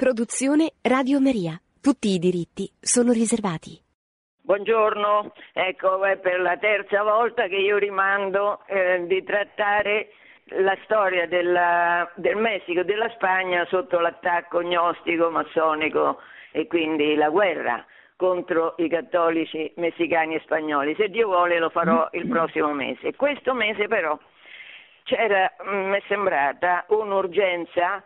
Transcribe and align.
Produzione 0.00 0.72
Radio 0.80 1.20
Maria. 1.20 1.60
Tutti 1.78 2.08
i 2.08 2.18
diritti 2.18 2.64
sono 2.80 3.12
riservati. 3.12 3.76
Buongiorno, 4.40 5.34
ecco 5.52 6.02
è 6.06 6.16
per 6.16 6.40
la 6.40 6.56
terza 6.56 7.02
volta 7.02 7.46
che 7.48 7.56
io 7.56 7.76
rimando 7.76 8.64
eh, 8.66 9.04
di 9.06 9.22
trattare 9.24 10.08
la 10.56 10.74
storia 10.84 11.26
della, 11.28 12.10
del 12.14 12.36
Messico 12.36 12.80
e 12.80 12.84
della 12.84 13.10
Spagna 13.10 13.66
sotto 13.66 14.00
l'attacco 14.00 14.62
gnostico, 14.62 15.28
massonico 15.28 16.20
e 16.50 16.66
quindi 16.66 17.14
la 17.14 17.28
guerra 17.28 17.84
contro 18.16 18.76
i 18.78 18.88
cattolici 18.88 19.70
messicani 19.76 20.36
e 20.36 20.40
spagnoli. 20.40 20.94
Se 20.94 21.10
Dio 21.10 21.26
vuole 21.26 21.58
lo 21.58 21.68
farò 21.68 22.08
il 22.12 22.26
prossimo 22.26 22.72
mese. 22.72 23.14
Questo 23.16 23.52
mese 23.52 23.86
però 23.86 24.18
c'era, 25.02 25.52
mi 25.66 25.94
è 25.94 26.02
sembrata 26.08 26.86
un'urgenza 26.88 28.02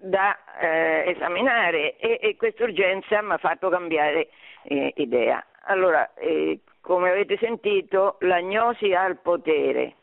da 0.00 0.36
eh, 0.60 1.04
esaminare 1.14 1.96
e, 1.96 2.18
e 2.20 2.36
questa 2.36 2.64
urgenza 2.64 3.20
mi 3.22 3.32
ha 3.32 3.38
fatto 3.38 3.68
cambiare 3.68 4.28
eh, 4.64 4.92
idea. 4.96 5.44
Allora, 5.64 6.12
eh, 6.14 6.60
come 6.80 7.10
avete 7.10 7.36
sentito, 7.38 8.16
l'agnosi 8.20 8.92
ha 8.94 9.06
il 9.06 9.18
potere. 9.18 9.94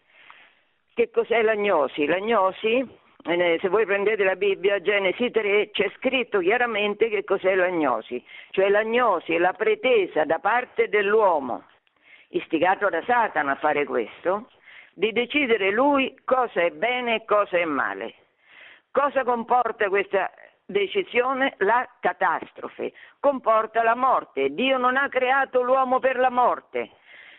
Che 0.94 1.10
cos'è 1.12 1.42
l'agnosi? 1.42 2.06
L'agnosi, 2.06 2.88
eh, 3.26 3.58
se 3.60 3.68
voi 3.70 3.86
prendete 3.86 4.24
la 4.24 4.36
Bibbia, 4.36 4.82
Genesi 4.82 5.30
3, 5.30 5.72
c'è 5.72 5.92
scritto 5.98 6.40
chiaramente 6.40 7.10
che 7.10 7.24
cos'è 7.24 7.56
l'agnosi, 7.56 8.24
cioè 8.52 8.70
l'agnosi 8.70 9.34
è 9.34 9.38
la 9.38 9.54
pretesa 9.54 10.26
da 10.26 10.40
parte 10.40 10.90
dell'uomo, 10.90 11.64
istigato 12.30 12.90
da 12.90 13.04
Satana 13.04 13.54
a 13.54 13.56
fare 13.56 13.86
questo, 13.86 14.50
di 14.94 15.12
decidere 15.12 15.72
lui 15.72 16.18
cosa 16.24 16.62
è 16.62 16.72
bene 16.72 17.16
e 17.16 17.26
cosa 17.26 17.58
è 17.58 17.66
male. 17.66 18.14
Cosa 19.00 19.24
comporta 19.24 19.90
questa 19.90 20.32
decisione? 20.66 21.54
La 21.58 21.88
catastrofe, 22.00 22.94
comporta 23.20 23.84
la 23.84 23.94
morte. 23.94 24.50
Dio 24.56 24.80
non 24.80 24.98
ha 24.98 25.08
creato 25.08 25.62
l'uomo 25.62 26.00
per 26.00 26.18
la 26.18 26.32
morte, 26.32 26.94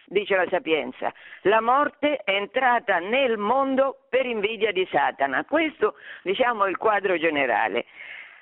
dice 0.07 0.37
la 0.37 0.47
sapienza. 0.49 1.13
La 1.43 1.61
morte 1.61 2.19
è 2.19 2.31
entrata 2.31 3.01
nel 3.01 3.39
mondo 3.39 4.05
per 4.09 4.25
invidia 4.25 4.71
di 4.71 4.87
Satana. 4.89 5.45
Questo 5.47 5.97
diciamo 6.23 6.65
è 6.65 6.69
il 6.69 6.77
quadro 6.77 7.19
generale. 7.19 7.87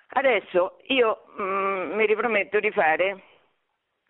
Adesso 0.08 0.80
io 0.89 1.23
mm, 1.41 1.92
mi 1.92 2.05
riprometto 2.05 2.61
di 2.61 2.70
fare, 2.70 3.23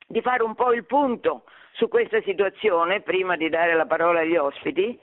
di 0.05 0.21
fare 0.21 0.43
un 0.43 0.57
po' 0.57 0.73
il 0.73 0.85
punto 0.85 1.45
su 1.75 1.87
questa 1.87 2.21
situazione 2.23 3.03
prima 3.03 3.37
di 3.37 3.49
dare 3.51 3.73
la 3.75 3.87
parola 3.87 4.23
agli 4.23 4.37
ospiti 4.37 4.99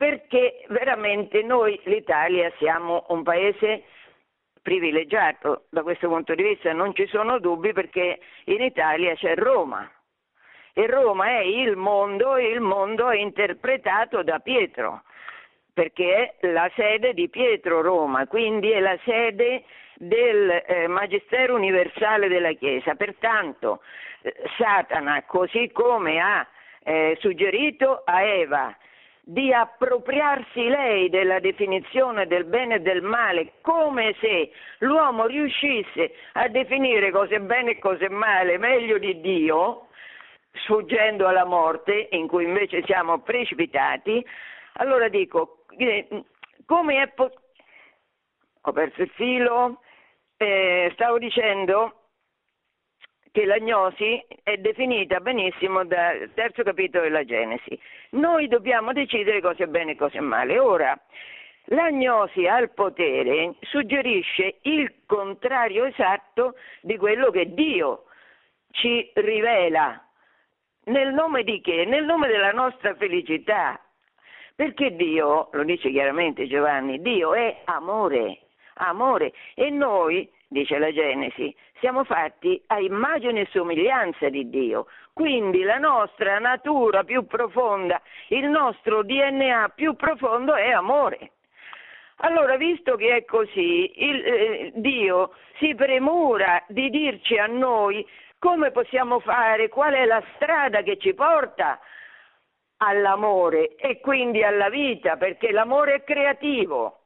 perché 0.00 0.64
veramente 0.68 1.42
noi, 1.42 1.78
l'Italia, 1.84 2.50
siamo 2.56 3.04
un 3.08 3.22
paese 3.22 3.82
privilegiato 4.62 5.66
da 5.68 5.82
questo 5.82 6.08
punto 6.08 6.34
di 6.34 6.42
vista, 6.42 6.72
non 6.72 6.94
ci 6.94 7.06
sono 7.06 7.38
dubbi 7.38 7.74
perché 7.74 8.18
in 8.44 8.62
Italia 8.62 9.14
c'è 9.14 9.34
Roma 9.34 9.86
e 10.72 10.86
Roma 10.86 11.26
è 11.26 11.40
il 11.40 11.76
mondo 11.76 12.38
il 12.38 12.60
mondo 12.60 13.10
è 13.10 13.18
interpretato 13.18 14.22
da 14.22 14.38
Pietro 14.38 15.02
perché 15.74 16.36
è 16.38 16.50
la 16.50 16.70
sede 16.74 17.12
di 17.12 17.28
Pietro 17.28 17.82
Roma, 17.82 18.26
quindi 18.26 18.70
è 18.70 18.80
la 18.80 18.98
sede 19.04 19.64
del 19.96 20.62
eh, 20.66 20.86
Magistero 20.86 21.54
Universale 21.54 22.28
della 22.28 22.52
Chiesa. 22.52 22.94
Pertanto 22.94 23.82
eh, 24.22 24.34
Satana, 24.56 25.24
così 25.24 25.70
come 25.72 26.18
ha 26.20 26.46
eh, 26.84 27.18
suggerito 27.20 28.00
a 28.06 28.22
Eva 28.22 28.74
di 29.30 29.52
appropriarsi 29.52 30.66
lei 30.66 31.08
della 31.08 31.38
definizione 31.38 32.26
del 32.26 32.46
bene 32.46 32.76
e 32.76 32.80
del 32.80 33.00
male, 33.00 33.52
come 33.60 34.16
se 34.18 34.50
l'uomo 34.78 35.26
riuscisse 35.26 36.14
a 36.32 36.48
definire 36.48 37.12
cose 37.12 37.38
bene 37.38 37.72
e 37.72 37.78
cose 37.78 38.08
male 38.08 38.58
meglio 38.58 38.98
di 38.98 39.20
Dio, 39.20 39.86
sfuggendo 40.64 41.28
alla 41.28 41.44
morte, 41.44 42.08
in 42.10 42.26
cui 42.26 42.42
invece 42.42 42.82
siamo 42.84 43.20
precipitati, 43.20 44.24
allora 44.74 45.08
dico, 45.08 45.64
eh, 45.76 46.08
come 46.66 47.00
è 47.02 47.08
possibile... 47.08 47.48
Ho 48.64 48.72
perso 48.72 49.00
il 49.00 49.10
filo, 49.14 49.80
eh, 50.36 50.90
stavo 50.92 51.16
dicendo 51.18 51.99
che 53.32 53.44
l'agnosi 53.44 54.24
è 54.42 54.56
definita 54.56 55.20
benissimo 55.20 55.84
dal 55.84 56.30
terzo 56.34 56.62
capitolo 56.62 57.04
della 57.04 57.24
Genesi. 57.24 57.78
Noi 58.10 58.48
dobbiamo 58.48 58.92
decidere 58.92 59.40
cosa 59.40 59.64
è 59.64 59.66
bene 59.66 59.92
e 59.92 59.96
cosa 59.96 60.18
è 60.18 60.20
male. 60.20 60.58
Ora, 60.58 60.98
l'agnosi 61.66 62.46
al 62.46 62.70
potere 62.72 63.54
suggerisce 63.60 64.58
il 64.62 65.04
contrario 65.06 65.84
esatto 65.84 66.56
di 66.80 66.96
quello 66.96 67.30
che 67.30 67.52
Dio 67.54 68.04
ci 68.72 69.10
rivela. 69.14 70.04
Nel 70.84 71.12
nome 71.12 71.44
di 71.44 71.60
che? 71.60 71.84
Nel 71.84 72.04
nome 72.04 72.26
della 72.26 72.52
nostra 72.52 72.94
felicità. 72.96 73.80
Perché 74.56 74.94
Dio, 74.94 75.48
lo 75.52 75.62
dice 75.62 75.90
chiaramente 75.90 76.46
Giovanni, 76.46 77.00
Dio 77.00 77.32
è 77.32 77.62
amore, 77.64 78.40
amore 78.74 79.32
e 79.54 79.70
noi 79.70 80.30
dice 80.50 80.78
la 80.78 80.92
Genesi, 80.92 81.54
siamo 81.78 82.02
fatti 82.02 82.60
a 82.66 82.80
immagine 82.80 83.42
e 83.42 83.48
somiglianza 83.52 84.28
di 84.28 84.50
Dio. 84.50 84.86
Quindi 85.12 85.62
la 85.62 85.78
nostra 85.78 86.38
natura 86.38 87.04
più 87.04 87.24
profonda, 87.26 88.02
il 88.28 88.48
nostro 88.48 89.02
DNA 89.04 89.72
più 89.74 89.94
profondo 89.94 90.54
è 90.56 90.70
amore. 90.70 91.32
Allora, 92.22 92.56
visto 92.56 92.96
che 92.96 93.16
è 93.16 93.24
così, 93.24 93.92
il, 93.94 94.24
eh, 94.26 94.72
Dio 94.74 95.32
si 95.58 95.74
premura 95.74 96.62
di 96.66 96.90
dirci 96.90 97.38
a 97.38 97.46
noi 97.46 98.06
come 98.38 98.72
possiamo 98.72 99.20
fare, 99.20 99.68
qual 99.68 99.94
è 99.94 100.04
la 100.04 100.22
strada 100.34 100.82
che 100.82 100.98
ci 100.98 101.14
porta 101.14 101.78
all'amore 102.78 103.76
e 103.76 104.00
quindi 104.00 104.42
alla 104.42 104.68
vita, 104.68 105.16
perché 105.16 105.52
l'amore 105.52 105.94
è 105.94 106.04
creativo 106.04 106.99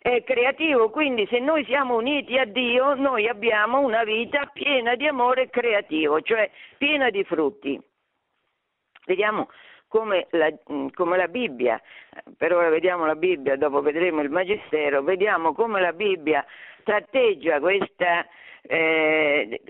è 0.00 0.22
creativo, 0.22 0.90
quindi 0.90 1.26
se 1.28 1.38
noi 1.38 1.64
siamo 1.64 1.96
uniti 1.96 2.38
a 2.38 2.44
Dio, 2.44 2.94
noi 2.94 3.28
abbiamo 3.28 3.80
una 3.80 4.04
vita 4.04 4.46
piena 4.52 4.94
di 4.94 5.06
amore 5.06 5.50
creativo, 5.50 6.20
cioè 6.20 6.50
piena 6.76 7.10
di 7.10 7.24
frutti. 7.24 7.80
Vediamo 9.06 9.48
come 9.88 10.26
la, 10.30 10.52
come 10.94 11.16
la, 11.16 11.28
Bibbia, 11.28 11.80
per 12.36 12.54
ora 12.54 12.68
vediamo 12.68 13.06
la 13.06 13.16
Bibbia, 13.16 13.56
dopo 13.56 13.80
vedremo 13.80 14.20
il 14.20 14.30
Magistero, 14.30 15.02
vediamo 15.02 15.52
come 15.54 15.80
la 15.80 15.92
Bibbia 15.92 16.44
tratteggia 16.84 17.58
questa, 17.58 18.26
eh, 18.62 19.60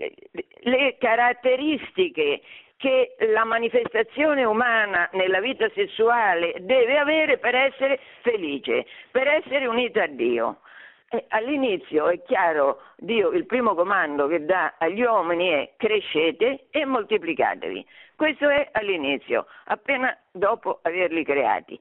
le 0.61 0.97
caratteristiche 0.97 2.41
che 2.79 3.17
la 3.33 3.43
manifestazione 3.43 4.45
umana 4.45 5.09
nella 5.11 5.41
vita 5.41 5.69
sessuale 5.75 6.55
deve 6.61 6.97
avere 6.97 7.37
per 7.37 7.53
essere 7.53 7.99
felice, 8.21 8.85
per 9.11 9.27
essere 9.27 9.67
unita 9.67 10.03
a 10.03 10.07
Dio. 10.07 10.61
E 11.09 11.25
all'inizio 11.27 12.07
è 12.07 12.23
chiaro, 12.23 12.79
Dio 12.95 13.31
il 13.31 13.45
primo 13.45 13.75
comando 13.75 14.27
che 14.27 14.45
dà 14.45 14.75
agli 14.77 15.01
uomini 15.01 15.49
è 15.49 15.73
crescete 15.75 16.67
e 16.69 16.85
moltiplicatevi. 16.85 17.85
Questo 18.15 18.47
è 18.47 18.69
all'inizio, 18.71 19.47
appena 19.65 20.17
dopo 20.31 20.79
averli 20.83 21.25
creati. 21.25 21.77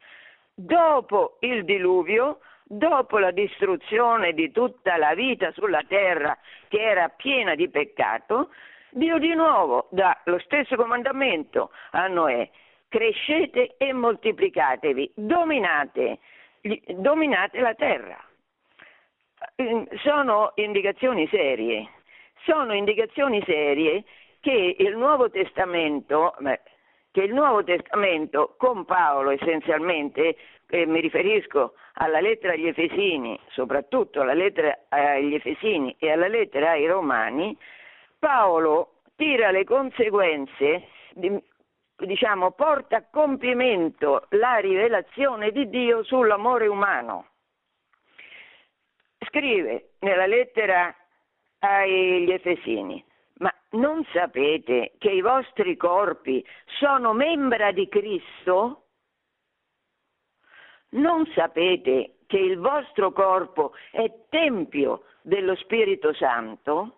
Dopo 0.52 1.36
il 1.42 1.64
diluvio, 1.64 2.40
dopo 2.64 3.18
la 3.18 3.30
distruzione 3.30 4.32
di 4.32 4.50
tutta 4.50 4.96
la 4.96 5.14
vita 5.14 5.52
sulla 5.52 5.84
terra 5.86 6.36
che 6.66 6.82
era 6.82 7.08
piena 7.08 7.54
di 7.54 7.68
peccato, 7.68 8.50
Dio 8.90 9.18
di 9.18 9.34
nuovo 9.34 9.88
dà 9.90 10.18
lo 10.24 10.38
stesso 10.38 10.76
comandamento 10.76 11.70
a 11.90 12.06
Noè, 12.06 12.48
crescete 12.88 13.74
e 13.76 13.92
moltiplicatevi, 13.92 15.12
dominate, 15.14 16.18
dominate 16.86 17.60
la 17.60 17.74
terra. 17.74 18.18
Mm, 19.62 19.84
sono 20.02 20.52
indicazioni 20.56 21.28
serie, 21.28 21.88
sono 22.44 22.72
indicazioni 22.74 23.42
serie 23.44 24.04
che 24.40 24.76
il 24.78 24.96
Nuovo 24.96 25.30
Testamento, 25.30 26.34
che 27.10 27.22
il 27.22 27.34
Nuovo 27.34 27.62
Testamento 27.62 28.54
con 28.56 28.84
Paolo 28.84 29.30
essenzialmente, 29.30 30.36
eh, 30.70 30.86
mi 30.86 31.00
riferisco 31.00 31.74
alla 31.94 32.20
lettera 32.20 32.54
agli 32.54 32.66
Efesini, 32.66 33.38
soprattutto 33.48 34.20
alla 34.20 34.34
lettera 34.34 34.76
agli 34.88 35.34
Efesini 35.34 35.94
e 35.98 36.10
alla 36.10 36.28
lettera 36.28 36.70
ai 36.70 36.86
Romani, 36.86 37.56
Paolo 38.18 39.02
tira 39.14 39.50
le 39.50 39.64
conseguenze, 39.64 40.88
diciamo, 41.96 42.50
porta 42.52 42.96
a 42.96 43.04
compimento 43.10 44.26
la 44.30 44.56
rivelazione 44.56 45.50
di 45.52 45.68
Dio 45.68 46.02
sull'amore 46.02 46.66
umano. 46.66 47.28
Scrive 49.26 49.90
nella 50.00 50.26
lettera 50.26 50.94
agli 51.60 52.30
Efesini, 52.30 53.04
ma 53.38 53.52
non 53.70 54.04
sapete 54.12 54.94
che 54.98 55.10
i 55.10 55.20
vostri 55.20 55.76
corpi 55.76 56.44
sono 56.78 57.12
membra 57.12 57.72
di 57.72 57.88
Cristo? 57.88 58.84
Non 60.90 61.26
sapete 61.34 62.18
che 62.26 62.38
il 62.38 62.58
vostro 62.58 63.12
corpo 63.12 63.74
è 63.90 64.10
tempio 64.28 65.04
dello 65.22 65.54
Spirito 65.56 66.14
Santo, 66.14 66.97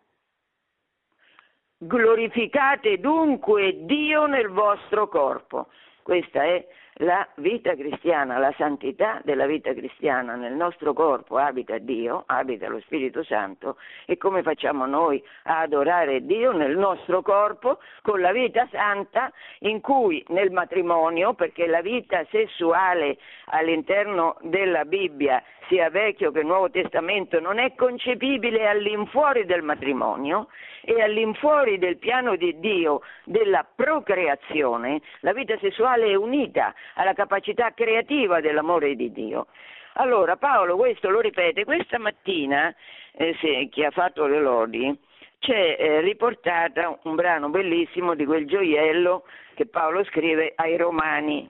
glorificate 1.82 2.98
dunque 2.98 3.84
Dio 3.86 4.26
nel 4.26 4.48
vostro 4.48 5.08
corpo. 5.08 5.68
Questa 6.02 6.44
è 6.44 6.66
la 7.00 7.26
vita 7.36 7.74
cristiana, 7.74 8.38
la 8.38 8.52
santità 8.56 9.20
della 9.24 9.46
vita 9.46 9.72
cristiana 9.72 10.34
nel 10.34 10.52
nostro 10.52 10.92
corpo 10.92 11.38
abita 11.38 11.78
Dio, 11.78 12.24
abita 12.26 12.68
lo 12.68 12.80
Spirito 12.80 13.22
Santo 13.22 13.76
e 14.04 14.18
come 14.18 14.42
facciamo 14.42 14.84
noi 14.84 15.22
a 15.44 15.60
adorare 15.60 16.24
Dio 16.26 16.52
nel 16.52 16.76
nostro 16.76 17.22
corpo 17.22 17.78
con 18.02 18.20
la 18.20 18.32
vita 18.32 18.68
santa 18.70 19.32
in 19.60 19.80
cui 19.80 20.22
nel 20.28 20.50
matrimonio, 20.50 21.32
perché 21.32 21.66
la 21.66 21.80
vita 21.80 22.24
sessuale 22.30 23.16
all'interno 23.46 24.36
della 24.42 24.84
Bibbia, 24.84 25.42
sia 25.68 25.88
Vecchio 25.88 26.32
che 26.32 26.42
Nuovo 26.42 26.68
Testamento, 26.68 27.40
non 27.40 27.58
è 27.58 27.74
concepibile 27.76 28.66
all'infuori 28.68 29.46
del 29.46 29.62
matrimonio 29.62 30.48
e 30.82 31.00
all'infuori 31.00 31.78
del 31.78 31.98
piano 31.98 32.36
di 32.36 32.58
Dio 32.58 33.02
della 33.24 33.66
procreazione, 33.74 35.00
la 35.20 35.32
vita 35.32 35.56
sessuale 35.58 36.06
è 36.10 36.14
unita 36.14 36.74
alla 36.94 37.12
capacità 37.12 37.72
creativa 37.72 38.40
dell'amore 38.40 38.94
di 38.94 39.12
Dio. 39.12 39.46
Allora 39.94 40.36
Paolo 40.36 40.76
questo 40.76 41.10
lo 41.10 41.20
ripete 41.20 41.64
questa 41.64 41.98
mattina, 41.98 42.74
eh, 43.12 43.36
se, 43.40 43.68
chi 43.70 43.84
ha 43.84 43.90
fatto 43.90 44.26
le 44.26 44.40
lodi, 44.40 44.98
c'è 45.40 45.76
eh, 45.78 46.00
riportata 46.00 46.98
un 47.04 47.14
brano 47.14 47.48
bellissimo 47.48 48.14
di 48.14 48.24
quel 48.24 48.46
gioiello 48.46 49.24
che 49.54 49.66
Paolo 49.66 50.04
scrive 50.04 50.52
ai 50.54 50.76
Romani. 50.76 51.48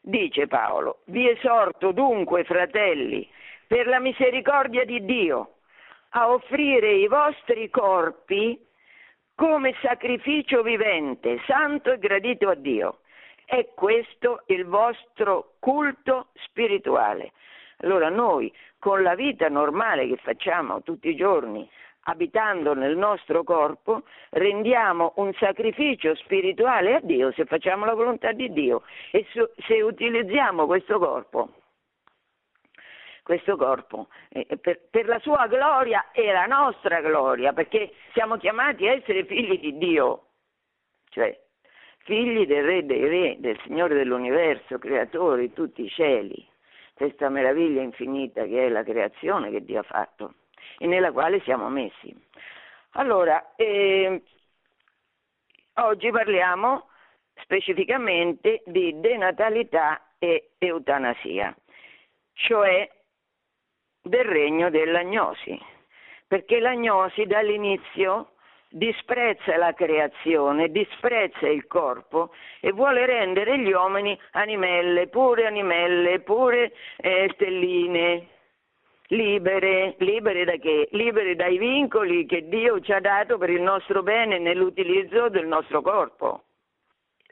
Dice 0.00 0.48
Paolo, 0.48 0.98
vi 1.06 1.28
esorto 1.28 1.92
dunque, 1.92 2.44
fratelli, 2.44 3.28
per 3.66 3.86
la 3.86 4.00
misericordia 4.00 4.84
di 4.84 5.04
Dio, 5.04 5.54
a 6.10 6.30
offrire 6.30 6.90
i 6.92 7.06
vostri 7.06 7.70
corpi 7.70 8.58
come 9.34 9.74
sacrificio 9.80 10.62
vivente, 10.62 11.40
santo 11.46 11.92
e 11.92 11.98
gradito 11.98 12.48
a 12.48 12.54
Dio. 12.54 12.98
È 13.52 13.68
questo 13.74 14.44
il 14.46 14.64
vostro 14.64 15.56
culto 15.58 16.28
spirituale. 16.36 17.32
Allora 17.82 18.08
noi 18.08 18.50
con 18.78 19.02
la 19.02 19.14
vita 19.14 19.50
normale 19.50 20.08
che 20.08 20.16
facciamo 20.16 20.80
tutti 20.80 21.10
i 21.10 21.14
giorni, 21.14 21.68
abitando 22.04 22.72
nel 22.72 22.96
nostro 22.96 23.44
corpo, 23.44 24.04
rendiamo 24.30 25.12
un 25.16 25.34
sacrificio 25.34 26.14
spirituale 26.14 26.94
a 26.94 27.00
Dio 27.02 27.30
se 27.32 27.44
facciamo 27.44 27.84
la 27.84 27.92
volontà 27.92 28.32
di 28.32 28.50
Dio 28.54 28.84
e 29.10 29.26
se 29.66 29.82
utilizziamo 29.82 30.64
questo 30.64 30.98
corpo 30.98 31.52
questo 33.22 33.58
corpo 33.58 34.08
eh, 34.30 34.46
per, 34.56 34.80
per, 34.88 35.06
la 35.06 35.18
sua 35.18 35.46
gloria 35.46 36.10
e 36.10 36.32
la 36.32 36.46
nostra 36.46 37.02
gloria, 37.02 37.52
perché 37.52 37.92
siamo 38.14 38.38
chiamati 38.38 38.88
a 38.88 38.92
essere 38.92 39.26
figli 39.26 39.60
di 39.60 39.76
Dio, 39.76 40.28
cioè 41.10 41.38
figli 42.04 42.46
del 42.46 42.64
Re 42.64 42.84
dei 42.84 43.08
Re, 43.08 43.36
del 43.38 43.58
Signore 43.64 43.94
dell'universo, 43.94 44.78
creatore 44.78 45.42
di 45.42 45.52
tutti 45.52 45.84
i 45.84 45.88
cieli, 45.88 46.46
questa 46.94 47.28
meraviglia 47.28 47.82
infinita 47.82 48.44
che 48.44 48.66
è 48.66 48.68
la 48.68 48.82
creazione 48.82 49.50
che 49.50 49.64
Dio 49.64 49.80
ha 49.80 49.84
fatto 49.84 50.34
e 50.78 50.86
nella 50.86 51.12
quale 51.12 51.40
siamo 51.42 51.68
messi. 51.68 52.14
Allora, 52.92 53.54
eh, 53.56 54.22
oggi 55.74 56.10
parliamo 56.10 56.88
specificamente 57.40 58.62
di 58.66 59.00
denatalità 59.00 60.14
e 60.18 60.50
eutanasia, 60.58 61.56
cioè 62.34 62.90
del 64.02 64.24
regno 64.24 64.70
dell'agnosi, 64.70 65.58
perché 66.26 66.60
l'agnosi 66.60 67.24
dall'inizio 67.26 68.31
disprezza 68.72 69.56
la 69.56 69.72
creazione, 69.72 70.70
disprezza 70.70 71.46
il 71.48 71.66
corpo 71.66 72.32
e 72.60 72.72
vuole 72.72 73.06
rendere 73.06 73.58
gli 73.58 73.72
uomini 73.72 74.18
animelle, 74.32 75.08
pure 75.08 75.46
animelle, 75.46 76.20
pure 76.20 76.72
eh, 76.96 77.30
stelline, 77.34 78.26
libere, 79.08 79.94
libere 79.98 80.44
da? 80.44 80.54
Libere 80.90 81.34
dai 81.34 81.58
vincoli 81.58 82.26
che 82.26 82.48
Dio 82.48 82.80
ci 82.80 82.92
ha 82.92 83.00
dato 83.00 83.38
per 83.38 83.50
il 83.50 83.60
nostro 83.60 84.02
bene 84.02 84.38
nell'utilizzo 84.38 85.28
del 85.28 85.46
nostro 85.46 85.82
corpo. 85.82 86.44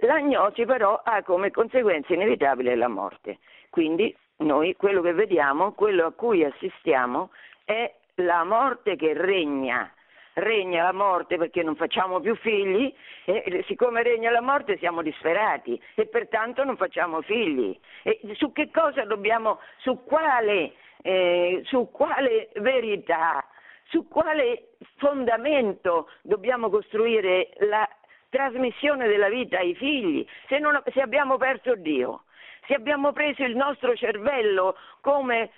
L'agnosi 0.03 0.65
però 0.65 1.01
ha 1.05 1.23
come 1.23 1.51
conseguenza 1.51 2.15
inevitabile 2.15 2.75
la 2.75 2.89
morte, 2.89 3.39
quindi 3.69 4.15
noi 4.39 4.75
quello 4.75 5.03
che 5.03 5.13
vediamo, 5.13 5.73
quello 5.73 6.07
a 6.07 6.13
cui 6.13 6.43
assistiamo 6.43 7.31
è 7.65 7.93
la 8.17 8.45
morte 8.45 8.97
che 8.97 9.13
regna. 9.13 9.93
Regna 10.35 10.85
la 10.85 10.93
morte 10.93 11.37
perché 11.37 11.63
non 11.63 11.77
facciamo 11.77 12.21
più 12.21 12.37
figli 12.37 12.93
e 13.25 13.65
siccome 13.67 14.03
regna 14.03 14.31
la 14.31 14.41
morte 14.41 14.79
siamo 14.79 15.03
disperati 15.03 15.81
e 15.95 16.07
pertanto 16.07 16.65
non 16.65 16.77
facciamo 16.77 17.21
figli. 17.23 17.79
E 18.03 18.21
su 18.35 18.53
che 18.53 18.71
cosa 18.71 19.05
dobbiamo, 19.05 19.59
su 19.79 20.05
quale, 20.05 20.73
eh, 21.03 21.63
su 21.65 21.91
quale 21.91 22.51
verità, 22.57 23.45
su 23.85 24.07
quale 24.09 24.69
fondamento 24.97 26.09
dobbiamo 26.23 26.71
costruire 26.71 27.51
la 27.59 27.89
trasmissione 28.29 29.09
della 29.09 29.29
vita 29.29 29.59
ai 29.59 29.75
figli 29.75 30.25
se, 30.47 30.59
non, 30.59 30.81
se 30.93 31.01
abbiamo 31.01 31.37
perso 31.37 31.75
Dio? 31.75 32.23
se 32.67 32.75
abbiamo 32.75 33.13
preso 33.13 33.43
il 33.43 33.57
nostro 33.57 33.97
cervello 33.97 34.77
come 35.01 35.51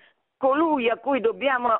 colui 0.42 0.90
a 0.90 0.96
cui 0.96 1.20
dobbiamo 1.20 1.70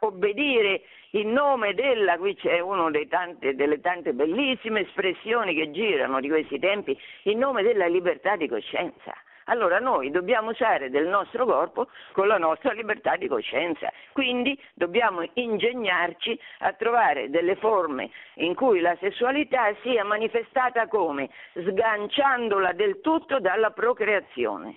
obbedire 0.00 0.82
in 1.10 1.30
nome 1.30 1.72
della, 1.74 2.18
qui 2.18 2.34
c'è 2.34 2.58
una 2.58 2.90
delle 2.90 3.80
tante 3.80 4.12
bellissime 4.12 4.80
espressioni 4.80 5.54
che 5.54 5.70
girano 5.70 6.18
di 6.18 6.28
questi 6.28 6.58
tempi, 6.58 6.98
in 7.24 7.38
nome 7.38 7.62
della 7.62 7.86
libertà 7.86 8.34
di 8.34 8.48
coscienza. 8.48 9.14
Allora 9.44 9.78
noi 9.78 10.10
dobbiamo 10.10 10.50
usare 10.50 10.90
del 10.90 11.06
nostro 11.06 11.46
corpo 11.46 11.86
con 12.10 12.26
la 12.26 12.38
nostra 12.38 12.72
libertà 12.72 13.14
di 13.14 13.28
coscienza, 13.28 13.88
quindi 14.10 14.60
dobbiamo 14.74 15.24
ingegnarci 15.34 16.36
a 16.58 16.72
trovare 16.72 17.30
delle 17.30 17.54
forme 17.54 18.10
in 18.34 18.56
cui 18.56 18.80
la 18.80 18.96
sessualità 18.98 19.72
sia 19.82 20.02
manifestata 20.02 20.88
come 20.88 21.30
sganciandola 21.54 22.72
del 22.72 23.00
tutto 23.00 23.38
dalla 23.38 23.70
procreazione. 23.70 24.76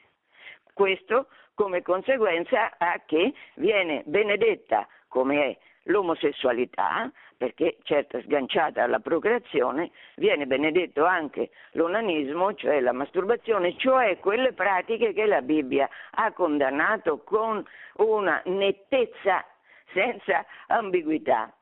Questo 0.73 1.27
come 1.61 1.83
conseguenza 1.83 2.71
a 2.79 2.99
che 3.05 3.35
viene 3.53 4.01
benedetta 4.07 4.87
come 5.07 5.43
è 5.43 5.57
l'omosessualità, 5.83 7.11
perché 7.37 7.77
certo 7.83 8.19
sganciata 8.21 8.81
dalla 8.81 8.97
procreazione, 8.97 9.91
viene 10.15 10.47
benedetto 10.47 11.05
anche 11.05 11.51
l'onanismo, 11.73 12.55
cioè 12.55 12.79
la 12.79 12.93
masturbazione, 12.93 13.77
cioè 13.77 14.17
quelle 14.17 14.53
pratiche 14.53 15.13
che 15.13 15.27
la 15.27 15.43
Bibbia 15.43 15.87
ha 16.11 16.31
condannato 16.31 17.19
con 17.19 17.63
una 17.97 18.41
nettezza 18.45 19.45
senza 19.93 20.43
ambiguità. 20.65 21.53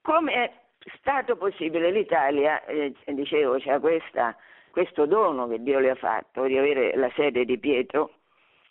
Come 0.00 0.32
è 0.32 0.52
stato 1.00 1.36
possibile 1.36 1.90
l'Italia, 1.90 2.64
eh, 2.64 2.94
dicevo, 3.04 3.58
c'è 3.58 3.78
questa, 3.78 4.34
questo 4.70 5.04
dono 5.04 5.46
che 5.48 5.62
Dio 5.62 5.80
le 5.80 5.90
ha 5.90 5.96
fatto 5.96 6.44
di 6.44 6.56
avere 6.56 6.96
la 6.96 7.10
sede 7.14 7.44
di 7.44 7.58
Pietro 7.58 8.12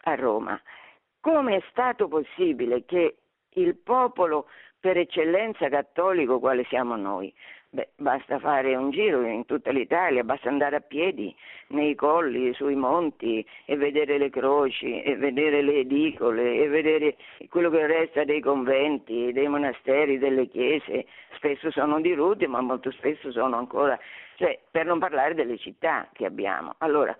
a 0.07 0.15
Roma. 0.15 0.59
Come 1.19 1.57
è 1.57 1.63
stato 1.69 2.07
possibile 2.07 2.85
che 2.85 3.17
il 3.49 3.75
popolo 3.75 4.47
per 4.79 4.97
eccellenza 4.97 5.67
cattolico 5.67 6.39
quale 6.39 6.63
siamo 6.65 6.95
noi. 6.95 7.33
Beh, 7.69 7.89
basta 7.97 8.39
fare 8.39 8.75
un 8.75 8.91
giro 8.91 9.23
in 9.23 9.45
tutta 9.45 9.71
l'Italia, 9.71 10.23
basta 10.23 10.47
andare 10.47 10.77
a 10.77 10.79
piedi 10.79 11.35
nei 11.69 11.95
colli, 11.95 12.53
sui 12.53 12.75
monti 12.75 13.45
e 13.65 13.75
vedere 13.75 14.17
le 14.17 14.29
croci, 14.29 15.01
e 15.01 15.17
vedere 15.17 15.61
le 15.61 15.79
edicole, 15.79 16.55
e 16.55 16.69
vedere 16.69 17.17
quello 17.49 17.69
che 17.69 17.85
resta 17.85 18.23
dei 18.23 18.39
conventi, 18.39 19.33
dei 19.33 19.49
monasteri, 19.49 20.17
delle 20.17 20.47
chiese. 20.47 21.07
Spesso 21.35 21.69
sono 21.69 21.99
dirutti, 21.99 22.47
ma 22.47 22.61
molto 22.61 22.89
spesso 22.91 23.31
sono 23.33 23.57
ancora, 23.57 23.99
cioè, 24.37 24.57
per 24.71 24.85
non 24.85 24.99
parlare 24.99 25.33
delle 25.33 25.57
città 25.57 26.07
che 26.13 26.25
abbiamo. 26.25 26.75
Allora, 26.77 27.15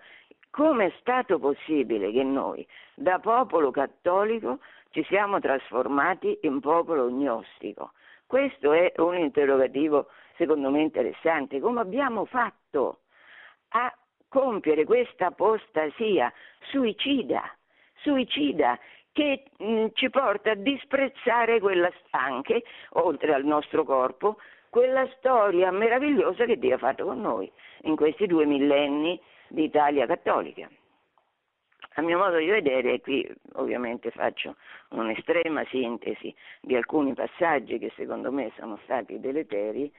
come 0.58 0.86
è 0.86 0.92
stato 0.98 1.38
possibile 1.38 2.10
che 2.10 2.24
noi, 2.24 2.66
da 2.96 3.20
popolo 3.20 3.70
cattolico, 3.70 4.58
ci 4.90 5.04
siamo 5.04 5.38
trasformati 5.38 6.36
in 6.42 6.58
popolo 6.58 7.08
gnostico. 7.08 7.92
Questo 8.26 8.72
è 8.72 8.92
un 8.96 9.16
interrogativo 9.16 10.08
secondo 10.34 10.68
me 10.70 10.80
interessante. 10.80 11.60
Come 11.60 11.78
abbiamo 11.78 12.24
fatto 12.24 13.02
a 13.68 13.96
compiere 14.26 14.84
questa 14.84 15.26
apostasia 15.26 16.32
suicida, 16.70 17.40
suicida 18.02 18.76
che 19.12 19.44
mh, 19.58 19.64
mm, 19.64 19.86
ci 19.92 20.10
porta 20.10 20.50
a 20.50 20.56
disprezzare 20.56 21.60
quella 21.60 21.88
anche, 22.10 22.64
oltre 22.94 23.32
al 23.32 23.44
nostro 23.44 23.84
corpo, 23.84 24.38
quella 24.70 25.08
storia 25.18 25.70
meravigliosa 25.70 26.44
che 26.46 26.58
Dio 26.58 26.74
ha 26.74 26.78
fatto 26.78 27.04
con 27.04 27.20
noi 27.20 27.48
in 27.82 27.94
questi 27.94 28.26
due 28.26 28.44
millenni 28.44 29.20
di 29.48 29.64
Italia 29.64 30.06
cattolica. 30.06 30.68
a 31.94 32.02
mio 32.02 32.18
modo 32.18 32.36
di 32.36 32.46
vedere, 32.46 32.94
e 32.94 33.00
qui 33.00 33.28
ovviamente 33.54 34.10
faccio 34.12 34.54
un'estrema 34.90 35.64
sintesi 35.64 36.32
di 36.60 36.76
alcuni 36.76 37.12
passaggi 37.12 37.78
che 37.78 37.92
secondo 37.96 38.30
me 38.30 38.52
sono 38.56 38.78
stati 38.84 39.18
deleteri, 39.18 39.92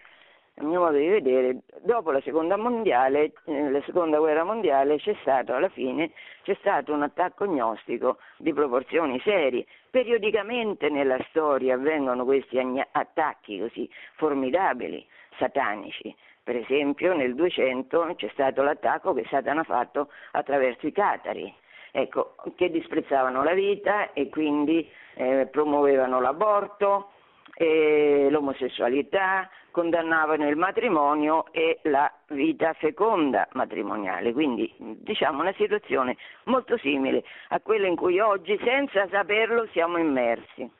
a 0.55 0.63
mio 0.63 0.79
modo 0.79 0.97
di 0.97 1.07
vedere, 1.07 1.59
dopo 1.81 2.11
la 2.11 2.21
seconda, 2.21 2.57
mondiale, 2.57 3.31
eh, 3.45 3.69
la 3.69 3.81
seconda 3.83 4.17
guerra 4.17 4.43
mondiale 4.43 4.97
c'è 4.97 5.15
stato 5.21 5.53
alla 5.53 5.69
fine 5.69 6.11
c'è 6.43 6.55
stato 6.59 6.93
un 6.93 7.03
attacco 7.03 7.45
gnostico 7.45 8.17
di 8.37 8.53
proporzioni 8.53 9.19
serie. 9.21 9.65
Periodicamente 9.89 10.89
nella 10.89 11.19
storia 11.29 11.75
avvengono 11.75 12.25
questi 12.25 12.57
attacchi 12.91 13.59
così 13.59 13.89
formidabili, 14.15 15.05
satanici. 15.37 16.15
Per 16.49 16.57
esempio 16.57 17.13
nel 17.13 17.35
200 17.35 18.15
c'è 18.15 18.27
stato 18.31 18.63
l'attacco 18.63 19.13
che 19.13 19.23
Satana 19.29 19.61
ha 19.61 19.65
fatto 19.65 20.09
attraverso 20.31 20.87
i 20.87 20.91
catari, 20.91 21.53
ecco, 21.91 22.33
che 22.55 22.71
disprezzavano 22.71 23.43
la 23.43 23.53
vita 23.53 24.13
e 24.13 24.29
quindi 24.29 24.89
eh, 25.13 25.47
promuovevano 25.51 26.19
l'aborto, 26.19 27.11
eh, 27.53 28.29
l'omosessualità, 28.31 29.47
condannavano 29.69 30.49
il 30.49 30.55
matrimonio 30.55 31.45
e 31.51 31.81
la 31.83 32.11
vita 32.29 32.73
feconda 32.73 33.47
matrimoniale, 33.51 34.33
quindi 34.33 34.73
diciamo 34.79 35.41
una 35.41 35.53
situazione 35.53 36.17
molto 36.45 36.79
simile 36.79 37.23
a 37.49 37.59
quella 37.59 37.85
in 37.85 37.95
cui 37.95 38.19
oggi 38.19 38.59
senza 38.63 39.07
saperlo 39.09 39.67
siamo 39.67 39.99
immersi. 39.99 40.77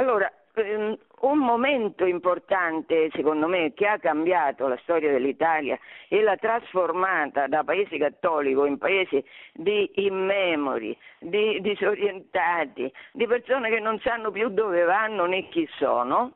Allora, 0.00 0.32
ehm, 0.54 0.96
un 1.20 1.38
momento 1.38 2.06
importante, 2.06 3.10
secondo 3.12 3.46
me, 3.46 3.74
che 3.74 3.86
ha 3.86 3.98
cambiato 3.98 4.66
la 4.66 4.78
storia 4.78 5.12
dell'Italia 5.12 5.78
e 6.08 6.22
l'ha 6.22 6.38
trasformata 6.38 7.46
da 7.48 7.64
paese 7.64 7.98
cattolico 7.98 8.64
in 8.64 8.78
paese 8.78 9.24
di 9.52 9.90
immemori, 10.06 10.96
di 11.18 11.60
disorientati, 11.60 12.90
di 13.12 13.26
persone 13.26 13.68
che 13.68 13.78
non 13.78 14.00
sanno 14.00 14.30
più 14.30 14.48
dove 14.48 14.84
vanno 14.84 15.26
né 15.26 15.50
chi 15.50 15.68
sono, 15.76 16.32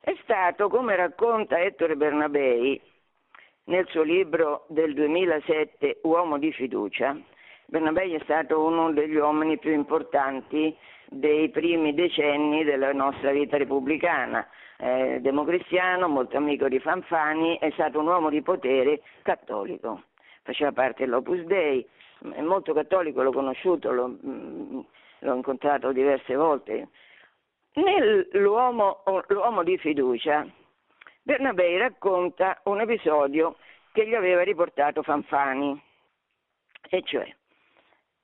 è 0.00 0.12
stato, 0.22 0.68
come 0.68 0.96
racconta 0.96 1.60
Ettore 1.60 1.94
Bernabei 1.94 2.80
nel 3.66 3.86
suo 3.90 4.02
libro 4.02 4.64
del 4.66 4.94
2007 4.94 6.00
Uomo 6.02 6.38
di 6.38 6.50
fiducia, 6.50 7.16
Bernabei 7.66 8.14
è 8.14 8.20
stato 8.24 8.64
uno 8.64 8.92
degli 8.92 9.14
uomini 9.14 9.58
più 9.58 9.72
importanti 9.72 10.76
dei 11.12 11.50
primi 11.50 11.94
decenni 11.94 12.64
della 12.64 12.92
nostra 12.92 13.30
vita 13.30 13.56
repubblicana. 13.56 14.46
Eh, 14.78 15.18
democristiano, 15.20 16.08
molto 16.08 16.36
amico 16.36 16.68
di 16.68 16.80
Fanfani, 16.80 17.58
è 17.58 17.70
stato 17.72 18.00
un 18.00 18.06
uomo 18.06 18.30
di 18.30 18.42
potere 18.42 19.02
cattolico. 19.22 20.02
Faceva 20.42 20.72
parte 20.72 21.04
dell'Opus 21.04 21.42
Dei, 21.42 21.86
è 22.34 22.40
molto 22.40 22.72
cattolico, 22.72 23.22
l'ho 23.22 23.32
conosciuto, 23.32 23.92
l'ho, 23.92 24.08
mm, 24.08 24.80
l'ho 25.20 25.34
incontrato 25.34 25.92
diverse 25.92 26.34
volte, 26.34 26.88
Nell'uomo 27.74 29.02
l'uomo 29.28 29.62
di 29.62 29.78
fiducia, 29.78 30.46
Bernabei 31.22 31.78
racconta 31.78 32.60
un 32.64 32.82
episodio 32.82 33.56
che 33.92 34.06
gli 34.06 34.14
aveva 34.14 34.42
riportato 34.42 35.02
Fanfani, 35.02 35.80
e 36.90 37.02
cioè 37.02 37.34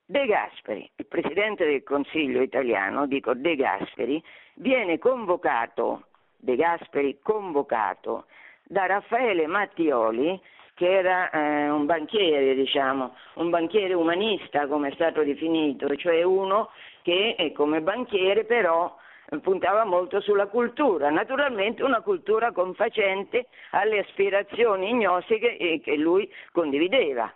De 0.09 0.25
Gasperi, 0.25 0.89
il 0.95 1.05
presidente 1.05 1.65
del 1.65 1.83
Consiglio 1.83 2.41
italiano, 2.41 3.05
dico 3.05 3.35
De 3.35 3.55
Gasperi, 3.55 4.19
viene 4.55 4.97
convocato, 4.97 6.05
De 6.35 6.55
Gasperi 6.55 7.19
convocato 7.21 8.25
da 8.63 8.87
Raffaele 8.87 9.45
Mattioli, 9.45 10.41
che 10.73 10.91
era 10.91 11.29
eh, 11.29 11.69
un 11.69 11.85
banchiere, 11.85 12.55
diciamo, 12.55 13.13
un 13.35 13.51
banchiere 13.51 13.93
umanista 13.93 14.65
come 14.65 14.87
è 14.87 14.93
stato 14.93 15.21
definito, 15.23 15.95
cioè 15.95 16.23
uno 16.23 16.71
che 17.03 17.35
è 17.35 17.51
come 17.51 17.81
banchiere 17.81 18.45
però 18.45 18.97
puntava 19.43 19.83
molto 19.83 20.21
sulla 20.21 20.47
cultura, 20.47 21.11
naturalmente 21.11 21.83
una 21.83 22.01
cultura 22.01 22.51
confacente 22.51 23.45
alle 23.69 23.99
aspirazioni 23.99 24.91
gnostiche 24.91 25.79
che 25.83 25.95
lui 25.97 26.27
condivideva. 26.51 27.31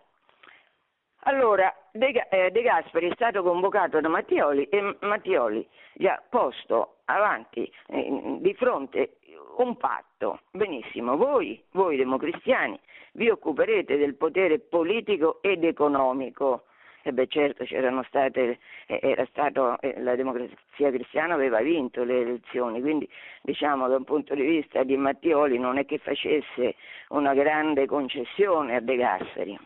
Allora, 1.25 1.71
De, 1.95 2.25
eh, 2.31 2.49
De 2.49 2.63
Gasperi 2.63 3.09
è 3.09 3.13
stato 3.13 3.43
convocato 3.43 4.01
da 4.01 4.09
Mattioli 4.09 4.63
e 4.63 4.97
Mattioli 5.01 5.63
gli 5.93 6.07
ha 6.07 6.19
posto 6.27 6.95
avanti, 7.05 7.71
eh, 7.85 8.37
di 8.39 8.51
fronte, 8.55 9.17
un 9.57 9.77
patto. 9.77 10.39
Benissimo, 10.49 11.17
voi, 11.17 11.63
voi 11.73 11.95
democristiani, 11.95 12.79
vi 13.11 13.29
occuperete 13.29 13.97
del 13.97 14.15
potere 14.15 14.57
politico 14.57 15.39
ed 15.43 15.63
economico 15.63 16.63
e 17.03 17.13
beh 17.13 17.27
certo 17.27 17.63
c'erano 17.63 18.01
state, 18.07 18.57
eh, 18.87 19.27
stato, 19.29 19.79
eh, 19.79 20.01
la 20.01 20.15
democrazia 20.15 20.89
cristiana 20.89 21.35
aveva 21.35 21.61
vinto 21.61 22.03
le 22.03 22.21
elezioni, 22.21 22.81
quindi 22.81 23.07
diciamo 23.43 23.87
da 23.87 23.97
un 23.97 24.03
punto 24.03 24.33
di 24.33 24.41
vista 24.41 24.81
di 24.81 24.97
Mattioli 24.97 25.59
non 25.59 25.77
è 25.77 25.85
che 25.85 25.99
facesse 25.99 26.73
una 27.09 27.35
grande 27.35 27.85
concessione 27.85 28.77
a 28.77 28.79
De 28.79 28.95
Gasperi, 28.95 29.59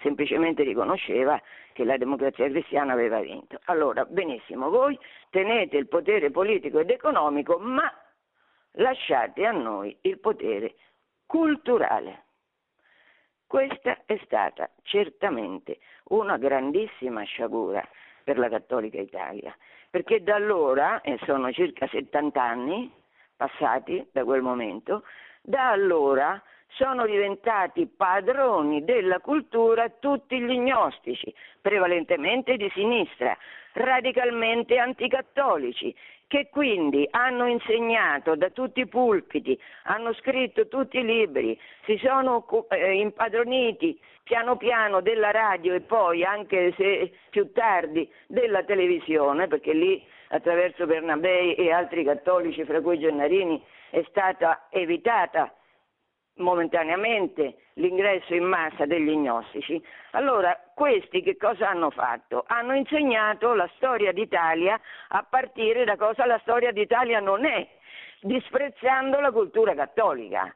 semplicemente 0.00 0.62
riconosceva 0.62 1.40
che 1.72 1.84
la 1.84 1.96
democrazia 1.96 2.48
cristiana 2.48 2.92
aveva 2.92 3.20
vinto. 3.20 3.58
Allora, 3.64 4.04
benissimo, 4.04 4.70
voi 4.70 4.98
tenete 5.30 5.76
il 5.76 5.88
potere 5.88 6.30
politico 6.30 6.78
ed 6.78 6.90
economico, 6.90 7.58
ma 7.58 7.92
lasciate 8.72 9.46
a 9.46 9.52
noi 9.52 9.96
il 10.02 10.18
potere 10.18 10.74
culturale. 11.26 12.24
Questa 13.46 14.02
è 14.04 14.20
stata 14.24 14.70
certamente 14.82 15.78
una 16.08 16.36
grandissima 16.36 17.22
sciagura 17.22 17.86
per 18.22 18.38
la 18.38 18.48
Cattolica 18.48 19.00
Italia, 19.00 19.56
perché 19.88 20.22
da 20.22 20.34
allora, 20.34 21.00
e 21.00 21.18
sono 21.24 21.50
circa 21.50 21.86
70 21.86 22.42
anni 22.42 22.92
passati 23.34 24.06
da 24.12 24.24
quel 24.24 24.42
momento, 24.42 25.04
da 25.40 25.70
allora 25.70 26.42
sono 26.70 27.06
diventati 27.06 27.86
padroni 27.86 28.84
della 28.84 29.20
cultura 29.20 29.88
tutti 29.88 30.38
gli 30.40 30.58
gnostici, 30.58 31.32
prevalentemente 31.60 32.56
di 32.56 32.70
sinistra, 32.74 33.36
radicalmente 33.72 34.78
anticattolici, 34.78 35.94
che 36.26 36.48
quindi 36.50 37.08
hanno 37.10 37.46
insegnato 37.46 38.36
da 38.36 38.50
tutti 38.50 38.80
i 38.80 38.86
pulpiti, 38.86 39.58
hanno 39.84 40.12
scritto 40.14 40.68
tutti 40.68 40.98
i 40.98 41.04
libri, 41.04 41.58
si 41.84 41.98
sono 42.02 42.46
eh, 42.68 42.98
impadroniti 42.98 43.98
piano 44.22 44.56
piano 44.56 45.00
della 45.00 45.30
radio 45.30 45.72
e 45.72 45.80
poi, 45.80 46.22
anche 46.22 46.74
se 46.76 47.12
più 47.30 47.50
tardi, 47.52 48.08
della 48.26 48.62
televisione, 48.62 49.46
perché 49.48 49.72
lì 49.72 50.04
attraverso 50.28 50.84
Bernabei 50.84 51.54
e 51.54 51.72
altri 51.72 52.04
cattolici, 52.04 52.62
fra 52.64 52.82
cui 52.82 52.98
Gennarini, 52.98 53.64
è 53.88 54.04
stata 54.08 54.66
evitata 54.68 55.50
momentaneamente 56.38 57.56
l'ingresso 57.74 58.34
in 58.34 58.44
massa 58.44 58.86
degli 58.86 59.14
gnostici, 59.14 59.82
allora 60.12 60.58
questi 60.74 61.22
che 61.22 61.36
cosa 61.36 61.68
hanno 61.68 61.90
fatto? 61.90 62.44
Hanno 62.48 62.74
insegnato 62.74 63.54
la 63.54 63.70
storia 63.76 64.12
d'Italia 64.12 64.80
a 65.08 65.24
partire 65.28 65.84
da 65.84 65.96
cosa 65.96 66.26
la 66.26 66.38
storia 66.42 66.72
d'Italia 66.72 67.20
non 67.20 67.44
è, 67.44 67.66
disprezzando 68.20 69.20
la 69.20 69.30
cultura 69.30 69.74
cattolica 69.74 70.52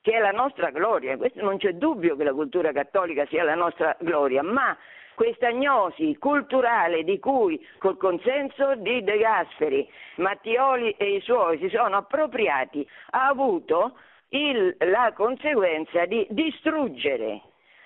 che 0.00 0.12
è 0.12 0.18
la 0.18 0.32
nostra 0.32 0.70
gloria, 0.70 1.16
questo 1.16 1.42
non 1.42 1.58
c'è 1.58 1.74
dubbio 1.74 2.16
che 2.16 2.24
la 2.24 2.32
cultura 2.32 2.72
cattolica 2.72 3.24
sia 3.26 3.44
la 3.44 3.54
nostra 3.54 3.96
gloria, 4.00 4.42
ma 4.42 4.76
questa 5.14 5.50
gnosi 5.50 6.16
culturale 6.18 7.04
di 7.04 7.20
cui 7.20 7.64
col 7.78 7.96
consenso 7.96 8.74
di 8.74 9.04
De 9.04 9.18
Gasperi, 9.18 9.88
Mattioli 10.16 10.90
e 10.98 11.16
i 11.16 11.20
suoi 11.20 11.58
si 11.58 11.68
sono 11.68 11.96
appropriati 11.96 12.86
ha 13.10 13.28
avuto 13.28 13.96
il, 14.32 14.76
la 14.78 15.12
conseguenza 15.14 16.04
di 16.06 16.26
distruggere 16.30 17.40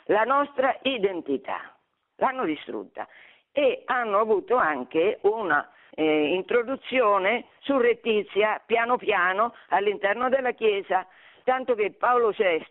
la 0.06 0.24
nostra 0.24 0.76
identità. 0.82 1.74
L'hanno 2.16 2.44
distrutta 2.44 3.06
e 3.52 3.82
hanno 3.86 4.18
avuto 4.18 4.56
anche 4.56 5.18
una 5.22 5.70
eh, 5.90 6.34
introduzione 6.34 7.46
surrettizia 7.60 8.62
piano 8.64 8.96
piano 8.96 9.54
all'interno 9.68 10.28
della 10.28 10.52
Chiesa, 10.52 11.06
tanto 11.44 11.74
che 11.74 11.92
Paolo 11.92 12.32
VI 12.36 12.62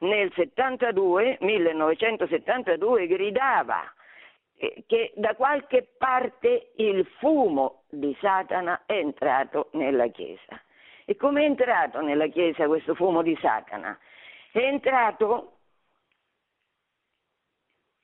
nel 0.00 0.32
72, 0.34 1.38
1972 1.40 3.06
gridava 3.06 3.82
eh, 4.56 4.84
che 4.86 5.12
da 5.14 5.34
qualche 5.34 5.88
parte 5.96 6.72
il 6.76 7.06
fumo 7.18 7.82
di 7.88 8.16
Satana 8.20 8.82
è 8.86 8.94
entrato 8.94 9.68
nella 9.72 10.08
Chiesa. 10.08 10.60
E 11.10 11.16
come 11.16 11.42
è 11.42 11.44
entrato 11.44 12.00
nella 12.02 12.28
Chiesa 12.28 12.68
questo 12.68 12.94
fumo 12.94 13.22
di 13.22 13.36
Satana? 13.42 13.98
È 14.52 14.58
entrato, 14.58 15.56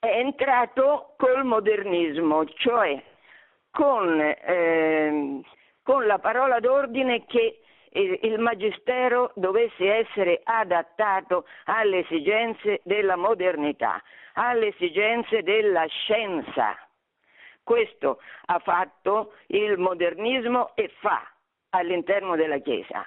è 0.00 0.08
entrato 0.08 1.14
col 1.16 1.44
modernismo, 1.44 2.44
cioè 2.46 3.00
con, 3.70 4.20
eh, 4.20 5.40
con 5.84 6.04
la 6.04 6.18
parola 6.18 6.58
d'ordine 6.58 7.25
che 7.26 7.60
il 7.92 8.40
magistero 8.40 9.30
dovesse 9.36 9.88
essere 9.98 10.40
adattato 10.42 11.46
alle 11.66 11.98
esigenze 11.98 12.80
della 12.82 13.14
modernità, 13.14 14.02
alle 14.32 14.75
esigenze 14.75 15.44
della 15.44 15.86
scienza. 15.86 16.76
Questo 17.62 18.20
ha 18.46 18.58
fatto 18.58 19.34
il 19.46 19.78
modernismo 19.78 20.75
e 20.75 20.88
fa 20.98 21.30
all'interno 21.76 22.37
della 22.37 22.59
Chiesa. 22.59 23.06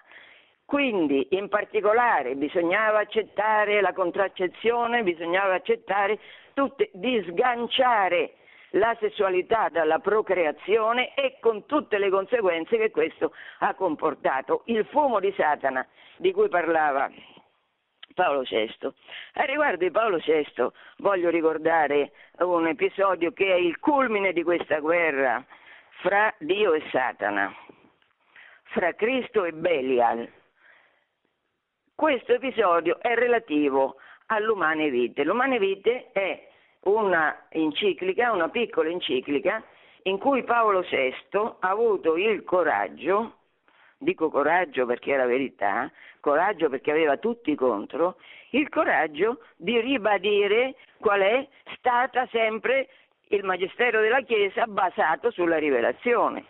Quindi 0.65 1.27
in 1.31 1.49
particolare 1.49 2.35
bisognava 2.35 2.99
accettare 2.99 3.81
la 3.81 3.93
contraccezione, 3.93 5.03
bisognava 5.03 5.55
accettare 5.55 6.19
tutte, 6.53 6.89
di 6.93 7.23
sganciare 7.27 8.33
la 8.73 8.95
sessualità 8.99 9.69
dalla 9.69 9.99
procreazione 9.99 11.15
e 11.15 11.37
con 11.39 11.65
tutte 11.65 11.97
le 11.97 12.09
conseguenze 12.09 12.77
che 12.77 12.91
questo 12.91 13.33
ha 13.59 13.73
comportato. 13.73 14.61
Il 14.65 14.85
fumo 14.85 15.19
di 15.19 15.33
Satana 15.35 15.85
di 16.17 16.31
cui 16.31 16.49
parlava 16.49 17.09
Paolo 18.13 18.41
VI. 18.41 18.93
A 19.33 19.43
riguardo 19.45 19.77
di 19.77 19.91
Paolo 19.91 20.17
VI 20.17 20.67
voglio 20.97 21.29
ricordare 21.29 22.11
un 22.39 22.67
episodio 22.67 23.31
che 23.31 23.47
è 23.47 23.57
il 23.57 23.79
culmine 23.79 24.33
di 24.33 24.43
questa 24.43 24.79
guerra 24.79 25.43
fra 26.01 26.33
Dio 26.37 26.73
e 26.73 26.83
Satana, 26.91 27.53
fra 28.69 28.93
Cristo 28.93 29.45
e 29.45 29.51
Belial. 29.51 30.29
Questo 31.95 32.33
episodio 32.33 32.99
è 32.99 33.15
relativo 33.15 33.95
all'Umane 34.27 34.89
Vite. 34.89 35.23
L'Umane 35.23 35.57
Vite 35.57 36.11
è 36.11 36.47
una 36.81 37.47
enciclica, 37.49 38.31
una 38.31 38.49
piccola 38.49 38.89
enciclica, 38.89 39.63
in 40.03 40.17
cui 40.17 40.43
Paolo 40.43 40.81
VI 40.81 41.19
ha 41.33 41.69
avuto 41.69 42.15
il 42.15 42.43
coraggio, 42.43 43.37
dico 43.97 44.29
coraggio 44.29 44.85
perché 44.85 45.13
è 45.13 45.17
la 45.17 45.25
verità, 45.25 45.91
coraggio 46.19 46.69
perché 46.69 46.91
aveva 46.91 47.17
tutti 47.17 47.55
contro, 47.55 48.17
il 48.51 48.69
coraggio 48.69 49.41
di 49.55 49.79
ribadire 49.79 50.75
qual 50.99 51.21
è 51.21 51.47
stata 51.75 52.27
sempre 52.27 52.87
il 53.29 53.43
magistero 53.43 53.99
della 53.99 54.21
Chiesa 54.21 54.65
basato 54.67 55.31
sulla 55.31 55.57
rivelazione. 55.57 56.45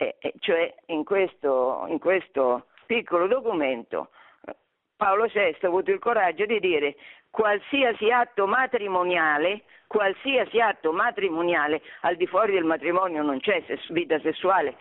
E, 0.00 0.16
cioè 0.38 0.72
in 0.86 1.04
questo, 1.04 1.84
in 1.88 1.98
questo 1.98 2.66
piccolo 2.86 3.26
documento 3.26 4.10
Paolo 4.98 5.26
VI 5.26 5.56
ha 5.60 5.66
avuto 5.66 5.92
il 5.92 6.00
coraggio 6.00 6.44
di 6.44 6.58
dire 6.58 6.96
qualsiasi 7.30 8.10
atto 8.10 8.46
matrimoniale, 8.48 9.62
qualsiasi 9.86 10.60
atto 10.60 10.92
matrimoniale, 10.92 11.82
al 12.00 12.16
di 12.16 12.26
fuori 12.26 12.52
del 12.52 12.64
matrimonio 12.64 13.22
non 13.22 13.38
c'è 13.38 13.62
vita 13.90 14.18
sessuale, 14.18 14.76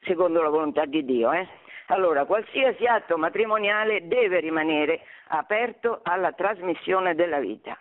secondo 0.00 0.40
la 0.40 0.48
volontà 0.48 0.86
di 0.86 1.04
Dio, 1.04 1.32
eh? 1.32 1.46
Allora, 1.88 2.24
qualsiasi 2.24 2.86
atto 2.86 3.18
matrimoniale 3.18 4.06
deve 4.06 4.40
rimanere 4.40 5.02
aperto 5.28 6.00
alla 6.02 6.32
trasmissione 6.32 7.14
della 7.14 7.38
vita. 7.38 7.78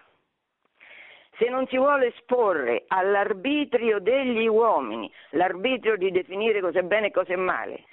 Se 1.41 1.49
non 1.49 1.65
si 1.69 1.77
vuole 1.77 2.13
esporre 2.13 2.83
all'arbitrio 2.87 3.97
degli 3.99 4.45
uomini, 4.45 5.11
l'arbitrio 5.31 5.97
di 5.97 6.11
definire 6.11 6.61
cosa 6.61 6.77
è 6.77 6.83
bene 6.83 7.07
e 7.07 7.11
cosa 7.11 7.33
è 7.33 7.35
male, 7.35 7.85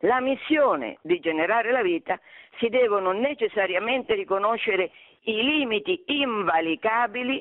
la 0.00 0.18
missione 0.18 0.98
di 1.02 1.20
generare 1.20 1.70
la 1.70 1.82
vita, 1.82 2.18
si 2.58 2.68
devono 2.68 3.12
necessariamente 3.12 4.14
riconoscere 4.14 4.90
i 5.20 5.40
limiti 5.40 6.02
invalicabili 6.06 7.40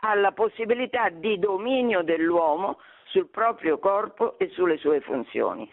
alla 0.00 0.32
possibilità 0.32 1.08
di 1.08 1.38
dominio 1.38 2.02
dell'uomo 2.02 2.78
sul 3.04 3.28
proprio 3.30 3.78
corpo 3.78 4.36
e 4.38 4.50
sulle 4.50 4.76
sue 4.76 5.00
funzioni. 5.00 5.66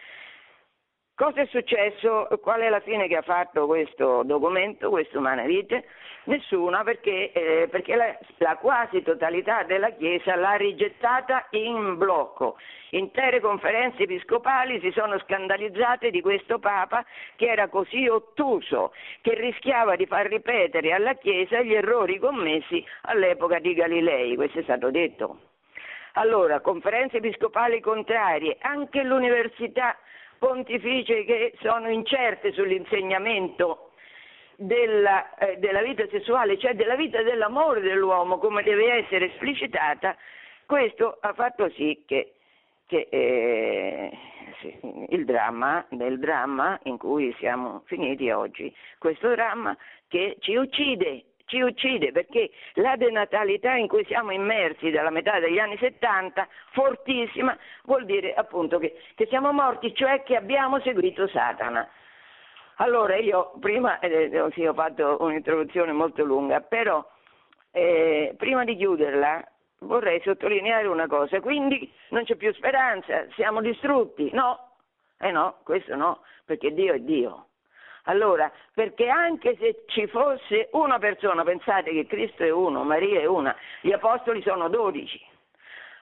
Cosa 1.16 1.42
è 1.42 1.46
successo? 1.46 2.28
Qual 2.42 2.60
è 2.60 2.70
la 2.70 2.80
fine 2.80 3.08
che 3.08 3.18
ha 3.18 3.22
fatto 3.22 3.68
questo 3.68 4.24
documento, 4.24 4.90
questo 4.90 5.20
Umana 5.20 5.44
Vite? 5.44 5.86
Nessuna, 6.24 6.84
perché, 6.84 7.32
eh, 7.32 7.68
perché 7.70 7.96
la, 7.96 8.18
la, 8.38 8.58
quasi 8.58 9.04
totalità 9.04 9.62
della 9.62 9.92
Chiesa 9.92 10.36
l'ha 10.36 10.54
rigettata 10.54 11.46
in 11.52 11.98
blocco. 12.00 12.58
Intere 12.92 13.42
conferenze 13.42 14.04
episcopali 14.04 14.80
si 14.80 14.90
sono 14.90 15.20
scandalizzate 15.20 16.10
di 16.10 16.20
questo 16.20 16.58
Papa 16.58 17.06
che 17.36 17.46
era 17.46 17.68
così 17.68 18.08
ottuso, 18.08 18.92
che 19.22 19.36
rischiava 19.36 19.96
di 19.96 20.08
far 20.08 20.26
ripetere 20.26 20.94
alla 20.94 21.14
Chiesa 21.14 21.62
gli 21.62 21.76
errori 21.76 22.18
commessi 22.18 22.84
all'epoca 23.04 23.60
di 23.60 23.76
Galilei, 23.76 24.36
questo 24.36 24.60
è 24.60 24.64
stato 24.64 24.90
detto. 24.90 25.38
Allora, 26.14 26.60
conferenze 26.62 27.18
episcopali 27.18 27.80
contrarie, 27.82 28.58
anche 28.62 29.04
l'università 29.04 29.96
pontificie 30.44 31.24
che 31.24 31.54
sono 31.62 31.90
incerte 31.90 32.52
sull'insegnamento 32.52 33.92
della, 34.58 35.34
eh, 35.38 35.56
della, 35.58 35.82
vita 35.82 36.06
sessuale, 36.10 36.60
cioè 36.60 36.76
della 36.76 36.98
vita 36.98 37.22
dell'amore 37.22 37.80
dell'uomo 37.80 38.38
come 38.40 38.62
deve 38.62 38.92
essere 39.06 39.32
esplicitata, 39.32 40.18
questo 40.66 41.18
ha 41.22 41.32
fatto 41.32 41.70
sì 41.70 42.04
che, 42.06 42.34
che 42.88 43.08
eh, 43.10 44.12
il 45.12 45.24
dramma, 45.24 45.86
del 45.90 46.20
dramma 46.20 46.78
in 46.84 46.98
cui 46.98 47.34
siamo 47.40 47.84
finiti 47.86 48.30
oggi, 48.30 48.74
questo 48.98 49.30
dramma 49.30 49.78
che 50.10 50.36
ci 50.42 50.56
uccide 50.56 51.24
ci 51.54 51.62
uccide 51.62 52.12
perché 52.12 52.50
la 52.74 52.96
denatalità 52.96 53.76
in 53.76 53.88
cui 53.88 54.04
siamo 54.06 54.32
immersi 54.32 54.90
dalla 54.90 55.12
metà 55.12 55.40
degli 55.40 55.60
anni 55.60 55.78
70, 55.78 56.48
fortissima, 56.72 57.56
vuol 57.84 58.06
dire 58.06 58.34
appunto 58.34 58.80
che, 58.80 59.00
che 59.14 59.28
siamo 59.28 59.52
morti, 59.52 59.94
cioè 59.94 60.24
che 60.24 60.36
abbiamo 60.36 60.80
seguito 60.80 61.28
Satana. 61.28 61.88
Allora 62.78 63.16
io 63.18 63.54
prima, 63.60 64.00
eh, 64.00 64.32
eh, 64.32 64.50
sì, 64.54 64.66
ho 64.66 64.74
fatto 64.74 65.18
un'introduzione 65.20 65.92
molto 65.92 66.24
lunga, 66.24 66.60
però 66.62 67.08
eh, 67.72 68.34
prima 68.36 68.64
di 68.64 68.76
chiuderla 68.76 69.48
vorrei 69.82 70.22
sottolineare 70.22 70.88
una 70.88 71.06
cosa, 71.06 71.40
quindi 71.40 71.92
non 72.10 72.24
c'è 72.24 72.36
più 72.36 72.52
speranza, 72.54 73.28
siamo 73.36 73.62
distrutti, 73.62 74.32
no, 74.34 74.72
eh 75.20 75.30
no, 75.30 75.58
questo 75.64 75.96
no, 75.96 76.22
perché 76.46 76.74
Dio 76.74 76.94
è 76.94 77.00
Dio. 77.00 77.50
Allora, 78.04 78.52
perché 78.74 79.08
anche 79.08 79.56
se 79.58 79.84
ci 79.88 80.08
fosse 80.08 80.70
una 80.74 81.00
persona, 81.00 81.44
pensate 81.44 81.92
che 81.92 82.06
Cristo 82.06 82.44
è 82.44 82.50
uno, 82.50 82.84
Maria 82.84 83.22
è 83.22 83.26
una, 83.26 83.56
gli 83.82 83.92
apostoli 83.92 84.42
sono 84.42 84.68
dodici. 84.68 85.22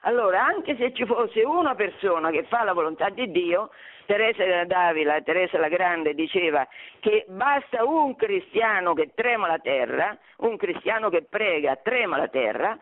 Allora, 0.00 0.44
anche 0.44 0.76
se 0.76 0.92
ci 0.92 1.06
fosse 1.06 1.44
una 1.44 1.76
persona 1.76 2.30
che 2.30 2.42
fa 2.44 2.64
la 2.64 2.72
volontà 2.72 3.08
di 3.10 3.30
Dio, 3.30 3.70
Teresa 4.06 4.44
da 4.44 4.64
Davila, 4.64 5.20
Teresa 5.20 5.58
la 5.58 5.68
Grande 5.68 6.14
diceva 6.14 6.66
che 6.98 7.24
basta 7.28 7.84
un 7.84 8.16
cristiano 8.16 8.94
che 8.94 9.12
trema 9.14 9.46
la 9.46 9.60
terra, 9.60 10.16
un 10.38 10.56
cristiano 10.56 11.08
che 11.08 11.22
prega 11.22 11.76
trema 11.76 12.16
la 12.16 12.26
terra, 12.26 12.76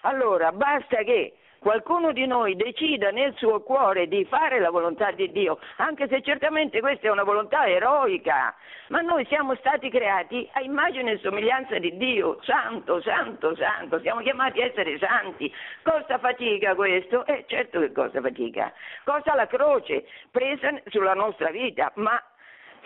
allora 0.00 0.50
basta 0.52 1.02
che 1.02 1.34
qualcuno 1.62 2.10
di 2.10 2.26
noi 2.26 2.56
decida 2.56 3.10
nel 3.10 3.34
suo 3.36 3.62
cuore 3.62 4.08
di 4.08 4.24
fare 4.24 4.58
la 4.58 4.70
volontà 4.70 5.12
di 5.12 5.30
Dio, 5.30 5.60
anche 5.76 6.08
se 6.08 6.20
certamente 6.20 6.80
questa 6.80 7.06
è 7.06 7.10
una 7.10 7.22
volontà 7.22 7.66
eroica, 7.66 8.52
ma 8.88 9.00
noi 9.00 9.24
siamo 9.26 9.54
stati 9.54 9.88
creati 9.88 10.48
a 10.54 10.60
immagine 10.60 11.12
e 11.12 11.18
somiglianza 11.18 11.78
di 11.78 11.96
Dio, 11.96 12.38
santo, 12.42 13.00
santo, 13.00 13.54
santo, 13.54 14.00
siamo 14.00 14.22
chiamati 14.22 14.60
a 14.60 14.64
essere 14.66 14.98
santi. 14.98 15.54
Costa 15.82 16.18
fatica 16.18 16.74
questo? 16.74 17.24
Eh 17.26 17.44
certo 17.46 17.78
che 17.78 17.92
costa 17.92 18.20
fatica. 18.20 18.72
Costa 19.04 19.36
la 19.36 19.46
croce 19.46 20.04
presa 20.32 20.68
sulla 20.86 21.14
nostra 21.14 21.50
vita, 21.50 21.92
ma 21.94 22.20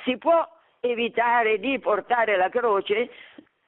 si 0.05 0.19
può 0.19 0.47
evitare 0.81 1.59
di 1.59 1.79
portare 1.79 2.37
la 2.37 2.51
croce 2.51 3.09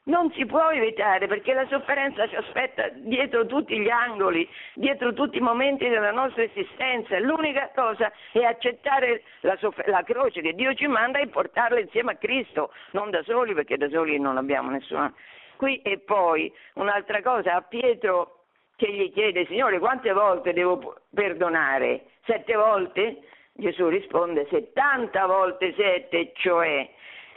non 0.09 0.31
si 0.33 0.45
può 0.47 0.71
evitare 0.71 1.27
perché 1.27 1.53
la 1.53 1.67
sofferenza 1.69 2.27
ci 2.29 2.37
aspetta 2.37 2.89
dietro 2.95 3.47
tutti 3.47 3.79
gli 3.79 3.89
angoli, 3.89 4.49
dietro 4.75 5.13
tutti 5.13 5.39
i 5.39 5.43
momenti 5.43 5.89
della 5.89 6.11
nostra 6.11 6.43
esistenza. 6.43 7.19
L'unica 7.19 7.71
cosa 7.75 8.11
è 8.33 8.43
accettare 8.43 9.23
la, 9.41 9.57
soff- 9.57 9.87
la 9.87 10.03
croce 10.03 10.41
che 10.41 10.55
Dio 10.55 10.75
ci 10.75 10.87
manda 10.87 11.19
e 11.19 11.29
portarla 11.29 11.79
insieme 11.79 12.13
a 12.13 12.17
Cristo, 12.17 12.73
non 12.93 13.11
da 13.11 13.23
soli 13.23 13.55
perché 13.55 13.77
da 13.77 13.89
soli 13.89 14.19
non 14.19 14.37
abbiamo 14.37 14.71
nessuna. 14.71 15.13
Qui 15.57 15.83
e 15.83 15.99
poi 15.99 16.53
un'altra 16.75 17.21
cosa, 17.23 17.55
a 17.55 17.63
Pietro 17.63 18.45
che 18.77 18.91
gli 18.93 19.13
chiede, 19.13 19.45
Signore, 19.47 19.79
quante 19.79 20.13
volte 20.13 20.53
devo 20.53 21.01
perdonare? 21.13 22.05
Sette 22.25 22.55
volte? 22.55 23.23
Gesù 23.53 23.89
risponde 23.89 24.47
70 24.49 25.27
volte 25.27 25.75
sette, 25.77 26.31
cioè 26.37 26.89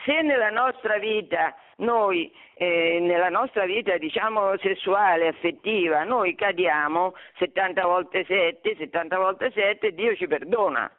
se 0.06 0.22
nella 0.22 0.52
nostra 0.52 0.98
vita 0.98 1.56
noi 1.82 2.32
eh, 2.56 3.00
nella 3.00 3.30
nostra 3.30 3.66
vita 3.66 3.98
diciamo 3.98 4.58
sessuale, 4.58 5.28
affettiva, 5.28 6.04
noi 6.04 6.36
cadiamo 6.36 7.14
70 7.38 7.86
volte 7.86 8.26
7, 8.26 8.76
70 8.78 9.18
volte 9.18 9.52
7, 9.52 9.94
Dio 9.94 10.16
ci 10.16 10.28
perdona. 10.28 10.92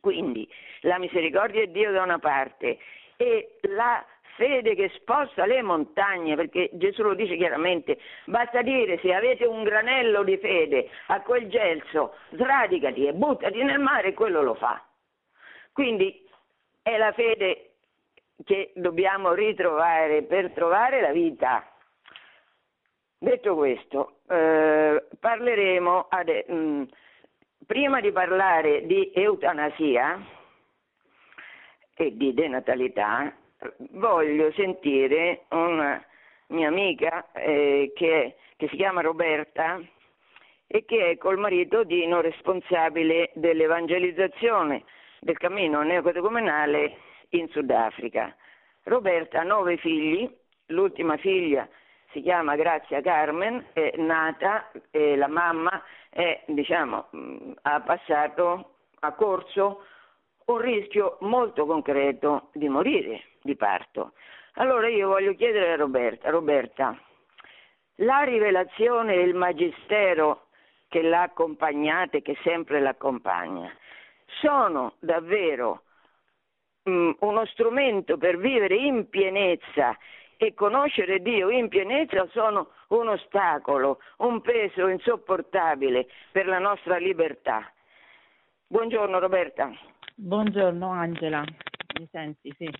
Quindi 0.00 0.48
la 0.80 0.98
misericordia 0.98 1.64
di 1.64 1.72
Dio 1.72 1.92
da 1.92 2.02
una 2.02 2.18
parte 2.18 2.78
e 3.16 3.58
la 3.62 4.04
fede 4.36 4.74
che 4.74 4.90
sposta 4.94 5.46
le 5.46 5.62
montagne, 5.62 6.34
perché 6.34 6.70
Gesù 6.72 7.02
lo 7.02 7.14
dice 7.14 7.36
chiaramente, 7.36 7.98
basta 8.26 8.62
dire 8.62 8.98
se 8.98 9.14
avete 9.14 9.46
un 9.46 9.62
granello 9.62 10.24
di 10.24 10.36
fede 10.38 10.90
a 11.06 11.20
quel 11.22 11.48
gelso, 11.48 12.16
sradicati 12.30 13.06
e 13.06 13.12
buttati 13.12 13.62
nel 13.62 13.78
mare 13.78 14.08
e 14.08 14.14
quello 14.14 14.42
lo 14.42 14.54
fa. 14.54 14.84
Quindi 15.72 16.28
è 16.82 16.96
la 16.96 17.12
fede 17.12 17.73
che 18.44 18.72
dobbiamo 18.74 19.32
ritrovare 19.32 20.22
per 20.22 20.52
trovare 20.52 21.00
la 21.00 21.12
vita. 21.12 21.66
Detto 23.18 23.54
questo, 23.54 24.18
eh, 24.28 25.06
parleremo, 25.18 26.06
ade- 26.10 26.44
mh, 26.46 26.54
mm, 26.54 26.82
prima 27.66 28.00
di 28.00 28.12
parlare 28.12 28.86
di 28.86 29.10
eutanasia 29.14 30.20
e 31.96 32.16
di 32.16 32.34
denatalità, 32.34 33.32
voglio 33.92 34.52
sentire 34.52 35.44
una 35.50 36.04
mia 36.48 36.68
amica 36.68 37.30
eh, 37.32 37.92
che, 37.94 38.36
che 38.56 38.68
si 38.68 38.76
chiama 38.76 39.00
Roberta 39.00 39.80
e 40.66 40.84
che 40.84 41.10
è 41.10 41.16
col 41.16 41.38
marito 41.38 41.84
Dino 41.84 42.20
responsabile 42.20 43.30
dell'evangelizzazione 43.34 44.84
del 45.20 45.38
cammino 45.38 45.82
neocatecumenale 45.82 46.96
in 47.30 47.48
Sudafrica. 47.48 48.34
Roberta 48.84 49.40
ha 49.40 49.44
nove 49.44 49.76
figli, 49.76 50.30
l'ultima 50.66 51.16
figlia 51.16 51.68
si 52.14 52.22
chiama 52.22 52.54
Grazia 52.54 53.00
Carmen, 53.00 53.66
è 53.72 53.94
nata 53.96 54.70
e 54.90 55.16
la 55.16 55.26
mamma 55.26 55.82
è, 56.08 56.44
diciamo, 56.46 57.08
ha 57.62 57.80
passato, 57.80 58.76
ha 59.00 59.12
corso 59.12 59.84
un 60.46 60.58
rischio 60.58 61.18
molto 61.22 61.66
concreto 61.66 62.50
di 62.52 62.68
morire 62.68 63.24
di 63.42 63.56
parto. 63.56 64.12
Allora 64.54 64.88
io 64.88 65.08
voglio 65.08 65.34
chiedere 65.34 65.72
a 65.72 65.76
Roberta, 65.76 66.30
Roberta, 66.30 66.96
la 67.96 68.22
rivelazione 68.22 69.14
e 69.14 69.22
il 69.22 69.34
magistero 69.34 70.46
che 70.88 71.02
l'ha 71.02 71.22
accompagnata 71.22 72.18
e 72.18 72.22
che 72.22 72.36
sempre 72.44 72.80
l'accompagna, 72.80 73.68
sono 74.40 74.94
davvero 75.00 75.82
mm, 75.82 75.93
uno 76.84 77.44
strumento 77.46 78.16
per 78.18 78.38
vivere 78.38 78.76
in 78.76 79.08
pienezza 79.08 79.96
e 80.36 80.52
conoscere 80.54 81.20
Dio 81.20 81.48
in 81.48 81.68
pienezza 81.68 82.26
sono 82.30 82.70
un 82.88 83.08
ostacolo, 83.08 84.00
un 84.18 84.40
peso 84.40 84.88
insopportabile 84.88 86.06
per 86.32 86.46
la 86.46 86.58
nostra 86.58 86.96
libertà. 86.96 87.70
Buongiorno 88.66 89.18
Roberta. 89.18 89.72
Buongiorno 90.16 90.90
Angela, 90.90 91.42
mi 91.98 92.08
senti? 92.10 92.52
Sì. 92.58 92.70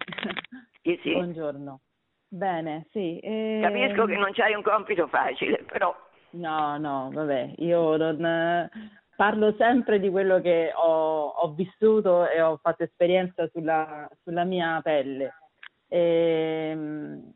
Sì, 0.83 1.01
sì. 1.03 1.13
Buongiorno. 1.13 1.81
Bene, 2.29 2.87
sì. 2.91 3.19
Eh... 3.21 3.61
Capisco 3.63 4.05
che 4.07 4.17
non 4.17 4.33
c'hai 4.33 4.55
un 4.55 4.63
compito 4.63 5.07
facile, 5.07 5.65
però... 5.65 5.95
No, 6.31 6.77
no, 6.79 7.11
vabbè, 7.13 7.55
io 7.59 7.97
non 7.97 8.69
parlo 9.17 9.55
sempre 9.57 10.01
di 10.01 10.11
quello 10.11 10.41
che 10.41 10.73
ho, 10.75 11.27
ho 11.29 11.53
vissuto 11.53 12.29
e 12.29 12.41
ho 12.41 12.59
fatto 12.61 12.83
esperienza 12.83 13.49
sulla, 13.53 14.09
sulla 14.23 14.45
mia 14.45 14.81
pelle. 14.83 15.35
E, 15.89 16.71
ehm, 16.71 17.33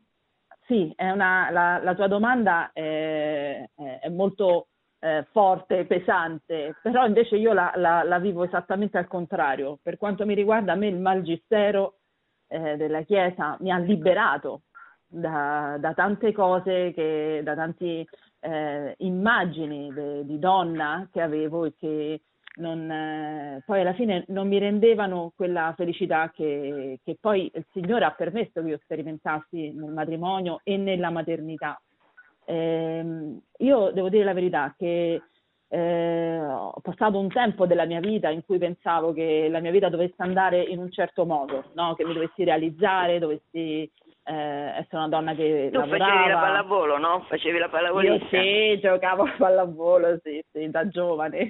sì, 0.65 0.93
una, 0.97 1.49
la, 1.49 1.79
la, 1.81 1.95
tua 1.95 2.07
domanda 2.07 2.71
è, 2.71 3.67
è 4.01 4.09
molto 4.09 4.67
eh, 4.99 5.25
forte, 5.31 5.85
pesante, 5.85 6.75
però 6.81 7.05
invece 7.05 7.37
io 7.37 7.53
la, 7.53 7.71
la, 7.75 8.03
la, 8.03 8.19
vivo 8.19 8.43
esattamente 8.43 8.97
al 8.97 9.07
contrario. 9.07 9.79
Per 9.81 9.97
quanto 9.97 10.25
mi 10.25 10.35
riguarda, 10.35 10.73
a 10.73 10.75
me 10.75 10.87
il 10.87 10.99
magistero 10.99 11.99
eh, 12.47 12.77
della 12.77 13.01
Chiesa 13.01 13.57
mi 13.61 13.71
ha 13.71 13.77
liberato 13.77 14.63
da, 15.07 15.77
da 15.79 15.93
tante 15.93 16.31
cose, 16.31 16.91
che, 16.93 17.41
da 17.43 17.55
tante 17.55 18.05
eh, 18.39 18.95
immagini 18.99 19.91
de, 19.93 20.25
di 20.25 20.39
donna 20.39 21.07
che 21.11 21.21
avevo 21.21 21.65
e 21.65 21.73
che 21.77 22.21
non, 22.55 22.89
eh, 22.91 23.63
poi 23.65 23.81
alla 23.81 23.93
fine 23.93 24.25
non 24.27 24.47
mi 24.47 24.57
rendevano 24.57 25.31
quella 25.35 25.73
felicità 25.77 26.31
che, 26.33 26.99
che, 27.03 27.17
poi 27.19 27.49
il 27.53 27.65
Signore 27.71 28.05
ha 28.05 28.11
permesso 28.11 28.61
che 28.61 28.69
io 28.69 28.79
sperimentassi 28.83 29.71
nel 29.71 29.91
matrimonio 29.91 30.59
e 30.63 30.77
nella 30.77 31.09
maternità. 31.09 31.79
Eh, 32.45 33.05
io 33.57 33.91
devo 33.91 34.09
dire 34.09 34.23
la 34.23 34.33
verità 34.33 34.73
che 34.77 35.21
eh, 35.71 36.39
ho 36.39 36.79
passato 36.81 37.19
un 37.19 37.29
tempo 37.29 37.67
della 37.67 37.85
mia 37.85 37.99
vita 37.99 38.29
in 38.29 38.43
cui 38.43 38.57
pensavo 38.57 39.13
che 39.13 39.47
la 39.49 39.59
mia 39.59 39.71
vita 39.71 39.87
dovesse 39.87 40.15
andare 40.17 40.61
in 40.63 40.79
un 40.79 40.91
certo 40.91 41.25
modo, 41.25 41.65
no? 41.73 41.93
che 41.93 42.03
mi 42.03 42.13
dovessi 42.13 42.43
realizzare, 42.43 43.19
dovessi 43.19 43.89
eh, 44.29 44.77
essere 44.77 44.97
una 44.97 45.07
donna 45.07 45.33
che 45.33 45.69
tu 45.71 45.79
lavorava. 45.79 46.05
facevi 46.05 46.29
la 46.29 46.39
pallavolo, 46.39 46.97
no? 46.99 47.25
Facevi 47.27 47.57
la 47.57 47.69
pallavolista. 47.69 48.37
Io 48.37 48.75
sì, 48.75 48.79
giocavo 48.79 49.23
a 49.23 49.33
pallavolo, 49.35 50.19
sì, 50.23 50.43
sì, 50.51 50.69
da 50.69 50.87
giovane. 50.87 51.49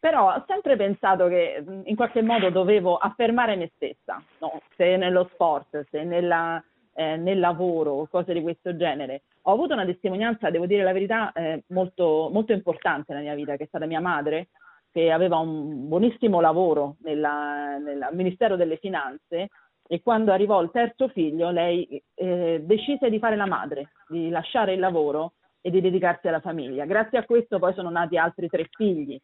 Però 0.00 0.32
ho 0.32 0.44
sempre 0.46 0.76
pensato 0.76 1.28
che 1.28 1.62
in 1.84 1.94
qualche 1.94 2.22
modo 2.22 2.48
dovevo 2.48 2.96
affermare 2.96 3.56
me 3.56 3.70
stessa, 3.74 4.22
no? 4.38 4.62
se 4.74 4.96
nello 4.96 5.28
sport, 5.34 5.86
se 5.90 6.02
nella, 6.02 6.62
eh, 6.94 7.16
nel 7.16 7.38
lavoro, 7.38 8.06
cose 8.10 8.32
di 8.32 8.40
questo 8.40 8.74
genere. 8.74 9.22
Ho 9.42 9.52
avuto 9.52 9.74
una 9.74 9.84
testimonianza, 9.84 10.48
devo 10.48 10.64
dire 10.64 10.82
la 10.82 10.92
verità, 10.92 11.30
eh, 11.32 11.64
molto, 11.68 12.30
molto 12.32 12.52
importante 12.52 13.12
nella 13.12 13.24
mia 13.24 13.34
vita, 13.34 13.56
che 13.56 13.64
è 13.64 13.66
stata 13.66 13.84
mia 13.84 14.00
madre, 14.00 14.48
che 14.90 15.10
aveva 15.12 15.36
un 15.36 15.88
buonissimo 15.88 16.40
lavoro 16.40 16.96
nella, 17.02 17.76
nel 17.76 18.08
Ministero 18.12 18.56
delle 18.56 18.78
Finanze 18.78 19.48
e 19.86 20.00
quando 20.02 20.32
arrivò 20.32 20.62
il 20.62 20.70
terzo 20.70 21.08
figlio 21.08 21.50
lei 21.50 22.02
eh, 22.14 22.62
decise 22.64 23.10
di 23.10 23.18
fare 23.18 23.36
la 23.36 23.46
madre, 23.46 23.90
di 24.08 24.30
lasciare 24.30 24.72
il 24.72 24.80
lavoro 24.80 25.34
e 25.60 25.70
di 25.70 25.80
dedicarsi 25.80 26.28
alla 26.28 26.40
famiglia. 26.40 26.84
Grazie 26.84 27.18
a 27.18 27.24
questo 27.24 27.58
poi 27.58 27.74
sono 27.74 27.90
nati 27.90 28.16
altri 28.16 28.48
tre 28.48 28.68
figli. 28.70 29.18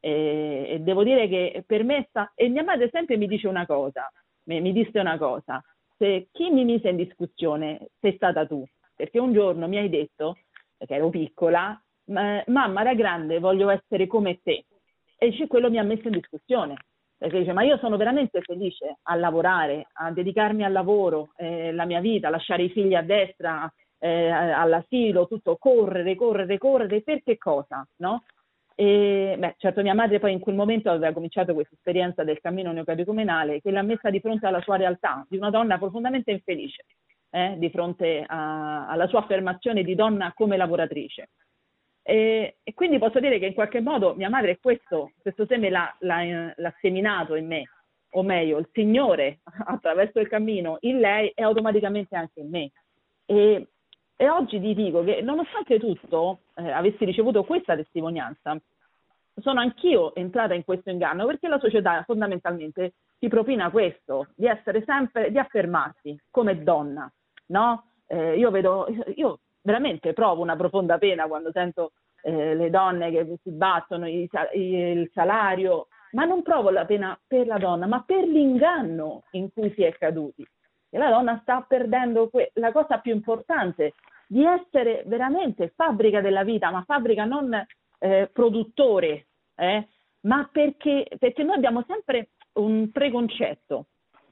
E, 0.00 0.66
e 0.68 0.78
devo 0.80 1.02
dire 1.02 1.28
che 1.28 1.64
per 1.66 1.82
me 1.82 2.06
sta... 2.08 2.32
e 2.34 2.48
mia 2.48 2.62
madre 2.62 2.90
sempre 2.90 3.16
mi 3.16 3.26
dice 3.26 3.48
una 3.48 3.66
cosa, 3.66 4.10
mi, 4.44 4.60
mi 4.60 4.72
disse 4.72 4.98
una 4.98 5.16
cosa, 5.18 5.62
se 5.96 6.28
chi 6.30 6.50
mi 6.50 6.64
mise 6.64 6.90
in 6.90 6.96
discussione 6.96 7.88
sei 8.00 8.14
stata 8.16 8.46
tu, 8.46 8.64
perché 8.94 9.18
un 9.18 9.32
giorno 9.32 9.66
mi 9.66 9.78
hai 9.78 9.88
detto, 9.88 10.36
che 10.78 10.94
ero 10.94 11.08
piccola, 11.08 11.80
mamma 12.06 12.82
da 12.82 12.94
grande 12.94 13.38
voglio 13.38 13.70
essere 13.70 14.06
come 14.06 14.40
te. 14.42 14.66
E 15.16 15.46
quello 15.46 15.70
mi 15.70 15.78
ha 15.78 15.82
messo 15.82 16.08
in 16.08 16.14
discussione 16.14 16.74
perché 17.24 17.38
dice 17.38 17.52
ma 17.54 17.62
io 17.62 17.78
sono 17.78 17.96
veramente 17.96 18.42
felice 18.42 18.98
a 19.02 19.14
lavorare, 19.14 19.88
a 19.94 20.10
dedicarmi 20.10 20.62
al 20.62 20.72
lavoro, 20.72 21.32
eh, 21.36 21.72
la 21.72 21.86
mia 21.86 22.00
vita, 22.00 22.28
lasciare 22.28 22.64
i 22.64 22.68
figli 22.70 22.94
a 22.94 23.02
destra, 23.02 23.72
eh, 23.98 24.28
all'asilo, 24.28 25.26
tutto 25.26 25.56
correre, 25.56 26.16
correre, 26.16 26.58
correre, 26.58 27.02
per 27.02 27.22
che 27.22 27.38
cosa? 27.38 27.86
No? 27.96 28.24
E, 28.74 29.36
beh, 29.38 29.54
certo 29.56 29.80
mia 29.80 29.94
madre 29.94 30.18
poi 30.18 30.32
in 30.32 30.40
quel 30.40 30.54
momento 30.54 30.90
aveva 30.90 31.12
cominciato 31.12 31.54
questa 31.54 31.74
esperienza 31.74 32.24
del 32.24 32.40
cammino 32.40 32.72
neocatecumenale 32.72 33.62
che 33.62 33.70
l'ha 33.70 33.82
messa 33.82 34.10
di 34.10 34.20
fronte 34.20 34.46
alla 34.46 34.60
sua 34.60 34.76
realtà, 34.76 35.24
di 35.26 35.38
una 35.38 35.48
donna 35.48 35.78
profondamente 35.78 36.30
infelice, 36.30 36.84
eh, 37.30 37.54
di 37.56 37.70
fronte 37.70 38.22
a, 38.26 38.86
alla 38.86 39.06
sua 39.06 39.20
affermazione 39.20 39.82
di 39.82 39.94
donna 39.94 40.32
come 40.34 40.58
lavoratrice. 40.58 41.30
E, 42.06 42.56
e, 42.62 42.74
quindi 42.74 42.98
posso 42.98 43.18
dire 43.18 43.38
che 43.38 43.46
in 43.46 43.54
qualche 43.54 43.80
modo 43.80 44.14
mia 44.14 44.28
madre 44.28 44.58
questo, 44.60 45.12
questo 45.22 45.46
seme 45.46 45.70
l'ha, 45.70 45.94
l'ha, 46.00 46.52
l'ha, 46.54 46.74
seminato 46.78 47.34
in 47.34 47.46
me, 47.46 47.70
o 48.10 48.22
meglio, 48.22 48.58
il 48.58 48.68
Signore 48.72 49.38
attraverso 49.64 50.20
il 50.20 50.28
cammino 50.28 50.76
in 50.80 50.98
lei 50.98 51.30
e 51.30 51.42
automaticamente 51.42 52.14
anche 52.14 52.40
in 52.40 52.50
me. 52.50 52.70
E, 53.24 53.68
e 54.16 54.28
oggi 54.28 54.60
ti 54.60 54.74
dico 54.74 55.02
che 55.02 55.22
nonostante 55.22 55.78
tutto 55.78 56.40
eh, 56.56 56.70
avessi 56.70 57.06
ricevuto 57.06 57.42
questa 57.42 57.74
testimonianza, 57.74 58.60
sono 59.40 59.60
anch'io 59.60 60.14
entrata 60.14 60.52
in 60.52 60.62
questo 60.62 60.90
inganno 60.90 61.26
perché 61.26 61.48
la 61.48 61.58
società 61.58 62.02
fondamentalmente 62.04 62.92
ti 63.18 63.28
propina 63.28 63.70
questo, 63.70 64.28
di 64.36 64.46
essere 64.46 64.82
sempre, 64.84 65.30
di 65.30 65.38
affermarsi 65.38 66.16
come 66.30 66.62
donna, 66.62 67.10
no? 67.46 67.86
Eh, 68.06 68.36
io 68.36 68.50
vedo, 68.50 68.86
io 69.14 69.38
veramente 69.64 70.12
provo 70.12 70.42
una 70.42 70.56
profonda 70.56 70.98
pena 70.98 71.26
quando 71.26 71.50
sento 71.50 71.92
eh, 72.22 72.54
le 72.54 72.70
donne 72.70 73.10
che 73.10 73.38
si 73.42 73.50
battono, 73.50 74.08
il, 74.08 74.28
il 74.52 75.10
salario, 75.12 75.88
ma 76.12 76.24
non 76.24 76.42
provo 76.42 76.70
la 76.70 76.84
pena 76.84 77.18
per 77.26 77.46
la 77.46 77.58
donna, 77.58 77.86
ma 77.86 78.02
per 78.06 78.24
l'inganno 78.24 79.24
in 79.32 79.50
cui 79.52 79.72
si 79.74 79.82
è 79.82 79.92
caduti. 79.94 80.46
E 80.90 80.98
la 80.98 81.08
donna 81.08 81.38
sta 81.42 81.64
perdendo 81.66 82.28
que- 82.28 82.50
la 82.54 82.72
cosa 82.72 82.98
più 82.98 83.12
importante, 83.12 83.94
di 84.26 84.44
essere 84.44 85.02
veramente 85.06 85.72
fabbrica 85.74 86.20
della 86.20 86.44
vita, 86.44 86.70
ma 86.70 86.84
fabbrica 86.86 87.24
non 87.24 87.52
eh, 87.98 88.30
produttore, 88.32 89.26
eh, 89.56 89.88
ma 90.20 90.48
perché, 90.52 91.06
perché 91.18 91.42
noi 91.42 91.56
abbiamo 91.56 91.84
sempre 91.86 92.28
un 92.54 92.90
preconcetto 92.90 93.86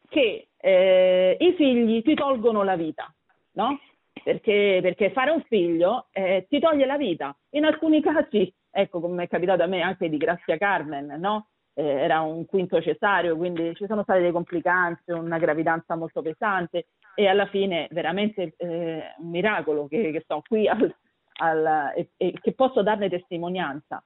che 0.09 0.49
eh, 0.57 1.37
i 1.41 1.53
figli 1.55 2.03
ti 2.03 2.15
tolgono 2.15 2.63
la 2.63 2.77
vita, 2.77 3.13
no? 3.53 3.79
Perché, 4.23 4.79
perché 4.83 5.11
fare 5.11 5.31
un 5.31 5.43
figlio 5.43 6.09
eh, 6.13 6.47
ti 6.49 6.59
toglie 6.61 6.87
la 6.87 6.97
vita. 6.97 7.37
In 7.51 7.65
alcuni 7.65 8.01
casi, 8.01 8.53
ecco 8.71 9.01
come 9.01 9.25
è 9.25 9.29
capitato 9.29 9.63
a 9.63 9.67
me 9.67 9.83
anche 9.83 10.09
di 10.09 10.17
Grazia 10.17 10.57
Carmen, 10.57 11.17
no? 11.19 11.49
eh, 11.75 11.85
era 11.85 12.21
un 12.21 12.45
quinto 12.47 12.81
cesareo, 12.81 13.37
quindi 13.37 13.75
ci 13.75 13.87
sono 13.87 14.03
state 14.03 14.21
delle 14.21 14.33
complicanze, 14.33 15.13
una 15.13 15.39
gravidanza 15.39 15.97
molto 15.97 16.23
pesante 16.23 16.87
e 17.15 17.27
alla 17.27 17.47
fine 17.47 17.89
veramente 17.91 18.55
eh, 18.57 19.15
un 19.19 19.31
miracolo 19.31 19.87
che, 19.87 20.11
che 20.13 20.21
sto 20.21 20.43
qui 20.47 20.69
al, 20.69 20.95
al, 21.41 21.93
e, 21.95 22.11
e, 22.17 22.33
che 22.41 22.53
posso 22.53 22.83
darne 22.83 23.09
testimonianza. 23.09 24.03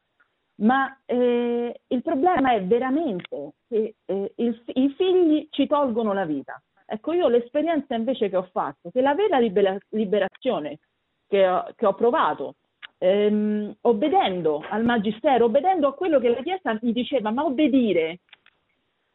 ma 0.58 0.98
eh, 1.04 1.80
il 1.86 2.02
problema 2.02 2.52
è 2.52 2.64
veramente 2.64 3.54
che 3.68 3.96
eh, 4.04 4.32
il, 4.36 4.62
i 4.66 4.94
figli 4.96 5.48
ci 5.50 5.66
tolgono 5.66 6.12
la 6.12 6.24
vita. 6.24 6.60
Ecco, 6.86 7.12
io 7.12 7.28
l'esperienza 7.28 7.94
invece 7.94 8.28
che 8.28 8.36
ho 8.36 8.48
fatto, 8.52 8.90
che 8.90 9.00
la 9.00 9.14
vera 9.14 9.38
libera, 9.38 9.76
liberazione 9.90 10.78
che 11.26 11.46
ho, 11.46 11.66
che 11.74 11.84
ho 11.84 11.94
provato, 11.94 12.54
ehm, 12.98 13.74
obbedendo 13.82 14.64
al 14.68 14.84
magistero, 14.84 15.46
obbedendo 15.46 15.88
a 15.88 15.94
quello 15.94 16.20
che 16.20 16.28
la 16.28 16.42
Chiesa 16.42 16.78
mi 16.80 16.92
diceva, 16.92 17.30
ma 17.30 17.44
obbedire, 17.44 18.20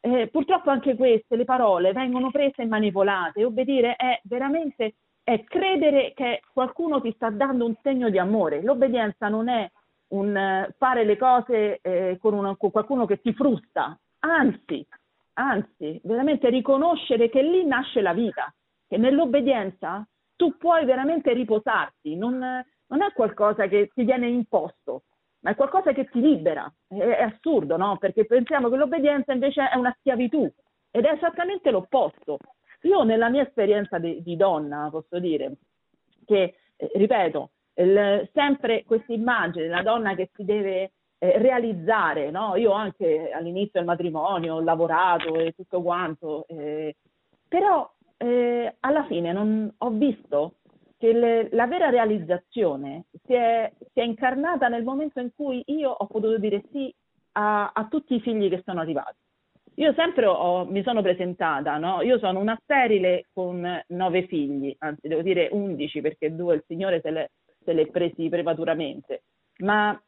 eh, 0.01 0.27
purtroppo 0.27 0.69
anche 0.69 0.95
queste, 0.95 1.35
le 1.35 1.45
parole, 1.45 1.93
vengono 1.93 2.29
prese 2.29 2.63
e 2.63 2.65
manipolate, 2.65 3.45
obbedire 3.45 3.95
è 3.95 4.19
veramente 4.23 4.95
è 5.23 5.43
credere 5.43 6.13
che 6.13 6.41
qualcuno 6.51 6.99
ti 6.99 7.11
sta 7.13 7.29
dando 7.29 7.65
un 7.65 7.75
segno 7.81 8.09
di 8.09 8.17
amore. 8.17 8.61
L'obbedienza 8.61 9.29
non 9.29 9.49
è 9.49 9.69
un 10.09 10.35
uh, 10.35 10.71
fare 10.77 11.05
le 11.05 11.15
cose 11.15 11.79
eh, 11.81 12.17
con, 12.19 12.33
una, 12.33 12.55
con, 12.57 12.71
qualcuno 12.71 13.05
che 13.05 13.21
ti 13.21 13.31
frusta, 13.33 13.97
anzi, 14.19 14.85
anzi, 15.33 15.99
veramente 16.03 16.49
riconoscere 16.49 17.29
che 17.29 17.41
lì 17.41 17.65
nasce 17.65 18.01
la 18.01 18.13
vita, 18.13 18.53
che 18.87 18.97
nell'obbedienza 18.97 20.05
tu 20.35 20.57
puoi 20.57 20.85
veramente 20.85 21.33
riposarti, 21.33 22.15
non, 22.15 22.39
non 22.39 23.01
è 23.01 23.11
qualcosa 23.13 23.67
che 23.67 23.89
ti 23.93 24.03
viene 24.03 24.27
imposto, 24.27 25.03
ma 25.41 25.51
è 25.51 25.55
qualcosa 25.55 25.93
che 25.93 26.09
ti 26.09 26.19
libera. 26.19 26.71
È, 26.87 26.97
è 26.97 27.23
assurdo, 27.23 27.77
no? 27.77 27.97
Perché 27.97 28.25
pensiamo 28.25 28.69
che 28.69 28.75
l'obbedienza 28.75 29.33
invece 29.33 29.69
è 29.69 29.77
una 29.77 29.95
schiavitù 29.99 30.51
ed 30.89 31.05
è 31.05 31.11
esattamente 31.11 31.71
l'opposto. 31.71 32.37
Io 32.81 33.03
nella 33.03 33.29
mia 33.29 33.43
esperienza 33.43 33.99
di, 33.99 34.21
di 34.23 34.35
donna 34.35 34.89
posso 34.89 35.19
dire 35.19 35.57
che, 36.25 36.55
eh, 36.75 36.91
ripeto, 36.95 37.51
il, 37.75 38.29
sempre 38.33 38.83
questa 38.83 39.13
immagine 39.13 39.67
della 39.67 39.83
donna 39.83 40.15
che 40.15 40.29
si 40.33 40.43
deve 40.43 40.91
eh, 41.23 41.37
realizzare, 41.37 42.31
no? 42.31 42.55
Io 42.55 42.71
anche 42.71 43.29
all'inizio 43.31 43.73
del 43.73 43.85
matrimonio 43.85 44.55
ho 44.55 44.61
lavorato 44.61 45.35
e 45.35 45.51
tutto 45.51 45.83
quanto, 45.83 46.45
eh, 46.47 46.95
però 47.47 47.87
eh, 48.17 48.75
alla 48.79 49.05
fine 49.05 49.31
non, 49.31 49.71
ho 49.77 49.89
visto 49.91 50.55
che 50.97 51.13
le, 51.13 51.49
la 51.51 51.67
vera 51.67 51.91
realizzazione 51.91 53.05
si 53.23 53.33
è, 53.33 53.71
si 53.93 53.99
è, 53.99 54.03
incarnata 54.03 54.67
nel 54.67 54.83
momento 54.83 55.19
in 55.19 55.29
cui 55.35 55.61
io 55.67 55.91
ho 55.91 56.07
potuto 56.07 56.39
dire 56.39 56.63
sì 56.71 56.91
a, 57.33 57.71
a 57.71 57.87
tutti 57.87 58.15
i 58.15 58.21
figli 58.21 58.49
che 58.49 58.63
sono 58.65 58.79
arrivati. 58.79 59.17
Io 59.75 59.93
sempre 59.93 60.25
ho, 60.25 60.65
mi 60.65 60.81
sono 60.81 61.03
presentata, 61.03 61.77
no? 61.77 62.01
Io 62.01 62.17
sono 62.17 62.39
una 62.39 62.59
sterile 62.63 63.27
con 63.31 63.61
nove 63.89 64.25
figli, 64.25 64.75
anzi 64.79 65.07
devo 65.07 65.21
dire 65.21 65.49
undici 65.51 66.01
perché 66.01 66.35
due 66.35 66.55
il 66.55 66.63
Signore 66.65 66.99
se 66.99 67.11
le, 67.11 67.31
se 67.63 67.73
è 67.73 67.87
presi 67.87 68.27
prematuramente, 68.27 69.23
ma 69.59 69.99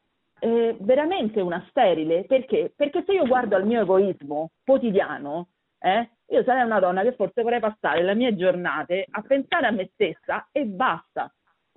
eh, 0.43 0.75
veramente 0.81 1.39
una 1.39 1.65
sterile 1.69 2.25
perché? 2.25 2.73
Perché 2.75 3.03
se 3.05 3.13
io 3.13 3.25
guardo 3.25 3.55
al 3.55 3.65
mio 3.65 3.81
egoismo 3.81 4.51
quotidiano, 4.65 5.47
eh, 5.79 6.09
io 6.27 6.43
sarei 6.43 6.65
una 6.65 6.81
donna 6.81 7.01
che 7.01 7.13
forse 7.13 7.41
vorrei 7.41 7.61
passare 7.61 8.03
le 8.03 8.13
mie 8.13 8.35
giornate 8.35 9.07
a 9.09 9.21
pensare 9.21 9.67
a 9.67 9.71
me 9.71 9.89
stessa 9.93 10.49
e 10.51 10.65
basta, 10.65 11.33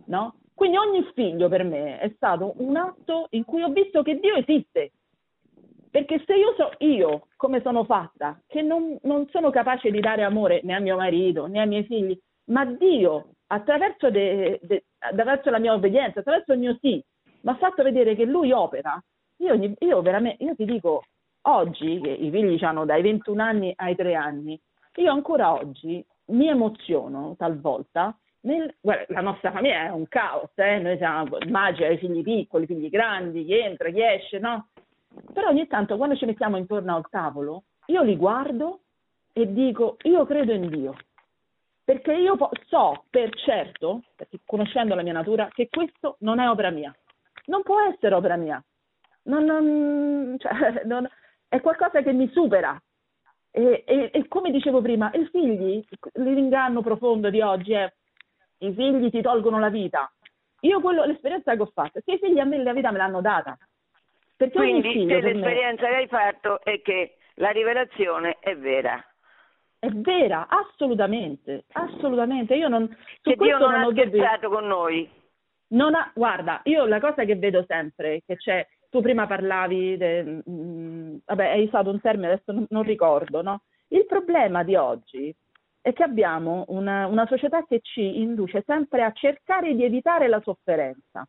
no? 0.07 0.41
Quindi 0.53 0.79
ogni 0.79 1.09
figlio 1.15 1.49
per 1.49 1.63
me 1.63 2.01
è 2.01 2.11
stato 2.17 2.55
un 2.57 2.77
atto 2.77 3.29
in 3.31 3.45
cui 3.45 3.63
ho 3.63 3.69
visto 3.69 4.03
che 4.03 4.19
Dio 4.19 4.35
esiste. 4.35 4.93
Perché 5.89 6.23
se 6.27 6.35
io 6.35 6.55
so 6.57 6.73
io 6.79 7.29
come 7.37 7.61
sono 7.61 7.85
fatta, 7.85 8.41
che 8.49 8.63
non, 8.63 8.99
non 9.03 9.29
sono 9.29 9.51
capace 9.51 9.91
di 9.91 10.01
dare 10.01 10.25
amore 10.25 10.61
né 10.65 10.75
a 10.75 10.81
mio 10.81 10.97
marito 10.97 11.47
né 11.47 11.61
ai 11.61 11.69
miei 11.69 11.85
figli, 11.85 12.19
ma 12.47 12.65
Dio 12.65 13.31
attraverso, 13.47 14.11
de, 14.11 14.59
de, 14.63 14.87
attraverso 14.99 15.51
la 15.51 15.59
mia 15.59 15.73
obbedienza, 15.73 16.21
attraverso 16.21 16.53
il 16.53 16.59
mio 16.59 16.77
sì, 16.81 17.03
mi 17.47 17.53
ha 17.53 17.57
fatto 17.57 17.85
vedere 17.85 18.17
che 18.17 18.25
lui 18.25 18.51
opera. 18.51 19.01
Io, 19.37 19.55
io 19.55 20.03
io 20.39 20.55
ti 20.57 20.65
dico, 20.65 21.05
oggi, 21.43 22.01
che 22.01 22.11
i 22.11 22.31
figli 22.31 22.63
hanno 22.65 22.85
dai 22.85 23.03
21 23.03 23.41
anni 23.41 23.73
ai 23.77 23.95
3 23.95 24.15
anni, 24.15 24.61
io 24.97 25.13
ancora 25.13 25.53
oggi 25.53 26.05
mi 26.27 26.49
emoziono 26.49 27.37
talvolta. 27.39 28.17
Nel, 28.41 28.75
guarda, 28.81 29.05
la 29.09 29.21
nostra 29.21 29.53
famiglia 29.53 29.85
è 29.85 29.91
un 29.91 30.09
caos, 30.09 30.51
eh? 30.57 30.79
noi 30.79 30.97
siamo 30.97 31.37
magici, 31.49 31.85
i 31.85 31.99
figli 31.99 32.23
piccoli, 32.23 32.67
figli 32.67 32.89
grandi, 32.89 33.45
chi 33.45 33.59
entra, 33.59 33.91
chi 33.91 34.03
esce, 34.03 34.39
no? 34.41 34.69
Però 35.33 35.49
ogni 35.49 35.69
tanto 35.69 35.97
quando 35.97 36.17
ci 36.17 36.27
mettiamo 36.27 36.57
intorno 36.57 36.97
al 36.97 37.09
tavolo, 37.09 37.65
io 37.87 38.03
li 38.03 38.17
guardo 38.17 38.81
e 39.33 39.53
dico, 39.53 39.99
io 40.03 40.25
credo 40.27 40.53
in 40.53 40.69
Dio, 40.69 40.97
perché 41.85 42.13
io 42.13 42.37
so 42.67 43.05
per 43.09 43.35
certo, 43.37 44.03
conoscendo 44.45 44.97
la 44.97 45.03
mia 45.03 45.13
natura, 45.13 45.49
che 45.53 45.69
questo 45.69 46.17
non 46.21 46.41
è 46.41 46.49
opera 46.49 46.71
mia. 46.71 46.95
Non 47.47 47.63
può 47.63 47.81
essere 47.81 48.15
opera 48.15 48.37
mia. 48.37 48.63
Non, 49.25 49.45
non, 49.45 50.37
cioè, 50.39 50.83
non, 50.87 51.09
è 51.49 51.61
qualcosa 51.61 52.03
che 52.03 52.13
mi 52.13 52.29
supera. 52.31 52.81
E, 53.51 53.85
e, 53.87 54.11
e, 54.13 54.29
come 54.29 54.51
dicevo 54.51 54.83
prima, 54.83 55.11
i 55.15 55.27
figli, 55.31 55.83
l'inganno 56.15 56.83
profondo 56.83 57.31
di 57.31 57.41
oggi 57.41 57.73
è 57.73 57.91
i 58.59 58.73
figli 58.73 59.11
ti 59.11 59.23
tolgono 59.23 59.59
la 59.59 59.69
vita. 59.69 60.11
Io 60.61 60.81
quello, 60.81 61.05
l'esperienza 61.05 61.55
che 61.55 61.63
ho 61.63 61.71
fatto 61.73 61.99
è 61.99 62.03
che 62.03 62.13
i 62.13 62.19
figli 62.19 62.39
a 62.39 62.45
me 62.45 62.63
la 62.63 62.73
vita 62.73 62.91
me 62.91 62.99
l'hanno 62.99 63.21
data. 63.21 63.57
Perché 64.37 64.57
Quindi 64.57 65.07
l'esperienza 65.07 65.85
me... 65.85 65.89
che 65.89 65.97
hai 65.97 66.09
fatto 66.09 66.61
è 66.63 66.81
che 66.83 67.17
la 67.35 67.51
rivelazione 67.51 68.37
è 68.41 68.57
vera. 68.57 69.03
È 69.79 69.89
vera, 69.89 70.47
assolutamente, 70.49 71.65
assolutamente. 71.73 72.55
Io 72.55 72.69
non, 72.69 72.89
che 73.23 73.37
Dio 73.37 73.59
non, 73.59 73.73
non 73.73 73.83
ha 73.83 73.91
scherzato 73.91 74.49
con 74.49 74.67
noi. 74.67 75.09
Non 75.69 75.95
ha, 75.95 76.11
guarda, 76.15 76.61
io 76.65 76.85
la 76.87 77.01
cosa 77.01 77.25
che 77.25 77.37
vedo 77.37 77.65
sempre, 77.67 78.23
che 78.25 78.37
c'è, 78.37 78.67
tu 78.89 79.01
prima 79.01 79.27
parlavi, 79.27 79.97
de, 79.97 80.23
mh, 80.23 80.43
mm, 80.49 81.17
vabbè, 81.25 81.51
hai 81.51 81.65
usato 81.65 81.91
un 81.91 82.01
termine, 82.01 82.33
adesso 82.33 82.53
non, 82.53 82.67
non, 82.69 82.83
ricordo, 82.83 83.43
no? 83.43 83.63
Il 83.89 84.07
problema 84.07 84.63
di 84.63 84.77
oggi 84.77 85.35
è 85.81 85.93
che 85.93 86.03
abbiamo 86.03 86.65
una, 86.69 87.07
una 87.07 87.27
società 87.27 87.65
che 87.65 87.81
ci 87.83 88.21
induce 88.21 88.63
sempre 88.67 89.03
a 89.03 89.13
cercare 89.13 89.75
di 89.75 89.85
evitare 89.85 90.29
la 90.29 90.41
sofferenza. 90.41 91.27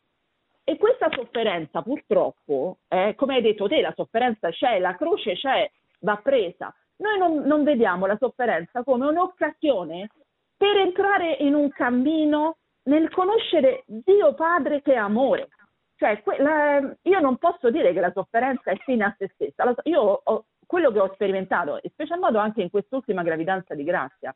E 0.63 0.77
questa 0.77 1.09
sofferenza 1.11 1.81
purtroppo, 1.81 2.79
eh, 2.89 3.13
come 3.15 3.35
hai 3.35 3.41
detto 3.41 3.67
te, 3.67 3.81
la 3.81 3.93
sofferenza 3.95 4.49
c'è, 4.49 4.79
la 4.79 4.95
croce 4.95 5.33
c'è, 5.33 5.69
va 5.99 6.17
presa. 6.17 6.73
Noi 6.97 7.17
non, 7.17 7.35
non 7.45 7.63
vediamo 7.63 8.05
la 8.05 8.17
sofferenza 8.17 8.83
come 8.83 9.05
un'occasione 9.07 10.09
per 10.57 10.75
entrare 10.77 11.37
in 11.39 11.53
un 11.53 11.69
cammino 11.69 12.57
nel 12.87 13.09
conoscere 13.09 13.83
Dio 13.85 14.33
Padre 14.33 14.81
che 14.81 14.93
è 14.93 14.97
amore. 14.97 15.49
Cioè, 15.95 16.21
la, 16.37 16.95
io 17.01 17.19
non 17.19 17.37
posso 17.37 17.71
dire 17.71 17.91
che 17.93 17.99
la 17.99 18.11
sofferenza 18.11 18.71
è 18.71 18.77
fine 18.77 19.05
a 19.05 19.15
se 19.17 19.31
stessa. 19.33 19.73
Io 19.83 20.01
ho, 20.23 20.45
quello 20.65 20.91
che 20.91 20.99
ho 20.99 21.11
sperimentato, 21.13 21.79
in 21.81 21.89
special 21.91 22.19
modo 22.19 22.37
anche 22.37 22.61
in 22.61 22.69
quest'ultima 22.69 23.23
gravidanza 23.23 23.73
di 23.73 23.83
Grazia, 23.83 24.35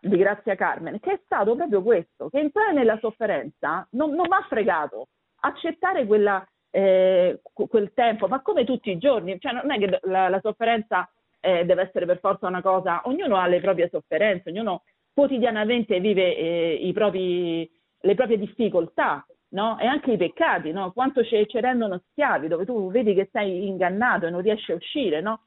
di 0.00 0.16
Grazia 0.16 0.54
Carmen, 0.54 1.00
che 1.00 1.12
è 1.12 1.20
stato 1.24 1.54
proprio 1.54 1.82
questo, 1.82 2.28
che 2.28 2.38
entrare 2.38 2.72
nella 2.72 2.98
sofferenza 2.98 3.86
non, 3.92 4.10
non 4.10 4.32
ha 4.32 4.44
fregato. 4.48 5.08
Accettare 5.40 6.04
quella, 6.04 6.46
eh, 6.70 7.40
quel 7.52 7.92
tempo, 7.94 8.28
ma 8.28 8.40
come 8.42 8.64
tutti 8.64 8.90
i 8.90 8.98
giorni, 8.98 9.38
cioè 9.40 9.52
non 9.52 9.70
è 9.70 9.78
che 9.78 10.00
la, 10.02 10.28
la 10.28 10.40
sofferenza 10.40 11.08
eh, 11.40 11.64
deve 11.64 11.82
essere 11.82 12.06
per 12.06 12.18
forza 12.18 12.48
una 12.48 12.60
cosa, 12.60 13.02
ognuno 13.04 13.36
ha 13.36 13.46
le 13.46 13.60
proprie 13.60 13.88
sofferenze, 13.88 14.50
ognuno 14.50 14.82
quotidianamente 15.14 15.98
vive 16.00 16.36
eh, 16.36 16.90
propri, 16.92 17.68
le 18.00 18.14
proprie 18.14 18.38
difficoltà, 18.38 19.26
no? 19.50 19.78
E 19.78 19.86
anche 19.86 20.12
i 20.12 20.16
peccati, 20.16 20.72
no? 20.72 20.92
Quanto 20.92 21.24
ci, 21.24 21.46
ci, 21.48 21.60
rendono 21.60 22.02
schiavi, 22.10 22.48
dove 22.48 22.64
tu 22.64 22.90
vedi 22.90 23.14
che 23.14 23.28
sei 23.32 23.66
ingannato 23.66 24.26
e 24.26 24.30
non 24.30 24.42
riesci 24.42 24.72
a 24.72 24.76
uscire, 24.76 25.20
no? 25.20 25.42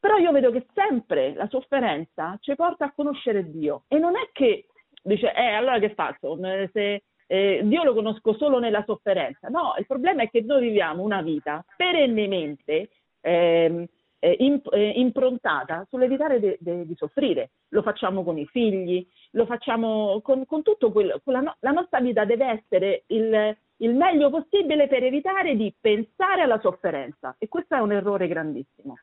Però 0.00 0.16
io 0.16 0.30
vedo 0.32 0.50
che 0.50 0.66
sempre 0.74 1.34
la 1.34 1.48
sofferenza 1.48 2.36
ci 2.40 2.54
porta 2.54 2.86
a 2.86 2.92
conoscere 2.94 3.50
Dio. 3.50 3.84
E 3.88 3.98
non 3.98 4.16
è 4.16 4.28
che 4.32 4.66
dice, 5.02 5.32
eh, 5.34 5.52
allora 5.52 5.78
che 5.78 5.94
faccio? 5.94 6.38
Se, 6.72 7.02
eh, 7.26 7.60
Dio 7.64 7.82
lo 7.82 7.94
conosco 7.94 8.34
solo 8.34 8.58
nella 8.58 8.84
sofferenza. 8.84 9.48
No, 9.48 9.74
il 9.78 9.86
problema 9.86 10.22
è 10.22 10.30
che 10.30 10.42
noi 10.42 10.60
viviamo 10.62 11.02
una 11.02 11.20
vita 11.22 11.64
perennemente 11.76 12.90
eh, 13.20 13.88
eh, 14.18 14.36
imp- 14.40 14.72
eh, 14.72 14.92
improntata 14.96 15.86
sull'evitare 15.88 16.40
de- 16.40 16.58
de- 16.60 16.86
di 16.86 16.94
soffrire. 16.96 17.50
Lo 17.68 17.82
facciamo 17.82 18.24
con 18.24 18.38
i 18.38 18.46
figli, 18.46 19.06
lo 19.32 19.46
facciamo 19.46 20.20
con, 20.22 20.44
con 20.46 20.62
tutto 20.62 20.90
quello. 20.90 21.20
Con 21.22 21.34
la, 21.34 21.40
no- 21.40 21.56
la, 21.60 21.70
nostra 21.70 22.00
vita 22.00 22.24
deve 22.24 22.46
essere 22.46 23.04
il, 23.08 23.56
il, 23.76 23.94
meglio 23.94 24.30
possibile 24.30 24.88
per 24.88 25.04
evitare 25.04 25.56
di 25.56 25.74
pensare 25.80 26.42
alla 26.42 26.60
sofferenza 26.60 27.34
e 27.38 27.48
questo 27.48 27.74
è 27.74 27.80
un 27.80 27.92
errore 27.92 28.28
grandissimo. 28.28 28.98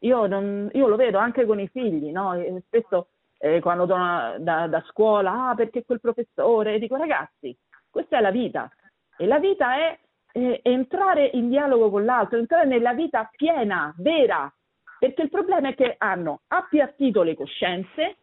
Io, 0.00 0.26
non, 0.26 0.70
io 0.72 0.86
lo 0.86 0.96
vedo 0.96 1.18
anche 1.18 1.44
con 1.44 1.60
i 1.60 1.68
figli, 1.68 2.10
no? 2.10 2.34
spesso 2.66 3.08
eh, 3.36 3.60
quando 3.60 3.86
torno 3.86 4.36
da, 4.38 4.66
da, 4.66 4.84
scuola, 4.88 5.50
ah 5.50 5.54
perché 5.54 5.84
quel 5.84 6.00
professore, 6.00 6.78
dico 6.78 6.96
ragazzi, 6.96 7.54
questa 7.90 8.18
è 8.18 8.20
la 8.20 8.30
vita 8.30 8.70
e 9.16 9.26
la 9.26 9.38
vita 9.38 9.74
è 9.74 9.98
eh, 10.32 10.60
entrare 10.62 11.30
in 11.34 11.48
dialogo 11.48 11.90
con 11.90 12.04
l'altro, 12.04 12.38
entrare 12.38 12.66
nella 12.66 12.94
vita 12.94 13.28
piena, 13.34 13.94
vera, 13.98 14.52
perché 15.00 15.22
il 15.22 15.30
problema 15.30 15.70
è 15.70 15.74
che 15.74 15.94
hanno 15.96 16.42
appiattito 16.48 17.22
le 17.22 17.34
coscienze 17.34 18.16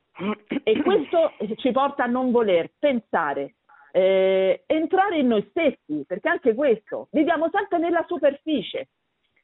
e 0.64 0.82
questo 0.84 1.34
ci 1.58 1.72
porta 1.72 2.04
a 2.04 2.08
non 2.08 2.32
voler 2.32 2.70
pensare, 2.78 3.56
eh, 3.92 4.64
entrare 4.68 5.18
in 5.18 5.28
noi 5.28 5.46
stessi, 5.50 6.06
perché 6.08 6.30
anche 6.30 6.54
questo, 6.54 7.08
viviamo 7.12 7.50
sempre 7.52 7.80
nella 7.80 8.06
superficie. 8.08 8.90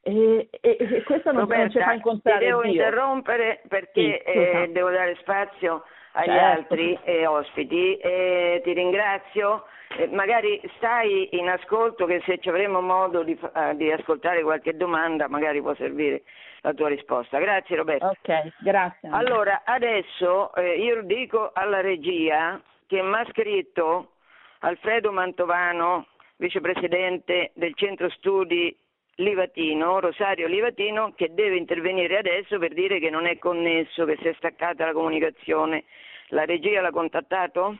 E, 0.00 0.48
e, 0.60 0.76
e 0.78 1.02
questo 1.02 1.32
non, 1.32 1.40
Roberta, 1.40 1.62
non 1.62 1.70
ci 1.72 1.78
fa 1.78 1.92
incontrare 1.92 2.38
ti 2.38 2.44
devo 2.44 2.62
Dio. 2.62 2.70
interrompere 2.70 3.62
perché 3.66 4.22
Sì, 4.24 4.30
eh, 4.30 4.68
devo 4.70 4.90
dare 4.90 5.16
spazio 5.20 5.82
agli 6.12 6.26
Certo. 6.26 6.60
altri 6.60 6.98
eh, 7.02 7.26
ospiti 7.26 7.96
e 7.96 8.60
ti 8.62 8.72
ringrazio. 8.74 9.64
Eh, 9.96 10.06
magari 10.08 10.60
stai 10.76 11.30
in 11.38 11.48
ascolto 11.48 12.04
che 12.06 12.20
se 12.26 12.38
ci 12.38 12.48
avremo 12.48 12.80
modo 12.80 13.22
di, 13.22 13.36
eh, 13.56 13.76
di 13.76 13.90
ascoltare 13.90 14.42
qualche 14.42 14.76
domanda 14.76 15.26
magari 15.28 15.60
può 15.60 15.74
servire 15.74 16.22
la 16.64 16.72
tua 16.72 16.88
risposta. 16.88 17.38
Grazie 17.38 17.76
Roberto. 17.76 18.06
Ok, 18.06 18.52
grazie. 18.60 19.08
Allora, 19.10 19.62
adesso 19.64 20.52
eh, 20.54 20.78
io 20.78 21.02
dico 21.02 21.50
alla 21.52 21.82
regia 21.82 22.60
che 22.86 23.02
mi 23.02 23.14
ha 23.14 23.24
scritto 23.30 24.12
Alfredo 24.60 25.12
Mantovano, 25.12 26.06
vicepresidente 26.36 27.50
del 27.54 27.74
centro 27.74 28.08
studi 28.08 28.74
Livatino, 29.16 30.00
Rosario 30.00 30.46
Livatino, 30.48 31.12
che 31.14 31.34
deve 31.34 31.56
intervenire 31.56 32.16
adesso 32.16 32.58
per 32.58 32.72
dire 32.72 32.98
che 32.98 33.10
non 33.10 33.26
è 33.26 33.38
connesso, 33.38 34.06
che 34.06 34.16
si 34.22 34.28
è 34.28 34.34
staccata 34.38 34.86
la 34.86 34.92
comunicazione. 34.92 35.84
La 36.28 36.46
regia 36.46 36.80
l'ha 36.80 36.90
contattato? 36.90 37.78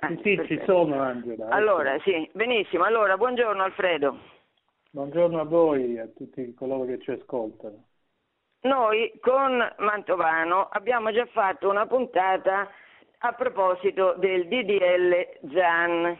Ah, 0.00 0.08
Sì, 0.08 0.16
sì, 0.16 0.30
ci 0.30 0.36
perfetto. 0.36 0.64
sono 0.64 1.02
Angela. 1.02 1.44
ecco. 1.44 1.54
Allora, 1.54 1.98
sì, 2.00 2.28
benissimo. 2.32 2.84
Allora, 2.84 3.18
buongiorno 3.18 3.62
Alfredo. 3.62 4.18
Buongiorno 4.92 5.38
a 5.38 5.44
voi 5.44 5.96
e 5.96 6.00
a 6.00 6.06
tutti 6.08 6.52
coloro 6.54 6.84
che 6.86 6.98
ci 7.00 7.10
ascoltano. 7.10 7.84
Noi 8.62 9.10
con 9.22 9.74
Mantovano 9.78 10.68
abbiamo 10.70 11.10
già 11.12 11.24
fatto 11.32 11.70
una 11.70 11.86
puntata 11.86 12.70
a 13.20 13.32
proposito 13.32 14.14
del 14.18 14.48
DDL 14.48 15.50
ZAN, 15.54 16.18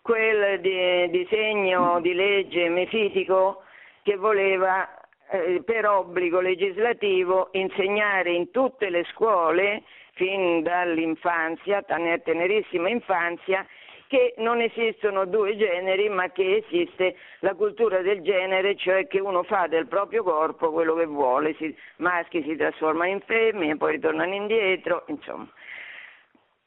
quel 0.00 0.60
di- 0.60 1.10
disegno 1.10 2.00
di 2.00 2.14
legge 2.14 2.68
mefitico 2.68 3.64
che 4.04 4.14
voleva 4.14 4.88
eh, 5.30 5.62
per 5.64 5.88
obbligo 5.88 6.38
legislativo 6.38 7.48
insegnare 7.52 8.34
in 8.34 8.52
tutte 8.52 8.88
le 8.88 9.02
scuole 9.12 9.82
fin 10.12 10.62
dall'infanzia, 10.62 11.82
tenerissima 11.82 12.88
infanzia, 12.88 13.66
che 14.10 14.34
non 14.38 14.60
esistono 14.60 15.24
due 15.24 15.56
generi 15.56 16.08
ma 16.08 16.30
che 16.32 16.64
esiste 16.66 17.14
la 17.40 17.54
cultura 17.54 18.02
del 18.02 18.22
genere, 18.22 18.74
cioè 18.74 19.06
che 19.06 19.20
uno 19.20 19.44
fa 19.44 19.68
del 19.68 19.86
proprio 19.86 20.24
corpo 20.24 20.72
quello 20.72 20.94
che 20.96 21.06
vuole, 21.06 21.54
si, 21.54 21.72
maschi 21.98 22.42
si 22.42 22.56
trasformano 22.56 23.08
in 23.08 23.20
femmine, 23.20 23.76
poi 23.76 23.92
ritornano 23.92 24.34
indietro, 24.34 25.04
insomma. 25.06 25.46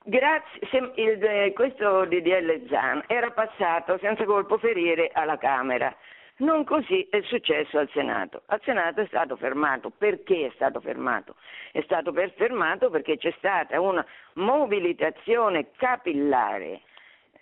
Grazie, 0.06 0.68
se- 0.70 0.92
il- 0.96 1.22
eh, 1.22 1.52
questo 1.54 2.06
DDL 2.06 2.66
Zan 2.70 3.04
era 3.08 3.30
passato 3.32 3.98
senza 3.98 4.24
colpo 4.24 4.58
ferire 4.58 5.10
alla 5.14 5.38
Camera. 5.38 5.94
Non 6.38 6.64
così 6.64 7.06
è 7.10 7.20
successo 7.24 7.78
al 7.78 7.90
Senato. 7.92 8.44
Al 8.48 8.62
Senato 8.64 9.02
è 9.02 9.06
stato 9.08 9.36
fermato. 9.36 9.92
Perché 9.98 10.46
è 10.48 10.52
stato 10.56 10.80
fermato? 10.80 11.36
È 11.74 11.82
stato 11.82 12.14
per- 12.14 12.32
fermato 12.38 12.90
perché 12.90 13.18
c'è 13.18 13.34
stata 13.38 13.80
una 13.82 14.06
mobilitazione 14.36 15.72
capillare. 15.76 16.82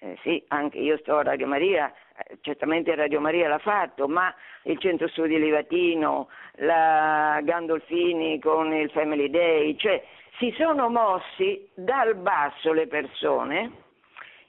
Eh, 0.04 0.18
sì, 0.24 0.44
anche 0.48 0.80
io 0.80 0.98
sto 0.98 1.18
a 1.18 1.24
Radio 1.24 1.46
Maria, 1.46 1.94
eh, 2.18 2.40
certamente 2.42 2.96
Radio 2.96 3.20
Maria 3.20 3.48
l'ha 3.48 3.60
fatto, 3.60 4.08
ma 4.08 4.34
il 4.64 4.80
Centro 4.80 5.08
Studi 5.08 5.38
Livatino, 5.38 6.28
la 6.56 7.40
Gandolfini 7.44 8.40
con 8.40 8.74
il 8.74 8.90
Family 8.90 9.30
Day, 9.30 9.76
cioè 9.78 10.04
si 10.40 10.52
sono 10.58 10.90
mossi 10.90 11.70
dal 11.76 12.16
basso 12.16 12.74
le 12.74 12.88
persone 12.88 13.72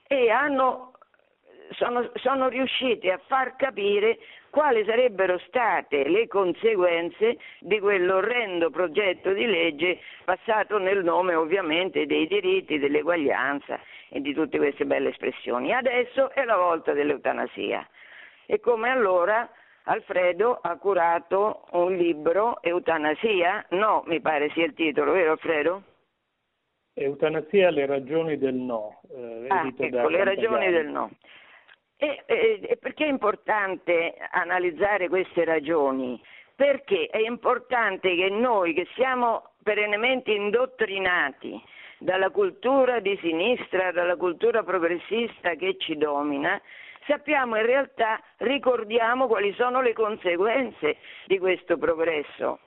e 0.06 0.30
hanno, 0.30 0.92
sono, 1.72 2.10
sono 2.14 2.48
riusciti 2.48 3.10
a 3.10 3.20
far 3.26 3.54
capire 3.56 4.20
quali 4.52 4.84
sarebbero 4.84 5.38
state 5.38 6.06
le 6.08 6.26
conseguenze 6.28 7.38
di 7.60 7.80
quell'orrendo 7.80 8.68
progetto 8.68 9.32
di 9.32 9.46
legge 9.46 9.98
passato 10.24 10.76
nel 10.76 11.02
nome 11.02 11.34
ovviamente 11.34 12.04
dei 12.04 12.26
diritti, 12.26 12.78
dell'eguaglianza 12.78 13.80
e 14.10 14.20
di 14.20 14.34
tutte 14.34 14.58
queste 14.58 14.84
belle 14.84 15.08
espressioni. 15.08 15.72
Adesso 15.72 16.32
è 16.32 16.44
la 16.44 16.56
volta 16.56 16.92
dell'eutanasia. 16.92 17.88
E 18.44 18.60
come 18.60 18.90
allora 18.90 19.48
Alfredo 19.84 20.58
ha 20.60 20.76
curato 20.76 21.64
un 21.70 21.96
libro, 21.96 22.62
Eutanasia, 22.62 23.64
no, 23.70 24.02
mi 24.04 24.20
pare 24.20 24.50
sia 24.50 24.66
il 24.66 24.74
titolo, 24.74 25.12
vero 25.12 25.32
Alfredo? 25.32 25.82
Eutanasia, 26.92 27.70
le 27.70 27.86
ragioni 27.86 28.36
del 28.36 28.54
no. 28.54 29.00
eh, 29.16 29.46
Ah, 29.48 29.66
ecco, 29.66 30.08
le 30.08 30.24
ragioni 30.24 30.70
del 30.70 30.88
no. 30.88 31.10
E, 32.02 32.24
e- 32.26 32.78
perché 32.80 33.04
è 33.04 33.08
importante 33.08 34.16
analizzare 34.32 35.08
queste 35.08 35.44
ragioni? 35.44 36.20
Perché 36.56 37.06
è 37.06 37.18
importante 37.18 38.16
che 38.16 38.28
noi 38.28 38.74
che 38.74 38.88
siamo 38.96 39.52
perennemente 39.62 40.32
indottrinati 40.32 41.62
dalla 41.98 42.30
cultura 42.30 42.98
di 42.98 43.16
sinistra, 43.18 43.92
dalla 43.92 44.16
cultura 44.16 44.64
progressista 44.64 45.54
che 45.54 45.76
ci 45.78 45.96
domina, 45.96 46.60
sappiamo 47.06 47.56
in 47.56 47.66
realtà, 47.66 48.20
ricordiamo 48.38 49.28
quali 49.28 49.54
sono 49.54 49.80
le 49.80 49.92
conseguenze 49.92 50.96
di 51.26 51.38
questo 51.38 51.78
progresso. 51.78 52.58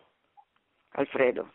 Alfredo. 0.92 1.52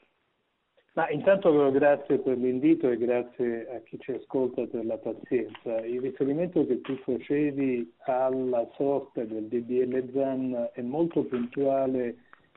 Ma 0.95 1.09
intanto 1.09 1.71
grazie 1.71 2.19
per 2.19 2.37
l'invito 2.37 2.91
e 2.91 2.97
grazie 2.97 3.69
a 3.77 3.81
chi 3.81 3.97
ci 4.01 4.11
ascolta 4.11 4.67
per 4.67 4.85
la 4.85 4.99
pazienza. 4.99 5.79
Il 5.85 6.01
riferimento 6.01 6.67
che 6.67 6.81
tu 6.81 6.97
facevi 6.97 7.93
alla 8.07 8.69
sorte 8.75 9.25
del 9.25 9.45
DDL 9.45 10.11
ZAN 10.13 10.71
è 10.73 10.81
molto 10.81 11.23
puntuale 11.23 12.17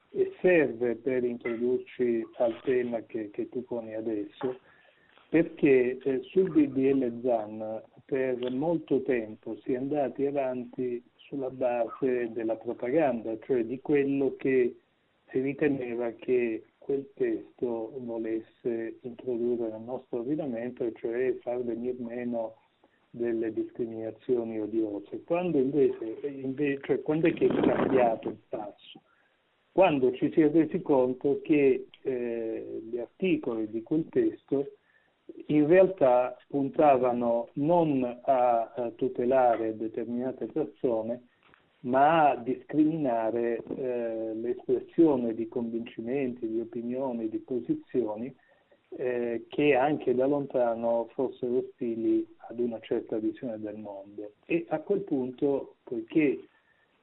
e 0.10 0.34
serve 0.42 0.96
per 0.96 1.24
introdurci 1.24 2.26
al 2.38 2.60
tema 2.64 3.02
che, 3.02 3.30
che 3.30 3.50
tu 3.50 3.64
poni 3.66 3.94
adesso, 3.94 4.58
perché 5.30 6.00
eh, 6.00 6.22
sul 6.24 6.52
DDL 6.52 7.22
ZAN 7.22 7.84
per 8.04 8.52
molto 8.52 9.04
tempo 9.04 9.58
si 9.64 9.74
è 9.74 9.78
andati 9.78 10.26
avanti 10.26 11.04
sulla 11.16 11.52
base 11.52 12.32
della 12.32 12.56
propaganda, 12.56 13.38
cioè 13.46 13.64
di 13.64 13.80
quello 13.80 14.36
che 14.38 14.76
si 15.30 15.40
riteneva 15.40 16.12
che 16.12 16.64
quel 16.84 17.10
testo 17.16 17.94
volesse 17.98 18.98
introdurre 19.02 19.70
nel 19.70 19.82
nostro 19.82 20.20
ordinamento, 20.20 20.92
cioè 20.94 21.36
far 21.42 21.64
venire 21.64 21.96
meno 22.00 22.56
delle 23.10 23.54
discriminazioni 23.54 24.60
odiose. 24.60 25.24
Quando 25.24 25.58
invece, 25.58 26.20
invece 26.26 26.82
cioè, 26.84 27.02
quando 27.02 27.28
è 27.28 27.34
che 27.34 27.46
è 27.46 27.60
cambiato 27.62 28.30
il 28.30 28.40
passo? 28.50 29.02
Quando 29.72 30.12
ci 30.14 30.32
si 30.32 30.42
è 30.42 30.52
resi 30.52 30.82
conto 30.82 31.40
che 31.42 31.88
eh, 32.02 32.82
gli 32.90 32.98
articoli 32.98 33.70
di 33.70 33.82
quel 33.82 34.08
testo 34.10 34.74
in 35.48 35.68
realtà 35.68 36.38
puntavano 36.48 37.50
non 37.54 38.04
a, 38.04 38.72
a 38.76 38.92
tutelare 38.92 39.78
determinate 39.78 40.46
persone, 40.48 41.28
ma 41.84 42.32
a 42.32 42.36
discriminare 42.36 43.62
eh, 43.76 44.34
l'espressione 44.36 45.34
di 45.34 45.48
convincimenti, 45.48 46.48
di 46.48 46.60
opinioni, 46.60 47.30
di 47.30 47.40
posizioni 47.40 48.34
eh, 48.96 49.46
che 49.50 49.76
anche 49.76 50.14
da 50.14 50.26
lontano 50.26 51.10
fossero 51.14 51.58
ostili 51.58 52.26
ad 52.48 52.60
una 52.60 52.80
certa 52.80 53.18
visione 53.18 53.60
del 53.60 53.78
mondo. 53.78 54.34
E 54.46 54.66
a 54.70 54.80
quel 54.80 55.02
punto, 55.02 55.76
poiché 55.84 56.48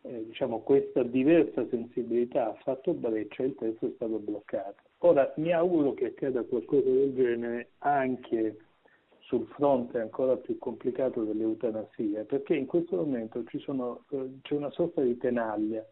eh, 0.03 0.25
diciamo, 0.27 0.61
questa 0.61 1.03
diversa 1.03 1.66
sensibilità 1.69 2.49
ha 2.49 2.55
fatto 2.62 2.95
breccia, 2.95 3.43
il 3.43 3.55
testo 3.57 3.87
è 3.87 3.93
stato 3.97 4.19
bloccato. 4.19 4.83
Ora 4.99 5.33
mi 5.37 5.53
auguro 5.53 5.93
che 5.95 6.07
accada 6.07 6.43
qualcosa 6.43 6.88
del 6.88 7.14
genere 7.14 7.71
anche 7.79 8.57
sul 9.31 9.47
fronte 9.55 10.01
ancora 10.01 10.37
più 10.37 10.59
complicato 10.59 11.23
dell'eutanasia, 11.23 12.25
perché 12.25 12.57
in 12.57 12.66
questo 12.66 12.97
momento 12.97 13.45
sono, 13.61 14.03
eh, 14.11 14.38
c'è 14.43 14.55
una 14.55 14.71
sorta 14.73 15.03
di 15.03 15.16
tenaglia, 15.16 15.87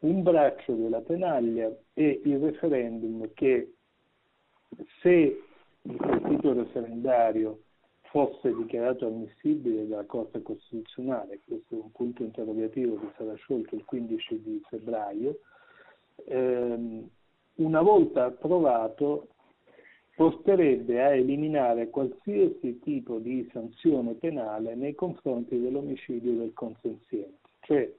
un 0.00 0.22
braccio 0.22 0.74
della 0.74 1.00
tenaglia 1.00 1.76
è 1.92 2.20
il 2.22 2.38
referendum 2.38 3.28
che 3.34 3.74
se 5.00 5.42
il 5.82 5.96
quesito 5.96 6.52
referendario 6.52 7.62
fosse 8.02 8.54
dichiarato 8.54 9.08
ammissibile 9.08 9.88
dalla 9.88 10.04
Corte 10.04 10.40
Costituzionale, 10.42 11.40
questo 11.44 11.74
è 11.74 11.80
un 11.80 11.90
punto 11.90 12.22
interrogativo 12.22 12.94
che 13.00 13.08
sarà 13.16 13.34
sciolto 13.34 13.74
il 13.74 13.84
15 13.84 14.40
di 14.40 14.62
febbraio, 14.68 15.40
ehm, 16.26 17.08
una 17.56 17.82
volta 17.82 18.26
approvato 18.26 19.33
porterebbe 20.14 21.02
a 21.02 21.14
eliminare 21.14 21.90
qualsiasi 21.90 22.78
tipo 22.80 23.18
di 23.18 23.48
sanzione 23.52 24.14
penale 24.14 24.74
nei 24.74 24.94
confronti 24.94 25.60
dell'omicidio 25.60 26.34
del 26.34 26.52
consenziente. 26.54 27.38
Cioè, 27.60 27.90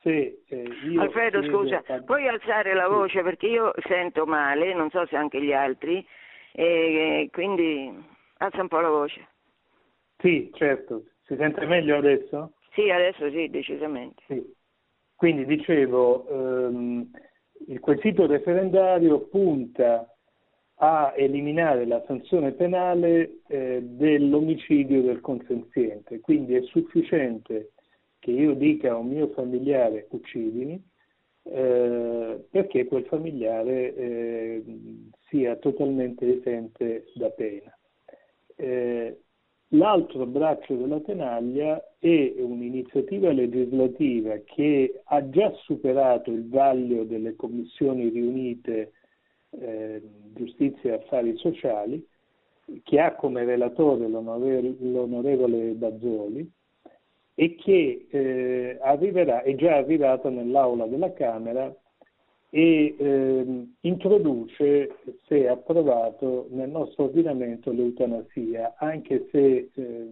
se, 0.00 0.42
eh, 0.46 0.64
Alfredo, 0.98 1.42
scusa, 1.44 1.82
a- 1.86 2.02
puoi 2.02 2.26
alzare 2.28 2.74
la 2.74 2.88
voce 2.88 3.22
perché 3.22 3.46
io 3.46 3.72
sento 3.86 4.26
male, 4.26 4.74
non 4.74 4.90
so 4.90 5.06
se 5.06 5.16
anche 5.16 5.42
gli 5.42 5.52
altri, 5.52 6.04
e 6.52 7.28
quindi 7.32 7.92
alza 8.38 8.60
un 8.60 8.68
po' 8.68 8.80
la 8.80 8.88
voce. 8.88 9.26
Sì, 10.18 10.50
certo. 10.54 11.04
Si 11.24 11.36
sente 11.36 11.66
meglio 11.66 11.96
adesso? 11.96 12.52
Sì, 12.72 12.90
adesso 12.90 13.30
sì, 13.30 13.48
decisamente. 13.48 14.22
Sì. 14.26 14.54
Quindi 15.14 15.44
dicevo, 15.44 16.26
ehm, 16.28 17.10
il 17.68 17.80
quesito 17.80 18.26
referendario 18.26 19.20
punta 19.28 20.06
a 20.78 21.14
eliminare 21.16 21.86
la 21.86 22.02
sanzione 22.06 22.52
penale 22.52 23.38
eh, 23.46 23.80
dell'omicidio 23.82 25.02
del 25.02 25.20
consenziente, 25.20 26.20
quindi 26.20 26.54
è 26.54 26.62
sufficiente 26.62 27.72
che 28.18 28.30
io 28.30 28.54
dica 28.54 28.90
a 28.92 28.96
un 28.96 29.08
mio 29.08 29.28
familiare 29.28 30.06
uccidimi 30.10 30.82
eh, 31.44 32.44
perché 32.50 32.86
quel 32.86 33.04
familiare 33.04 33.94
eh, 33.94 34.64
sia 35.28 35.56
totalmente 35.56 36.38
esente 36.38 37.04
da 37.14 37.30
pena. 37.30 37.72
Eh, 38.56 39.20
l'altro 39.68 40.26
braccio 40.26 40.74
della 40.74 41.00
tenaglia 41.00 41.82
è 41.98 42.34
un'iniziativa 42.38 43.30
legislativa 43.30 44.38
che 44.44 45.02
ha 45.04 45.28
già 45.30 45.52
superato 45.62 46.30
il 46.30 46.48
vaglio 46.48 47.04
delle 47.04 47.36
commissioni 47.36 48.08
riunite 48.08 48.92
eh, 49.60 50.02
giustizia 50.34 50.92
e 50.92 50.94
affari 50.96 51.36
sociali, 51.36 52.06
che 52.82 53.00
ha 53.00 53.14
come 53.14 53.44
relatore 53.44 54.08
l'onore, 54.08 54.60
l'onorevole 54.78 55.72
Bazzoli 55.72 56.50
e 57.34 57.54
che 57.54 58.06
eh, 58.10 58.78
arriverà, 58.80 59.42
è 59.42 59.54
già 59.54 59.76
arrivata 59.76 60.30
nell'aula 60.30 60.86
della 60.86 61.12
Camera 61.12 61.74
e 62.48 62.96
eh, 62.98 63.66
introduce, 63.80 64.96
se 65.26 65.48
approvato, 65.48 66.48
nel 66.50 66.70
nostro 66.70 67.04
ordinamento 67.04 67.70
l'eutanasia, 67.70 68.76
anche 68.78 69.28
se 69.30 69.70
eh, 69.74 70.08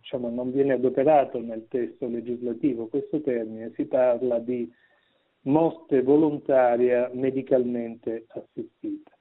diciamo, 0.00 0.28
non 0.30 0.50
viene 0.50 0.72
adoperato 0.72 1.40
nel 1.40 1.66
testo 1.68 2.08
legislativo 2.08 2.88
questo 2.88 3.20
termine, 3.20 3.72
si 3.74 3.84
parla 3.84 4.38
di 4.40 4.68
morte 5.42 6.02
volontaria 6.02 7.10
medicalmente 7.12 8.26
assistita. 8.28 9.12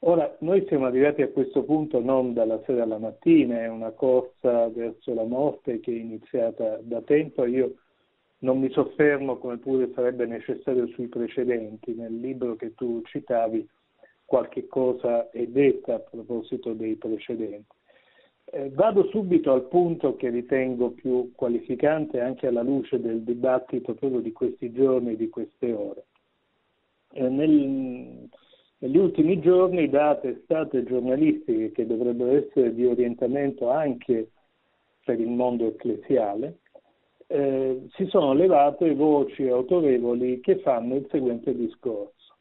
Ora, 0.00 0.36
noi 0.40 0.64
siamo 0.68 0.86
arrivati 0.86 1.22
a 1.22 1.28
questo 1.28 1.64
punto 1.64 2.00
non 2.00 2.32
dalla 2.32 2.62
sera 2.64 2.82
alla 2.82 2.98
mattina, 2.98 3.60
è 3.60 3.68
una 3.68 3.90
corsa 3.92 4.68
verso 4.68 5.14
la 5.14 5.24
morte 5.24 5.80
che 5.80 5.90
è 5.90 5.94
iniziata 5.94 6.78
da 6.82 7.00
tempo. 7.02 7.44
Io 7.46 7.76
non 8.40 8.60
mi 8.60 8.70
soffermo, 8.70 9.38
come 9.38 9.58
pure 9.58 9.90
sarebbe 9.94 10.26
necessario, 10.26 10.86
sui 10.88 11.08
precedenti. 11.08 11.94
Nel 11.94 12.14
libro 12.20 12.56
che 12.56 12.74
tu 12.74 13.02
citavi, 13.04 13.66
qualche 14.24 14.66
cosa 14.66 15.30
è 15.30 15.46
detta 15.46 15.94
a 15.94 16.00
proposito 16.00 16.72
dei 16.74 16.96
precedenti. 16.96 17.75
Eh, 18.48 18.70
vado 18.70 19.08
subito 19.08 19.52
al 19.52 19.66
punto 19.66 20.14
che 20.14 20.30
ritengo 20.30 20.90
più 20.90 21.32
qualificante 21.34 22.20
anche 22.20 22.46
alla 22.46 22.62
luce 22.62 23.00
del 23.00 23.22
dibattito 23.22 23.94
proprio 23.94 24.20
di 24.20 24.30
questi 24.30 24.72
giorni 24.72 25.16
di 25.16 25.28
queste 25.28 25.72
ore. 25.72 26.04
Eh, 27.12 27.28
nel, 27.28 28.28
negli 28.78 28.96
ultimi 28.96 29.40
giorni 29.40 29.88
da 29.88 30.14
testate 30.16 30.84
giornalistiche 30.84 31.72
che 31.72 31.86
dovrebbero 31.86 32.36
essere 32.36 32.72
di 32.72 32.86
orientamento 32.86 33.68
anche 33.68 34.30
per 35.04 35.18
il 35.18 35.30
mondo 35.30 35.66
ecclesiale, 35.66 36.58
eh, 37.28 37.86
si 37.94 38.06
sono 38.06 38.32
levate 38.32 38.94
voci 38.94 39.48
autorevoli 39.48 40.40
che 40.40 40.58
fanno 40.60 40.94
il 40.94 41.06
seguente 41.10 41.52
discorso. 41.52 42.34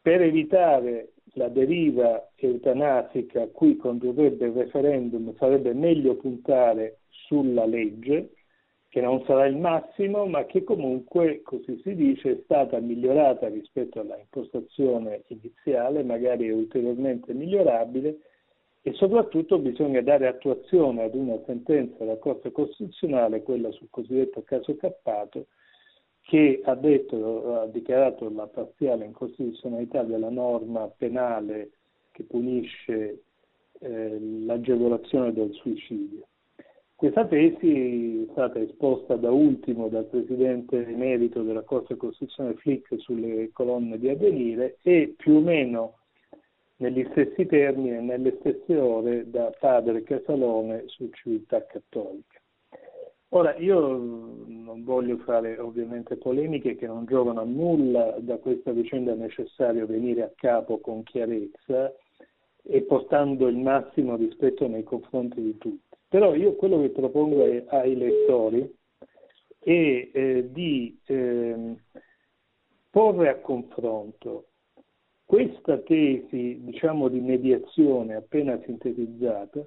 Per 0.00 0.22
evitare 0.22 1.14
la 1.36 1.48
deriva 1.48 2.30
eutanasica 2.36 3.42
a 3.42 3.48
cui 3.48 3.76
condurrebbe 3.76 4.46
il 4.46 4.52
referendum 4.52 5.34
sarebbe 5.36 5.74
meglio 5.74 6.16
puntare 6.16 7.00
sulla 7.08 7.66
legge, 7.66 8.30
che 8.88 9.00
non 9.02 9.22
sarà 9.26 9.44
il 9.44 9.56
massimo, 9.56 10.24
ma 10.26 10.46
che 10.46 10.64
comunque, 10.64 11.42
così 11.42 11.78
si 11.82 11.94
dice, 11.94 12.30
è 12.30 12.40
stata 12.44 12.78
migliorata 12.78 13.48
rispetto 13.48 14.00
alla 14.00 14.18
impostazione 14.18 15.24
iniziale, 15.26 16.02
magari 16.02 16.50
ulteriormente 16.50 17.34
migliorabile, 17.34 18.16
e 18.80 18.92
soprattutto 18.94 19.58
bisogna 19.58 20.00
dare 20.00 20.28
attuazione 20.28 21.02
ad 21.02 21.14
una 21.14 21.38
sentenza 21.44 21.96
della 21.98 22.16
Corte 22.16 22.52
Costituzionale, 22.52 23.42
quella 23.42 23.70
sul 23.72 23.88
cosiddetto 23.90 24.42
caso 24.42 24.74
Cappato, 24.76 25.48
che 26.26 26.60
ha, 26.64 26.74
detto, 26.74 27.60
ha 27.60 27.66
dichiarato 27.66 28.28
la 28.28 28.48
parziale 28.48 29.04
incostituzionalità 29.04 30.02
della 30.02 30.28
norma 30.28 30.88
penale 30.88 31.70
che 32.10 32.24
punisce 32.24 33.22
eh, 33.78 34.18
l'agevolazione 34.44 35.32
del 35.32 35.52
suicidio. 35.52 36.26
Questa 36.96 37.26
tesi 37.26 38.24
è 38.26 38.32
stata 38.32 38.58
esposta 38.58 39.14
da 39.14 39.30
ultimo 39.30 39.86
dal 39.86 40.06
presidente 40.06 40.84
emerito 40.84 41.42
della 41.42 41.62
Corte 41.62 41.94
Costituzionale 41.94 42.56
Flick 42.56 42.98
sulle 42.98 43.50
colonne 43.52 43.96
di 43.96 44.08
avvenire 44.08 44.78
e 44.82 45.14
più 45.16 45.34
o 45.34 45.40
meno 45.40 45.98
negli 46.78 47.06
stessi 47.12 47.46
termini 47.46 47.98
e 47.98 48.00
nelle 48.00 48.36
stesse 48.40 48.76
ore 48.76 49.30
da 49.30 49.54
padre 49.60 50.02
Casalone 50.02 50.84
su 50.86 51.08
Civiltà 51.10 51.64
Cattolica. 51.66 52.40
Ora, 53.30 53.56
io 53.56 53.96
non 54.46 54.84
voglio 54.84 55.18
fare 55.18 55.58
ovviamente 55.58 56.16
polemiche 56.16 56.76
che 56.76 56.86
non 56.86 57.06
giovano 57.06 57.40
a 57.40 57.44
nulla, 57.44 58.16
da 58.20 58.36
questa 58.38 58.70
vicenda 58.70 59.12
è 59.12 59.16
necessario 59.16 59.86
venire 59.86 60.22
a 60.22 60.32
capo 60.34 60.78
con 60.78 61.02
chiarezza 61.02 61.92
e 62.62 62.82
portando 62.82 63.48
il 63.48 63.56
massimo 63.56 64.16
rispetto 64.16 64.68
nei 64.68 64.84
confronti 64.84 65.40
di 65.40 65.58
tutti. 65.58 65.96
Però 66.08 66.34
io 66.34 66.54
quello 66.54 66.80
che 66.80 66.90
propongo 66.90 67.42
ai, 67.42 67.64
ai 67.66 67.96
lettori 67.96 68.74
è 69.58 70.08
eh, 70.12 70.48
di 70.52 70.96
eh, 71.06 71.74
porre 72.90 73.28
a 73.28 73.40
confronto 73.40 74.46
questa 75.24 75.78
tesi, 75.78 76.60
diciamo, 76.62 77.08
di 77.08 77.20
mediazione 77.20 78.14
appena 78.14 78.58
sintetizzata 78.64 79.66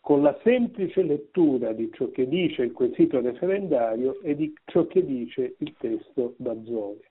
con 0.00 0.22
la 0.22 0.38
semplice 0.42 1.02
lettura 1.02 1.72
di 1.72 1.90
ciò 1.92 2.10
che 2.10 2.26
dice 2.28 2.62
il 2.62 2.72
quesito 2.72 3.20
referendario 3.20 4.20
e 4.22 4.34
di 4.34 4.52
ciò 4.64 4.86
che 4.86 5.04
dice 5.04 5.56
il 5.58 5.74
testo 5.78 6.34
Bazzoli. 6.38 7.04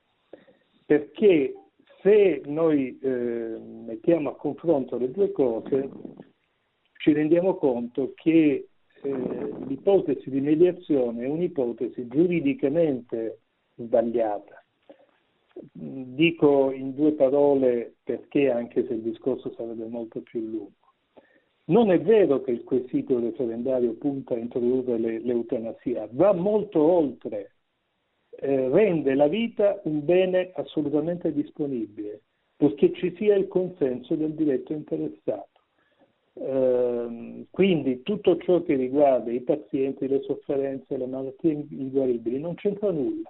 Perché 0.85 1.53
se 2.01 2.41
noi 2.45 2.97
eh, 3.01 3.57
mettiamo 3.59 4.29
a 4.29 4.35
confronto 4.35 4.97
le 4.97 5.11
due 5.11 5.31
cose, 5.31 5.89
ci 6.97 7.13
rendiamo 7.13 7.55
conto 7.55 8.13
che 8.15 8.67
eh, 9.01 9.53
l'ipotesi 9.67 10.29
di 10.29 10.41
mediazione 10.41 11.23
è 11.23 11.27
un'ipotesi 11.27 12.07
giuridicamente 12.07 13.41
sbagliata. 13.75 14.63
Dico 15.71 16.71
in 16.71 16.93
due 16.93 17.13
parole 17.13 17.95
perché, 18.03 18.49
anche 18.49 18.85
se 18.85 18.93
il 18.93 19.01
discorso 19.01 19.53
sarebbe 19.55 19.85
molto 19.85 20.21
più 20.21 20.39
lungo. 20.41 20.76
Non 21.69 21.91
è 21.91 21.99
vero 21.99 22.41
che 22.41 22.51
il 22.51 22.63
quesito 22.63 23.19
referendario 23.19 23.93
punta 23.95 24.35
a 24.35 24.37
introdurre 24.37 24.97
le, 24.97 25.19
l'eutanasia, 25.19 26.07
va 26.11 26.31
molto 26.31 26.79
oltre, 26.81 27.55
eh, 28.29 28.69
rende 28.69 29.15
la 29.15 29.27
vita 29.27 29.81
un 29.83 30.05
bene 30.05 30.51
assolutamente 30.55 31.33
disponibile, 31.33 32.21
perché 32.55 32.93
ci 32.93 33.13
sia 33.17 33.35
il 33.35 33.49
consenso 33.49 34.15
del 34.15 34.33
diretto 34.33 34.71
interessato. 34.71 35.59
Eh, 36.35 37.45
quindi 37.49 38.01
tutto 38.01 38.37
ciò 38.37 38.63
che 38.63 38.75
riguarda 38.75 39.29
i 39.29 39.41
pazienti, 39.41 40.07
le 40.07 40.21
sofferenze, 40.21 40.95
le 40.95 41.07
malattie 41.07 41.65
inguaribili 41.69 42.39
non 42.39 42.55
c'entra 42.55 42.91
nulla, 42.91 43.29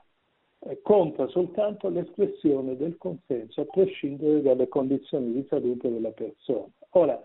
eh, 0.60 0.80
conta 0.84 1.28
soltanto 1.30 1.90
l'espressione 1.90 2.78
del 2.78 2.98
consenso 2.98 3.62
a 3.62 3.66
prescindere 3.66 4.44
dalle 4.44 4.68
condizioni 4.68 5.32
di 5.34 5.44
salute 5.50 5.90
della 5.90 6.12
persona. 6.12 6.70
Ora, 6.92 7.20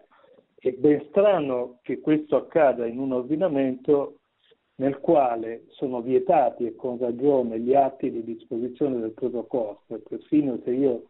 è 0.63 0.71
ben 0.75 1.05
strano 1.09 1.81
che 1.83 1.99
questo 2.01 2.37
accada 2.37 2.87
in 2.87 2.99
un 2.99 3.13
ordinamento 3.13 4.19
nel 4.77 4.99
quale 5.01 5.65
sono 5.71 6.01
vietati 6.01 6.65
e 6.65 6.77
con 6.77 6.99
ragione 6.99 7.59
gli 7.59 7.75
atti 7.75 8.13
di 8.13 8.23
disposizione 8.23 9.01
del 9.01 9.11
proprio 9.11 9.45
corpo, 9.45 9.99
perfino 9.99 10.61
se 10.65 10.71
io 10.71 11.09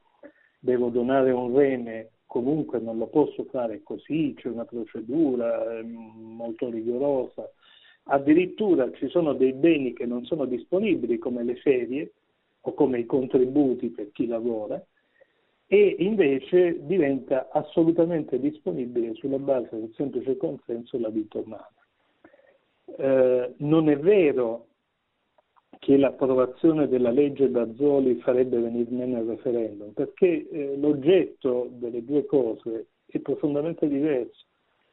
devo 0.59 0.89
donare 0.89 1.33
un 1.33 1.55
rene 1.55 2.13
comunque 2.27 2.81
non 2.81 2.97
lo 2.97 3.09
posso 3.09 3.45
fare 3.45 3.83
così, 3.83 4.33
c'è 4.35 4.49
una 4.49 4.65
procedura 4.65 5.79
eh, 5.79 5.83
molto 5.83 6.71
rigorosa. 6.71 7.51
Addirittura 8.05 8.91
ci 8.93 9.09
sono 9.09 9.35
dei 9.35 9.53
beni 9.53 9.93
che 9.93 10.07
non 10.07 10.25
sono 10.25 10.47
disponibili 10.47 11.19
come 11.19 11.45
le 11.45 11.57
ferie 11.57 12.13
o 12.63 12.73
come 12.73 13.01
i 13.01 13.07
contributi 13.07 13.91
per 13.91 14.13
chi 14.13 14.27
lavora, 14.27 14.83
e 15.73 15.97
invece 16.01 16.85
diventa 16.85 17.49
assolutamente 17.51 18.39
disponibile 18.39 19.15
sulla 19.15 19.39
base 19.39 19.71
del 19.71 19.91
semplice 19.97 20.37
consenso 20.37 20.99
la 20.99 21.09
vita 21.09 21.39
umana. 21.39 21.73
Eh, 22.99 23.55
non 23.57 23.89
è 23.89 23.97
vero 23.97 24.67
che 25.79 25.97
l'approvazione 25.97 26.89
della 26.89 27.11
legge 27.11 27.49
Bazzoli 27.49 28.17
farebbe 28.17 28.59
venire 28.59 28.91
meno 28.91 29.21
il 29.21 29.29
referendum, 29.29 29.93
perché 29.93 30.47
eh, 30.47 30.77
l'oggetto 30.77 31.71
delle 31.73 32.05
due 32.05 32.27
cose 32.27 32.89
è 33.07 33.19
profondamente 33.21 33.89
diverso. 33.89 34.45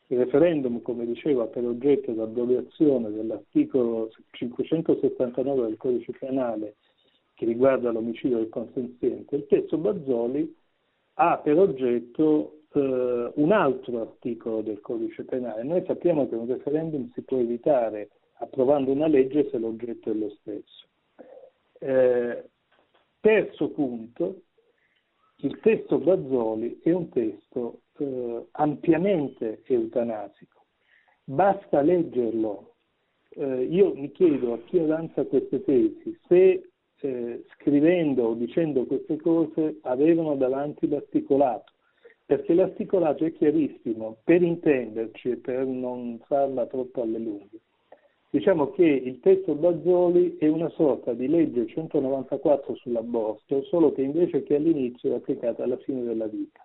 Il 0.08 0.20
referendum, 0.20 0.82
come 0.82 1.06
dicevo, 1.06 1.42
ha 1.42 1.48
per 1.48 1.66
oggetto 1.66 2.16
l'abrogazione 2.16 3.12
dell'articolo 3.12 4.12
579 4.32 5.68
del 5.68 5.76
codice 5.76 6.14
penale 6.18 6.76
che 7.36 7.44
riguarda 7.44 7.92
l'omicidio 7.92 8.38
del 8.38 8.48
consenziente, 8.48 9.36
il 9.36 9.46
testo 9.46 9.78
Bazzoli 9.78 10.56
ha 11.22 11.38
per 11.38 11.58
oggetto 11.58 12.62
eh, 12.72 13.32
un 13.36 13.52
altro 13.52 14.02
articolo 14.02 14.62
del 14.62 14.80
codice 14.80 15.26
penale. 15.26 15.64
Noi 15.64 15.84
sappiamo 15.86 16.28
che 16.30 16.36
un 16.36 16.48
referendum 16.48 17.12
si 17.14 17.22
può 17.24 17.38
evitare 17.38 18.12
approvando 18.40 18.92
una 18.92 19.08
legge 19.08 19.50
se 19.50 19.58
l'oggetto 19.58 20.12
è 20.12 20.14
lo 20.14 20.30
stesso. 20.40 20.88
Eh, 21.80 22.50
terzo 23.20 23.70
punto, 23.72 24.44
il 25.38 25.60
testo 25.60 25.98
Bazzoli 25.98 26.80
è 26.84 26.92
un 26.92 27.10
testo 27.10 27.82
eh, 27.98 28.46
ampiamente 28.52 29.64
eutanasico. 29.66 30.68
Basta 31.26 31.82
leggerlo. 31.82 32.76
Eh, 33.32 33.64
io 33.64 33.94
mi 33.94 34.10
chiedo 34.12 34.54
a 34.54 34.60
chi 34.60 34.80
avanza 34.80 35.26
queste 35.26 35.62
tesi 35.64 36.18
se 36.28 36.69
eh, 37.02 37.46
scrivendo 37.54 38.28
o 38.28 38.34
dicendo 38.34 38.86
queste 38.86 39.18
cose 39.18 39.80
avevano 39.82 40.36
davanti 40.36 40.88
l'articolato, 40.88 41.72
perché 42.26 42.54
l'articolato 42.54 43.26
è 43.26 43.34
chiarissimo, 43.34 44.18
per 44.24 44.42
intenderci 44.42 45.32
e 45.32 45.38
per 45.38 45.66
non 45.66 46.20
farla 46.26 46.66
troppo 46.68 47.02
alle 47.02 47.20
lunghe. 47.20 47.60
Diciamo 48.32 48.70
che 48.72 48.86
il 48.86 49.20
testo 49.22 49.56
Bazzoli 49.56 50.38
è 50.38 50.48
una 50.48 50.70
sorta 50.70 51.14
di 51.14 51.28
legge 51.28 51.66
194 51.66 52.76
sull'aborto, 52.76 53.64
solo 53.64 53.92
che 53.92 54.04
invece 54.04 54.44
che 54.44 54.56
all'inizio 54.56 55.14
è 55.14 55.16
applicata 55.16 55.64
alla 55.64 55.78
fine 55.78 56.04
della 56.04 56.28
vita. 56.28 56.64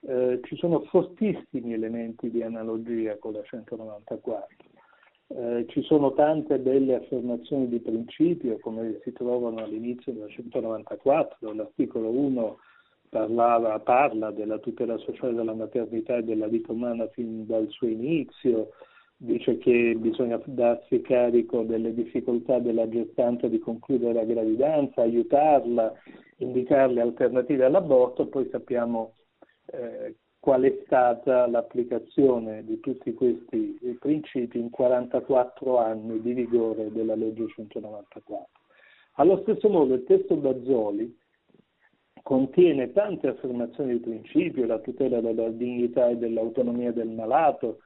Eh, 0.00 0.40
ci 0.42 0.56
sono 0.56 0.80
fortissimi 0.80 1.72
elementi 1.72 2.30
di 2.30 2.42
analogia 2.42 3.16
con 3.18 3.34
la 3.34 3.42
194. 3.44 4.71
Eh, 5.28 5.64
ci 5.68 5.82
sono 5.82 6.12
tante 6.12 6.58
belle 6.58 6.96
affermazioni 6.96 7.68
di 7.68 7.80
principio, 7.80 8.58
come 8.58 9.00
si 9.02 9.12
trovano 9.12 9.58
all'inizio 9.62 10.12
della 10.12 10.28
194, 10.28 11.52
l'articolo 11.52 12.10
1 12.10 12.58
parlava, 13.08 13.78
parla 13.80 14.30
della 14.30 14.58
tutela 14.58 14.96
sociale 14.98 15.34
della 15.34 15.54
maternità 15.54 16.16
e 16.16 16.22
della 16.22 16.48
vita 16.48 16.72
umana 16.72 17.06
fin 17.08 17.46
dal 17.46 17.68
suo 17.68 17.86
inizio, 17.86 18.70
dice 19.16 19.58
che 19.58 19.94
bisogna 19.98 20.40
darsi 20.44 21.00
carico 21.00 21.62
delle 21.62 21.94
difficoltà 21.94 22.58
della 22.58 22.88
gestante 22.88 23.48
di 23.48 23.58
concludere 23.58 24.14
la 24.14 24.24
gravidanza, 24.24 25.02
aiutarla, 25.02 25.92
indicarle 26.38 27.00
alternative 27.00 27.64
all'aborto, 27.64 28.26
poi 28.26 28.48
sappiamo 28.50 29.14
eh, 29.66 30.16
qual 30.42 30.62
è 30.62 30.76
stata 30.84 31.46
l'applicazione 31.46 32.64
di 32.64 32.80
tutti 32.80 33.14
questi 33.14 33.78
principi 34.00 34.58
in 34.58 34.70
44 34.70 35.78
anni 35.78 36.20
di 36.20 36.32
vigore 36.32 36.90
della 36.90 37.14
legge 37.14 37.46
194. 37.46 38.48
Allo 39.18 39.40
stesso 39.42 39.68
modo 39.68 39.94
il 39.94 40.02
testo 40.02 40.34
Bazzoli 40.34 41.16
contiene 42.24 42.90
tante 42.90 43.28
affermazioni 43.28 43.92
di 43.92 44.00
principio, 44.00 44.66
la 44.66 44.80
tutela 44.80 45.20
della 45.20 45.48
dignità 45.48 46.08
e 46.08 46.16
dell'autonomia 46.16 46.90
del 46.90 47.10
malato, 47.10 47.78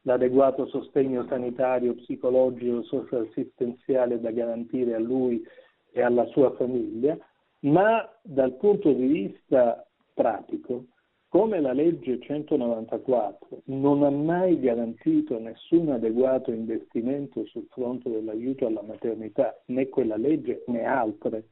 l'adeguato 0.00 0.66
sostegno 0.66 1.24
sanitario, 1.28 1.94
psicologico, 1.94 2.82
socio-assistenziale 2.82 4.18
da 4.18 4.32
garantire 4.32 4.96
a 4.96 4.98
lui 4.98 5.46
e 5.92 6.02
alla 6.02 6.26
sua 6.26 6.50
famiglia, 6.56 7.16
ma 7.60 8.04
dal 8.20 8.56
punto 8.56 8.92
di 8.92 9.06
vista 9.06 9.86
pratico, 10.12 10.86
come 11.30 11.60
la 11.60 11.72
legge 11.72 12.18
194 12.18 13.62
non 13.66 14.02
ha 14.02 14.10
mai 14.10 14.58
garantito 14.58 15.38
nessun 15.38 15.90
adeguato 15.90 16.50
investimento 16.50 17.46
sul 17.46 17.68
fronte 17.70 18.10
dell'aiuto 18.10 18.66
alla 18.66 18.82
maternità, 18.82 19.56
né 19.66 19.88
quella 19.88 20.16
legge 20.16 20.64
né 20.66 20.82
altre 20.82 21.44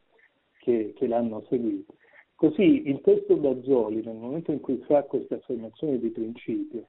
che, 0.58 0.94
che 0.96 1.06
l'hanno 1.06 1.44
seguita, 1.48 1.92
così 2.34 2.88
il 2.88 3.00
testo 3.02 3.36
Bazzoli, 3.36 4.02
nel 4.02 4.16
momento 4.16 4.50
in 4.50 4.58
cui 4.58 4.78
fa 4.78 5.04
queste 5.04 5.34
affermazioni 5.34 6.00
di 6.00 6.08
principio, 6.08 6.88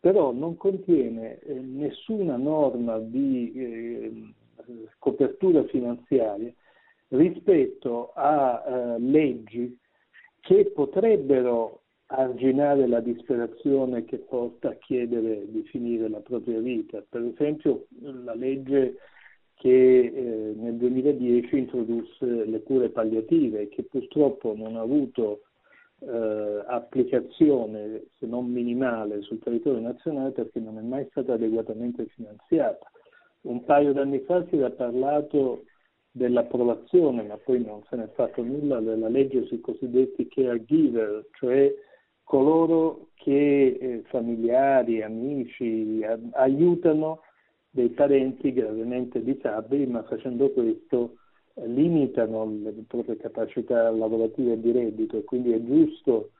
però 0.00 0.32
non 0.32 0.56
contiene 0.56 1.40
eh, 1.40 1.52
nessuna 1.52 2.38
norma 2.38 2.98
di 3.00 3.52
eh, 3.54 4.34
copertura 4.98 5.62
finanziaria 5.64 6.50
rispetto 7.08 8.12
a 8.14 8.64
eh, 8.66 8.98
leggi 8.98 9.78
che 10.40 10.70
potrebbero 10.74 11.80
arginare 12.12 12.86
la 12.86 13.00
disperazione 13.00 14.04
che 14.04 14.18
porta 14.18 14.70
a 14.70 14.74
chiedere 14.74 15.50
di 15.50 15.62
finire 15.64 16.08
la 16.08 16.20
propria 16.20 16.58
vita. 16.58 17.04
Per 17.08 17.22
esempio 17.22 17.86
la 18.00 18.34
legge 18.34 18.96
che 19.54 19.98
eh, 20.00 20.54
nel 20.56 20.74
2010 20.74 21.56
introdusse 21.56 22.24
le 22.24 22.62
cure 22.62 22.88
palliative, 22.88 23.68
che 23.68 23.84
purtroppo 23.84 24.54
non 24.56 24.76
ha 24.76 24.80
avuto 24.80 25.42
eh, 26.00 26.64
applicazione, 26.66 28.04
se 28.18 28.26
non 28.26 28.50
minimale, 28.50 29.20
sul 29.22 29.38
territorio 29.38 29.80
nazionale 29.80 30.30
perché 30.30 30.58
non 30.58 30.78
è 30.78 30.82
mai 30.82 31.06
stata 31.10 31.34
adeguatamente 31.34 32.06
finanziata. 32.06 32.90
Un 33.42 33.64
paio 33.64 33.92
d'anni 33.92 34.20
fa 34.20 34.44
si 34.48 34.56
era 34.56 34.70
parlato 34.70 35.64
dell'approvazione, 36.10 37.22
ma 37.22 37.36
poi 37.36 37.62
non 37.62 37.82
se 37.88 37.96
ne 37.96 38.04
è 38.04 38.08
fatto 38.14 38.42
nulla, 38.42 38.80
della 38.80 39.08
legge 39.08 39.44
sui 39.44 39.60
cosiddetti 39.60 40.26
caregiver, 40.26 41.26
cioè 41.32 41.72
coloro 42.30 43.08
che 43.14 43.76
eh, 43.80 44.02
familiari, 44.06 45.02
amici 45.02 46.00
a, 46.04 46.16
aiutano 46.34 47.22
dei 47.68 47.88
parenti 47.88 48.52
gravemente 48.52 49.20
disabili, 49.20 49.84
ma 49.88 50.04
facendo 50.04 50.48
questo 50.52 51.16
limitano 51.54 52.44
le 52.62 52.72
proprie 52.86 53.16
capacità 53.16 53.90
lavorative 53.90 54.52
e 54.52 54.60
di 54.60 54.70
reddito 54.70 55.16
e 55.16 55.24
quindi 55.24 55.50
è 55.50 55.60
giusto 55.60 56.30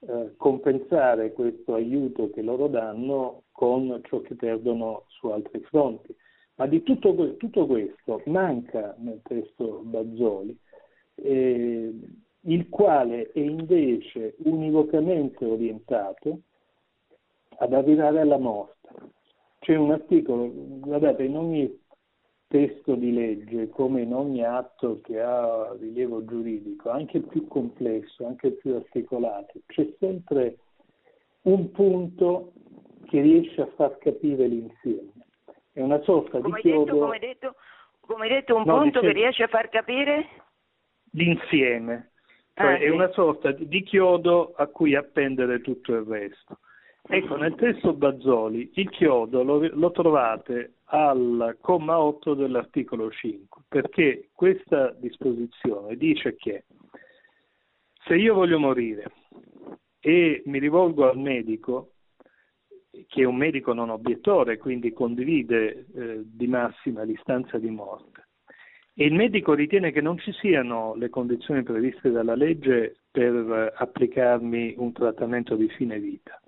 eh, 0.00 0.34
compensare 0.36 1.32
questo 1.32 1.72
aiuto 1.72 2.28
che 2.28 2.42
loro 2.42 2.68
danno 2.68 3.44
con 3.52 3.98
ciò 4.02 4.20
che 4.20 4.34
perdono 4.34 5.04
su 5.06 5.28
altri 5.28 5.60
fronti. 5.62 6.14
Ma 6.56 6.66
di 6.66 6.82
tutto, 6.82 7.36
tutto 7.36 7.66
questo 7.66 8.20
manca 8.26 8.94
nel 8.98 9.22
testo 9.22 9.80
Bazzoli, 9.82 10.54
eh, 11.14 11.90
il 12.48 12.68
quale 12.68 13.30
è 13.32 13.40
invece 13.40 14.34
univocamente 14.44 15.44
orientato 15.44 16.40
ad 17.58 17.72
arrivare 17.72 18.20
alla 18.20 18.38
morte. 18.38 18.88
C'è 19.58 19.76
un 19.76 19.90
articolo, 19.90 20.50
guardate, 20.52 21.24
in 21.24 21.36
ogni 21.36 21.86
testo 22.46 22.94
di 22.94 23.12
legge, 23.12 23.68
come 23.68 24.02
in 24.02 24.14
ogni 24.14 24.42
atto 24.42 25.00
che 25.02 25.20
ha 25.20 25.74
rilievo 25.78 26.24
giuridico, 26.24 26.88
anche 26.88 27.20
più 27.20 27.46
complesso, 27.46 28.26
anche 28.26 28.52
più 28.52 28.74
articolato, 28.74 29.60
c'è 29.66 29.86
sempre 29.98 30.56
un 31.42 31.70
punto 31.70 32.52
che 33.04 33.20
riesce 33.20 33.60
a 33.60 33.66
far 33.76 33.98
capire 33.98 34.46
l'insieme. 34.46 35.12
È 35.72 35.82
una 35.82 36.00
sorta 36.02 36.40
come 36.40 36.60
di 36.62 36.70
chiodo... 36.70 36.84
Detto, 36.84 36.98
come, 36.98 37.18
detto, 37.18 37.54
come 38.00 38.24
hai 38.24 38.30
detto, 38.30 38.56
un 38.56 38.62
no, 38.64 38.78
punto 38.78 39.00
dicevo... 39.00 39.06
che 39.06 39.12
riesce 39.12 39.42
a 39.42 39.48
far 39.48 39.68
capire? 39.68 40.26
L'insieme. 41.12 42.12
Cioè 42.58 42.72
ah, 42.72 42.76
è 42.78 42.86
sì. 42.86 42.88
una 42.88 43.10
sorta 43.12 43.52
di 43.52 43.82
chiodo 43.84 44.52
a 44.56 44.66
cui 44.66 44.96
appendere 44.96 45.60
tutto 45.60 45.94
il 45.94 46.02
resto. 46.02 46.58
Ecco, 47.02 47.36
nel 47.36 47.54
testo 47.54 47.94
Bazzoli 47.94 48.72
il 48.74 48.90
chiodo 48.90 49.44
lo, 49.44 49.66
lo, 49.72 49.90
trovate 49.92 50.74
al 50.86 51.56
comma 51.60 52.00
8 52.00 52.34
dell'articolo 52.34 53.10
5, 53.10 53.62
perché 53.68 54.28
questa 54.34 54.90
disposizione 54.98 55.96
dice 55.96 56.34
che 56.34 56.64
se 58.04 58.16
io 58.16 58.34
voglio 58.34 58.58
morire 58.58 59.12
e 60.00 60.42
mi 60.46 60.58
rivolgo 60.58 61.08
al 61.08 61.16
medico, 61.16 61.92
che 62.90 63.22
è 63.22 63.24
un 63.24 63.36
medico 63.36 63.72
non 63.72 63.90
obiettore, 63.90 64.58
quindi 64.58 64.92
condivide 64.92 65.86
eh, 65.94 66.20
di 66.24 66.48
massima 66.48 67.04
l'istanza 67.04 67.56
di 67.58 67.70
morte, 67.70 68.27
e 69.00 69.04
il 69.04 69.14
medico 69.14 69.54
ritiene 69.54 69.92
che 69.92 70.00
non 70.00 70.18
ci 70.18 70.32
siano 70.32 70.96
le 70.96 71.08
condizioni 71.08 71.62
previste 71.62 72.10
dalla 72.10 72.34
legge 72.34 72.96
per 73.08 73.32
eh, 73.32 73.72
applicarmi 73.76 74.74
un 74.76 74.90
trattamento 74.92 75.54
di 75.54 75.68
fine 75.68 76.00
vita 76.00 76.40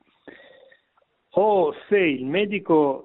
o 1.34 1.72
se 1.88 1.98
il 1.98 2.24
medico 2.26 3.04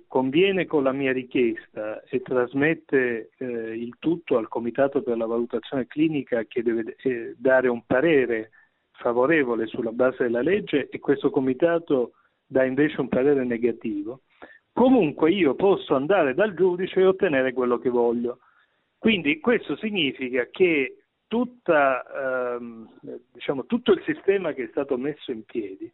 eh, 0.00 0.04
conviene 0.08 0.66
con 0.66 0.82
la 0.82 0.92
mia 0.92 1.12
richiesta 1.12 2.02
e 2.02 2.20
trasmette 2.20 3.30
eh, 3.36 3.46
il 3.46 3.94
tutto 4.00 4.36
al 4.38 4.48
Comitato 4.48 5.02
per 5.02 5.16
la 5.16 5.26
valutazione 5.26 5.86
clinica 5.86 6.42
che 6.44 6.62
deve 6.64 6.96
eh, 7.02 7.36
dare 7.38 7.68
un 7.68 7.84
parere 7.86 8.50
favorevole 8.90 9.66
sulla 9.66 9.92
base 9.92 10.24
della 10.24 10.42
legge 10.42 10.88
e 10.88 10.98
questo 10.98 11.30
Comitato 11.30 12.14
dà 12.44 12.64
invece 12.64 13.00
un 13.00 13.08
parere 13.08 13.44
negativo, 13.44 14.22
comunque 14.72 15.30
io 15.30 15.54
posso 15.54 15.94
andare 15.94 16.34
dal 16.34 16.54
giudice 16.54 16.98
e 16.98 17.06
ottenere 17.06 17.52
quello 17.52 17.78
che 17.78 17.88
voglio. 17.88 18.40
Quindi 19.00 19.40
questo 19.40 19.76
significa 19.76 20.46
che 20.50 21.04
tutta, 21.26 22.04
ehm, 22.58 22.86
diciamo, 23.32 23.64
tutto 23.64 23.92
il 23.92 24.02
sistema 24.04 24.52
che 24.52 24.64
è 24.64 24.68
stato 24.72 24.98
messo 24.98 25.32
in 25.32 25.42
piedi 25.44 25.90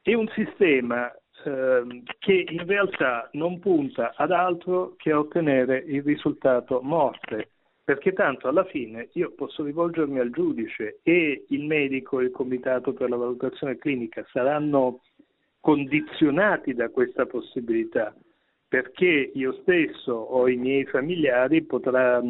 è 0.00 0.14
un 0.14 0.26
sistema 0.28 1.12
eh, 1.44 2.02
che 2.18 2.46
in 2.48 2.64
realtà 2.64 3.28
non 3.32 3.58
punta 3.58 4.14
ad 4.16 4.30
altro 4.30 4.94
che 4.96 5.10
a 5.12 5.18
ottenere 5.18 5.84
il 5.86 6.02
risultato 6.02 6.80
morte, 6.80 7.50
perché 7.84 8.14
tanto 8.14 8.48
alla 8.48 8.64
fine 8.64 9.10
io 9.12 9.32
posso 9.32 9.62
rivolgermi 9.62 10.18
al 10.18 10.30
giudice 10.30 11.00
e 11.02 11.44
il 11.48 11.66
medico 11.66 12.20
e 12.20 12.24
il 12.24 12.30
comitato 12.30 12.94
per 12.94 13.10
la 13.10 13.16
valutazione 13.16 13.76
clinica 13.76 14.26
saranno 14.32 15.02
condizionati 15.60 16.72
da 16.72 16.88
questa 16.88 17.26
possibilità 17.26 18.14
perché 18.74 19.30
io 19.32 19.52
stesso 19.62 20.12
o 20.12 20.48
i 20.48 20.56
miei 20.56 20.84
familiari 20.84 21.62
potrà, 21.62 22.20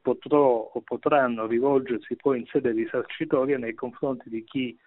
potrò 0.00 0.70
o 0.72 0.80
potranno 0.82 1.48
rivolgersi 1.48 2.14
poi 2.14 2.38
in 2.38 2.46
sede 2.46 2.70
risarcitoria 2.70 3.58
nei 3.58 3.74
confronti 3.74 4.28
di 4.28 4.44
chi 4.44 4.78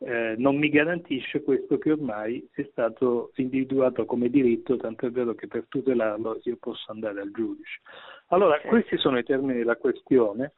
eh, 0.00 0.34
non 0.36 0.58
mi 0.58 0.68
garantisce 0.68 1.42
questo 1.42 1.78
che 1.78 1.92
ormai 1.92 2.46
è 2.52 2.68
stato 2.70 3.32
individuato 3.36 4.04
come 4.04 4.28
diritto, 4.28 4.76
tanto 4.76 5.06
è 5.06 5.10
vero 5.10 5.34
che 5.34 5.46
per 5.46 5.64
tutelarlo 5.68 6.38
io 6.42 6.58
posso 6.60 6.92
andare 6.92 7.22
al 7.22 7.30
giudice. 7.30 7.80
Allora, 8.26 8.60
questi 8.60 8.98
sono 8.98 9.16
i 9.16 9.24
termini 9.24 9.56
della 9.56 9.76
questione 9.76 10.52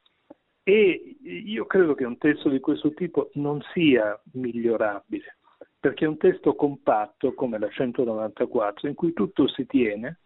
e 0.64 1.18
io 1.22 1.66
credo 1.66 1.94
che 1.94 2.04
un 2.04 2.18
testo 2.18 2.48
di 2.48 2.58
questo 2.58 2.92
tipo 2.94 3.30
non 3.34 3.62
sia 3.72 4.20
migliorabile, 4.32 5.36
perché 5.84 6.06
è 6.06 6.08
un 6.08 6.16
testo 6.16 6.54
compatto 6.54 7.34
come 7.34 7.58
la 7.58 7.68
194 7.68 8.88
in 8.88 8.94
cui 8.94 9.12
tutto 9.12 9.46
si 9.48 9.66
tiene 9.66 10.20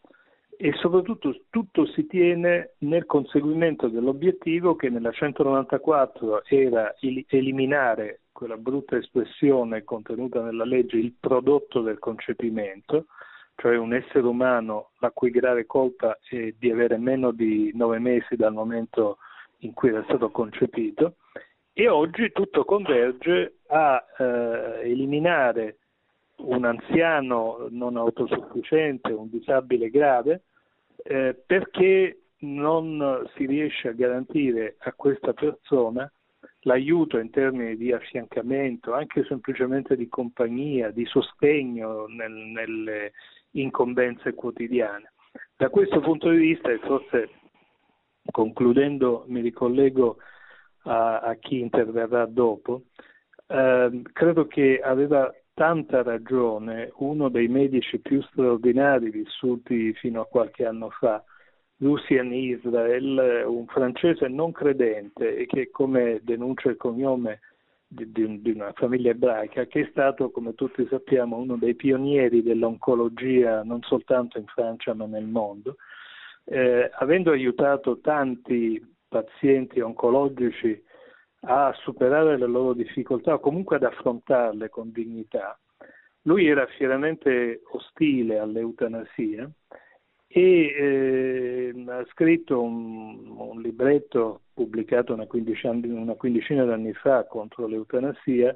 e 0.56 0.72
soprattutto 0.74 1.34
tutto 1.50 1.84
si 1.86 2.06
tiene 2.06 2.74
nel 2.78 3.06
conseguimento 3.06 3.88
dell'obiettivo 3.88 4.76
che 4.76 4.88
nella 4.88 5.10
194 5.10 6.44
era 6.44 6.94
eliminare 7.00 8.20
quella 8.30 8.56
brutta 8.56 8.98
espressione 8.98 9.82
contenuta 9.82 10.42
nella 10.42 10.64
legge, 10.64 10.96
il 10.96 11.14
prodotto 11.18 11.80
del 11.80 11.98
concepimento, 11.98 13.06
cioè 13.56 13.76
un 13.76 13.94
essere 13.94 14.28
umano 14.28 14.90
la 15.00 15.10
cui 15.10 15.30
grave 15.30 15.66
colpa 15.66 16.20
è 16.22 16.54
di 16.56 16.70
avere 16.70 16.98
meno 16.98 17.32
di 17.32 17.72
nove 17.74 17.98
mesi 17.98 18.36
dal 18.36 18.52
momento 18.52 19.18
in 19.62 19.72
cui 19.72 19.88
era 19.88 20.04
stato 20.04 20.30
concepito, 20.30 21.16
e 21.80 21.86
oggi 21.86 22.32
tutto 22.32 22.64
converge 22.64 23.58
a 23.68 24.04
eh, 24.18 24.90
eliminare 24.90 25.76
un 26.38 26.64
anziano 26.64 27.68
non 27.70 27.96
autosufficiente, 27.96 29.12
un 29.12 29.30
disabile 29.30 29.88
grave, 29.88 30.42
eh, 31.04 31.40
perché 31.46 32.22
non 32.38 33.24
si 33.36 33.46
riesce 33.46 33.86
a 33.86 33.92
garantire 33.92 34.74
a 34.80 34.92
questa 34.92 35.32
persona 35.34 36.10
l'aiuto 36.62 37.18
in 37.18 37.30
termini 37.30 37.76
di 37.76 37.92
affiancamento, 37.92 38.92
anche 38.92 39.22
semplicemente 39.28 39.94
di 39.94 40.08
compagnia, 40.08 40.90
di 40.90 41.04
sostegno 41.04 42.06
nel, 42.08 42.32
nelle 42.32 43.12
incombenze 43.52 44.34
quotidiane. 44.34 45.12
Da 45.56 45.70
questo 45.70 46.00
punto 46.00 46.28
di 46.28 46.38
vista, 46.38 46.72
e 46.72 46.78
forse 46.78 47.30
concludendo 48.32 49.26
mi 49.28 49.40
ricollego 49.42 50.16
a, 50.88 51.18
a 51.20 51.34
chi 51.34 51.60
interverrà 51.60 52.24
dopo, 52.26 52.82
eh, 53.46 54.02
credo 54.12 54.46
che 54.46 54.80
aveva 54.82 55.32
tanta 55.52 56.02
ragione 56.02 56.92
uno 56.96 57.28
dei 57.28 57.48
medici 57.48 57.98
più 57.98 58.22
straordinari 58.22 59.10
vissuti 59.10 59.92
fino 59.94 60.20
a 60.22 60.26
qualche 60.26 60.64
anno 60.64 60.90
fa, 60.90 61.22
Lucien 61.80 62.32
Israel, 62.32 63.44
un 63.46 63.66
francese 63.66 64.26
non 64.28 64.50
credente 64.52 65.36
e 65.36 65.46
che 65.46 65.70
come 65.70 66.20
denuncia 66.22 66.70
il 66.70 66.76
cognome 66.76 67.40
di, 67.86 68.10
di, 68.10 68.40
di, 68.40 68.50
una 68.50 68.72
famiglia 68.74 69.10
ebraica, 69.10 69.66
che 69.66 69.82
è 69.82 69.88
stato, 69.90 70.30
come 70.30 70.54
tutti 70.54 70.86
sappiamo, 70.88 71.36
uno 71.36 71.56
dei 71.56 71.74
pionieri 71.74 72.42
dell'oncologia 72.42 73.62
non 73.62 73.80
soltanto 73.82 74.38
in 74.38 74.46
Francia 74.46 74.92
ma 74.94 75.06
nel 75.06 75.26
mondo, 75.26 75.76
eh, 76.44 76.90
avendo 76.94 77.30
aiutato 77.30 78.00
tanti 78.00 78.80
pazienti 79.08 79.80
oncologici 79.80 80.82
a 81.42 81.72
superare 81.82 82.36
le 82.36 82.46
loro 82.46 82.72
difficoltà 82.72 83.34
o 83.34 83.40
comunque 83.40 83.76
ad 83.76 83.84
affrontarle 83.84 84.68
con 84.68 84.90
dignità, 84.90 85.58
lui 86.22 86.46
era 86.46 86.66
fieramente 86.66 87.62
ostile 87.70 88.38
all'eutanasia 88.38 89.50
e 90.26 91.72
eh, 91.72 91.84
ha 91.86 92.04
scritto 92.10 92.60
un, 92.60 93.30
un, 93.38 93.62
libretto 93.62 94.42
pubblicato 94.52 95.14
una 95.14 95.26
una 95.30 96.14
quindicina 96.14 96.64
d'anni 96.64 96.92
fa 96.92 97.24
contro 97.24 97.66
l'eutanasia 97.66 98.54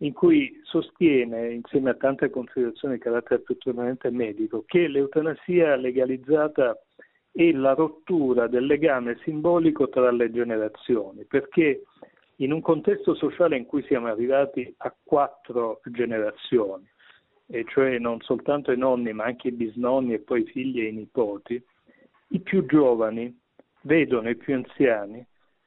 in 0.00 0.12
cui 0.12 0.60
sostiene, 0.64 1.54
insieme 1.54 1.90
a 1.90 1.94
tante 1.94 2.28
considerazioni 2.28 2.94
di 2.94 3.00
carattere 3.00 3.40
puramente 3.40 4.10
medico, 4.10 4.64
che 4.66 4.88
l'eutanasia 4.88 5.74
legalizzata 5.76 6.78
è 7.36 7.52
la 7.52 7.74
rottura 7.74 8.46
del 8.46 8.64
legame 8.64 9.18
simbolico 9.22 9.90
tra 9.90 10.10
le 10.10 10.30
generazioni, 10.32 11.24
perché 11.26 11.82
in 12.36 12.52
un 12.52 12.62
contesto 12.62 13.14
sociale 13.14 13.58
in 13.58 13.66
cui 13.66 13.82
siamo 13.82 14.06
arrivati 14.06 14.74
a 14.78 14.94
quattro 15.04 15.80
generazioni, 15.84 16.88
e 17.48 17.64
cioè 17.68 17.98
non 17.98 18.20
soltanto 18.22 18.72
i 18.72 18.78
nonni 18.78 19.12
ma 19.12 19.24
anche 19.24 19.48
i 19.48 19.52
bisnonni 19.52 20.14
e 20.14 20.20
poi 20.20 20.40
i 20.40 20.46
figli 20.46 20.80
e 20.80 20.88
i 20.88 20.92
nipoti, 20.92 21.62
i 22.28 22.40
più 22.40 22.64
giovani 22.64 23.38
vedono 23.82 24.30
i 24.30 24.36
più 24.36 24.54
anziani 24.54 25.24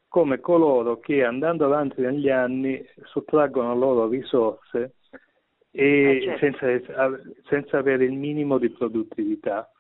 come 0.09 0.39
coloro 0.39 0.99
che 0.99 1.24
andando 1.24 1.65
avanti 1.65 2.01
negli 2.01 2.30
anni 2.30 2.84
sottraggono 3.03 3.76
loro 3.76 4.07
risorse 4.09 4.95
e 5.72 6.17
eh 6.17 6.22
certo. 6.24 6.57
senza, 6.57 7.22
senza, 7.47 7.78
avere 7.78 8.05
il 8.05 8.13
minimo 8.13 8.57
di 8.57 8.72
produttività. 8.72 9.72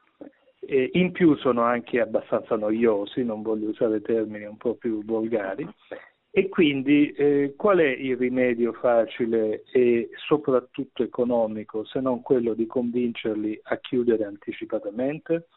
E 0.59 0.89
in 0.93 1.11
più 1.11 1.35
sono 1.37 1.61
anche 1.61 2.01
abbastanza 2.01 2.55
noiosi, 2.55 3.23
non 3.23 3.41
voglio 3.41 3.69
usare 3.69 4.01
termini 4.01 4.45
un 4.45 4.57
po' 4.57 4.75
più 4.75 5.03
volgari, 5.05 5.67
e 6.31 6.47
quindi 6.47 7.11
eh, 7.13 7.53
qual 7.57 7.79
è 7.79 7.87
il 7.87 8.15
rimedio 8.15 8.73
facile 8.73 9.63
e 9.71 10.09
soprattutto 10.27 11.01
economico 11.01 11.85
se 11.85 11.99
non 12.01 12.21
quello 12.21 12.53
di 12.53 12.67
convincerli 12.67 13.59
a 13.63 13.77
chiudere 13.77 14.25
anticipatamente? 14.25 15.47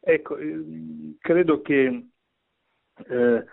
Ecco, 0.00 0.38
eh, 0.38 1.16
credo 1.20 1.60
che 1.60 2.06
eh, 3.08 3.44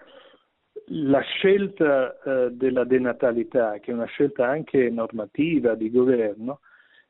la 0.86 1.20
scelta 1.22 2.18
eh, 2.22 2.52
della 2.52 2.86
denatalità, 2.86 3.80
che 3.80 3.92
è 3.92 3.94
una 3.94 4.06
scelta 4.06 4.48
anche 4.48 4.90
normativa 4.90 5.76
di 5.76 5.92
governo, 5.92 6.62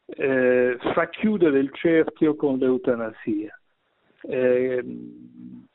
eh, 0.06 0.78
fa 0.94 1.10
chiudere 1.10 1.60
il 1.60 1.72
cerchio 1.74 2.36
con 2.36 2.58
l'eutanasia. 2.58 3.59
Eh, 4.24 4.84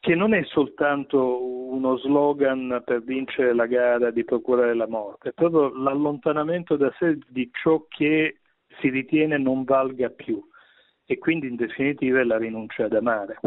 che 0.05 0.15
non 0.15 0.35
è 0.35 0.45
soltanto 0.45 1.43
uno 1.43 1.97
slogan 1.97 2.83
per 2.85 3.03
vincere 3.03 3.55
la 3.55 3.65
gara 3.65 4.11
di 4.11 4.23
procurare 4.23 4.75
la 4.75 4.87
morte, 4.87 5.31
è 5.31 5.33
proprio 5.33 5.75
l'allontanamento 5.75 6.77
da 6.77 6.93
sé 6.99 7.19
di 7.27 7.49
ciò 7.53 7.87
che 7.89 8.41
si 8.81 8.91
ritiene 8.91 9.39
non 9.39 9.65
valga 9.65 10.11
più 10.11 10.47
e 11.07 11.19
quindi 11.19 11.49
in 11.49 11.57
definitiva 11.57 12.21
è 12.21 12.25
la 12.25 12.37
rinuncia 12.37 12.85
ad 12.85 12.93
amare. 12.93 13.39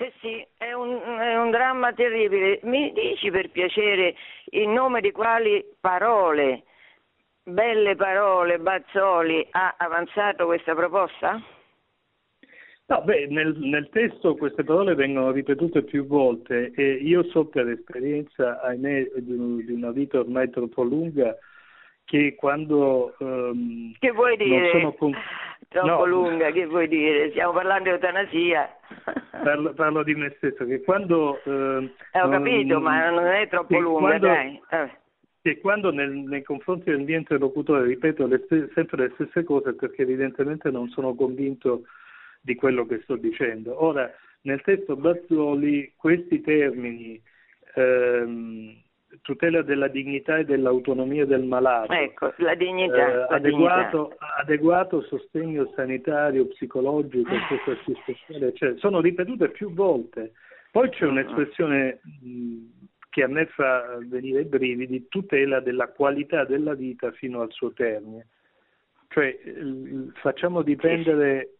Eh 0.00 0.12
sì, 0.20 0.46
è 0.56 0.72
un, 0.74 1.00
è 1.18 1.36
un, 1.36 1.50
dramma 1.50 1.92
terribile. 1.92 2.60
Mi 2.62 2.92
dici 2.92 3.32
per 3.32 3.50
piacere 3.50 4.14
in 4.50 4.72
nome 4.72 5.00
di 5.00 5.10
quali 5.10 5.64
parole, 5.80 6.62
belle 7.42 7.96
parole, 7.96 8.60
Bazzoli 8.60 9.44
ha 9.50 9.74
avanzato 9.76 10.46
questa 10.46 10.76
proposta? 10.76 11.42
No, 12.90 13.02
beh, 13.02 13.26
nel, 13.28 13.54
nel, 13.58 13.90
testo 13.90 14.34
queste 14.34 14.64
parole 14.64 14.94
vengono 14.94 15.30
ripetute 15.30 15.82
più 15.82 16.06
volte 16.06 16.72
e 16.74 16.92
io 16.92 17.22
so 17.24 17.44
per 17.44 17.68
esperienza, 17.68 18.62
ahimè, 18.62 19.10
di, 19.16 19.64
di 19.66 19.72
una 19.72 19.90
vita 19.90 20.20
ormai 20.20 20.48
troppo 20.48 20.84
lunga, 20.84 21.36
che 22.06 22.34
quando 22.34 23.14
um, 23.18 23.92
che 23.98 24.10
vuoi 24.12 24.38
dire? 24.38 24.94
Con... 24.96 25.12
troppo 25.68 25.86
no. 25.86 26.04
lunga, 26.06 26.50
che 26.50 26.64
vuoi 26.64 26.88
dire? 26.88 27.28
Stiamo 27.28 27.52
parlando 27.52 27.84
di 27.84 27.90
eutanasia. 27.90 28.76
Parlo, 29.44 29.74
parlo 29.74 30.02
di 30.02 30.14
me 30.14 30.32
stesso, 30.38 30.64
che 30.64 30.80
quando... 30.80 31.40
Uh, 31.44 31.90
eh, 32.12 32.20
ho 32.22 32.28
capito, 32.30 32.78
um, 32.78 32.82
ma 32.82 33.10
non 33.10 33.26
è 33.26 33.48
troppo 33.48 33.78
lunga, 33.78 34.18
quando, 34.18 34.26
dai. 34.26 34.62
Eh. 34.70 34.90
Che 35.42 35.60
quando 35.60 35.92
nel, 35.92 36.10
nei 36.10 36.42
confronti 36.42 36.88
del 36.88 37.00
mio 37.00 37.18
interlocutore 37.18 37.84
ripeto 37.84 38.26
le, 38.26 38.46
sempre 38.72 38.96
le 38.96 39.10
stesse 39.12 39.44
cose 39.44 39.74
perché 39.74 40.00
evidentemente 40.00 40.70
non 40.70 40.88
sono 40.88 41.14
convinto 41.14 41.82
di 42.48 42.54
quello 42.54 42.86
che 42.86 43.00
sto 43.02 43.16
dicendo. 43.16 43.84
Ora, 43.84 44.10
nel 44.42 44.62
testo 44.62 44.96
Bazzoli 44.96 45.92
questi 45.96 46.40
termini, 46.40 47.20
ehm, 47.74 48.74
tutela 49.20 49.60
della 49.60 49.88
dignità 49.88 50.38
e 50.38 50.46
dell'autonomia 50.46 51.26
del 51.26 51.44
malato, 51.44 51.92
ecco, 51.92 52.32
la 52.38 52.54
dignità, 52.54 53.28
eh, 53.28 53.34
adeguato, 53.34 54.04
dignità. 54.04 54.36
adeguato, 54.38 55.02
sostegno 55.02 55.70
sanitario, 55.74 56.46
psicologico, 56.46 57.34
assistenziale, 57.66 58.54
cioè, 58.54 58.74
sono 58.78 59.00
ripetute 59.00 59.50
più 59.50 59.74
volte. 59.74 60.32
Poi 60.70 60.88
c'è 60.88 61.04
un'espressione 61.04 62.00
mh, 62.22 62.56
che 63.10 63.22
a 63.24 63.28
me 63.28 63.44
fa 63.46 63.98
venire 64.06 64.40
i 64.40 64.46
brividi, 64.46 65.08
tutela 65.08 65.60
della 65.60 65.88
qualità 65.88 66.44
della 66.44 66.74
vita 66.74 67.10
fino 67.12 67.42
al 67.42 67.52
suo 67.52 67.72
termine. 67.72 68.28
Cioè 69.08 69.38
facciamo 70.20 70.60
dipendere 70.60 71.57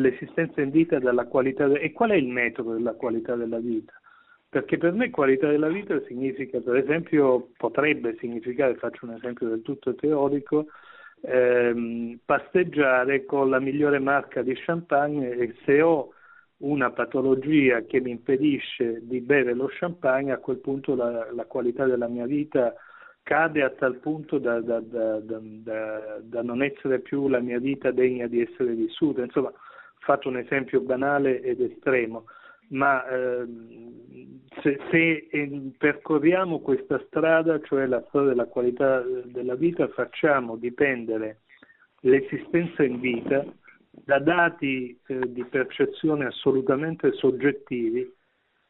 l'esistenza 0.00 0.60
in 0.60 0.70
vita 0.70 0.98
dalla 0.98 1.26
qualità 1.26 1.66
de- 1.66 1.80
e 1.80 1.92
qual 1.92 2.10
è 2.10 2.14
il 2.14 2.28
metodo 2.28 2.74
della 2.74 2.94
qualità 2.94 3.34
della 3.34 3.58
vita? 3.58 3.92
Perché 4.48 4.78
per 4.78 4.92
me 4.92 5.10
qualità 5.10 5.48
della 5.48 5.68
vita 5.68 6.00
significa, 6.06 6.60
per 6.60 6.76
esempio, 6.76 7.50
potrebbe 7.56 8.16
significare, 8.18 8.76
faccio 8.76 9.04
un 9.04 9.12
esempio 9.14 9.48
del 9.48 9.62
tutto 9.62 9.94
teorico, 9.94 10.68
ehm, 11.22 12.20
pasteggiare 12.24 13.24
con 13.24 13.50
la 13.50 13.60
migliore 13.60 13.98
marca 13.98 14.42
di 14.42 14.54
champagne 14.54 15.30
e 15.32 15.54
se 15.64 15.82
ho 15.82 16.12
una 16.58 16.90
patologia 16.90 17.82
che 17.82 18.00
mi 18.00 18.10
impedisce 18.10 19.00
di 19.02 19.20
bere 19.20 19.54
lo 19.54 19.68
champagne, 19.70 20.32
a 20.32 20.38
quel 20.38 20.58
punto 20.58 20.94
la, 20.94 21.30
la 21.32 21.44
qualità 21.44 21.84
della 21.86 22.08
mia 22.08 22.26
vita 22.26 22.74
cade 23.22 23.62
a 23.62 23.68
tal 23.68 23.96
punto 23.96 24.38
da, 24.38 24.58
da, 24.62 24.80
da, 24.80 25.20
da, 26.22 26.42
non 26.42 26.62
essere 26.62 27.00
più 27.00 27.28
la 27.28 27.40
mia 27.40 27.58
vita 27.58 27.90
degna 27.90 28.26
di 28.26 28.40
essere 28.40 28.72
vissuta. 28.72 29.22
Insomma, 29.22 29.52
fatto 30.08 30.28
un 30.30 30.38
esempio 30.38 30.80
banale 30.80 31.42
ed 31.42 31.60
estremo, 31.60 32.24
ma 32.68 33.06
eh, 33.06 33.46
se, 34.62 34.80
se 34.90 35.28
percorriamo 35.76 36.60
questa 36.60 36.98
strada, 37.06 37.60
cioè 37.60 37.84
la 37.84 38.02
strada 38.08 38.28
della 38.28 38.46
qualità 38.46 39.02
della 39.02 39.54
vita, 39.54 39.86
facciamo 39.88 40.56
dipendere 40.56 41.40
l'esistenza 42.00 42.82
in 42.84 43.00
vita 43.00 43.44
da 43.90 44.18
dati 44.18 44.98
eh, 45.08 45.30
di 45.30 45.44
percezione 45.44 46.24
assolutamente 46.24 47.12
soggettivi 47.12 48.10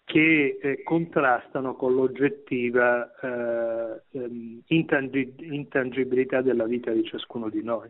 che 0.03 0.59
eh, 0.61 0.83
contrastano 0.83 1.77
con 1.77 1.95
l'oggettiva 1.95 3.09
eh, 3.21 4.03
ehm, 4.11 4.63
intangi- 4.69 5.35
intangibilità 5.39 6.41
della 6.41 6.65
vita 6.65 6.91
di 6.91 7.05
ciascuno 7.05 7.49
di 7.49 7.63
noi. 7.63 7.89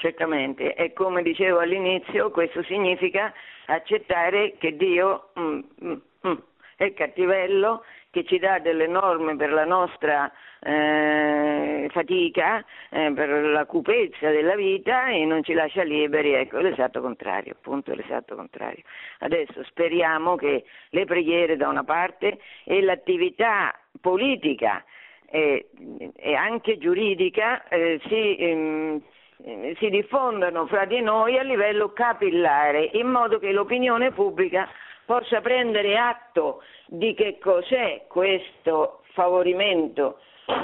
Certamente, 0.00 0.74
e 0.74 0.92
come 0.92 1.22
dicevo 1.22 1.58
all'inizio, 1.58 2.30
questo 2.30 2.62
significa 2.62 3.34
accettare 3.66 4.54
che 4.56 4.76
Dio 4.76 5.30
mm, 5.36 5.60
mm, 5.84 5.92
mm, 6.24 6.36
è 6.76 6.94
cattivello, 6.94 7.82
che 8.10 8.24
ci 8.24 8.38
dà 8.38 8.60
delle 8.60 8.86
norme 8.86 9.34
per 9.34 9.50
la 9.50 9.64
nostra 9.64 10.30
eh, 10.60 11.88
fatica, 11.90 12.64
eh, 12.90 13.10
per 13.12 13.28
la 13.28 13.66
cupezza 13.66 14.30
della 14.30 14.54
vita 14.54 15.08
e 15.08 15.24
non 15.24 15.42
ci 15.42 15.52
lascia 15.52 15.82
liberi, 15.82 16.32
ecco, 16.32 16.58
l'esatto 16.58 17.00
contrario, 17.00 17.54
appunto 17.58 17.92
l'esatto 17.92 18.36
contrario. 18.36 18.84
Adesso 19.18 19.64
speriamo 19.64 20.36
che 20.36 20.64
le 20.90 21.04
preghiere 21.06 21.56
da 21.56 21.66
una 21.66 21.82
parte 21.82 22.38
e 22.62 22.80
l'attività 22.82 23.76
politica 24.00 24.84
e, 25.28 25.70
e 26.14 26.34
anche 26.36 26.78
giuridica 26.78 27.66
eh, 27.66 28.00
si, 28.06 28.36
ehm, 28.36 29.02
si 29.78 29.88
diffondano 29.90 30.66
fra 30.66 30.84
di 30.84 31.00
noi 31.00 31.38
a 31.38 31.42
livello 31.42 31.92
capillare, 31.92 32.90
in 32.94 33.06
modo 33.06 33.38
che 33.38 33.52
l'opinione 33.52 34.12
pubblica 34.12 34.68
possa 35.04 35.40
prendere 35.40 35.96
atto 35.96 36.62
di 36.86 37.14
che 37.14 37.38
cos'è 37.38 38.04
questo 38.08 39.02
favorimento 39.12 40.18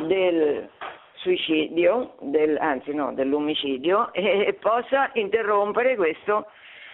del 0.06 0.68
suicidio, 1.14 2.14
del, 2.20 2.58
anzi 2.58 2.92
no, 2.92 3.14
dell'omicidio 3.14 4.12
e, 4.12 4.56
possa 4.60 5.10
interrompere 5.14 5.96
questo, 5.96 6.46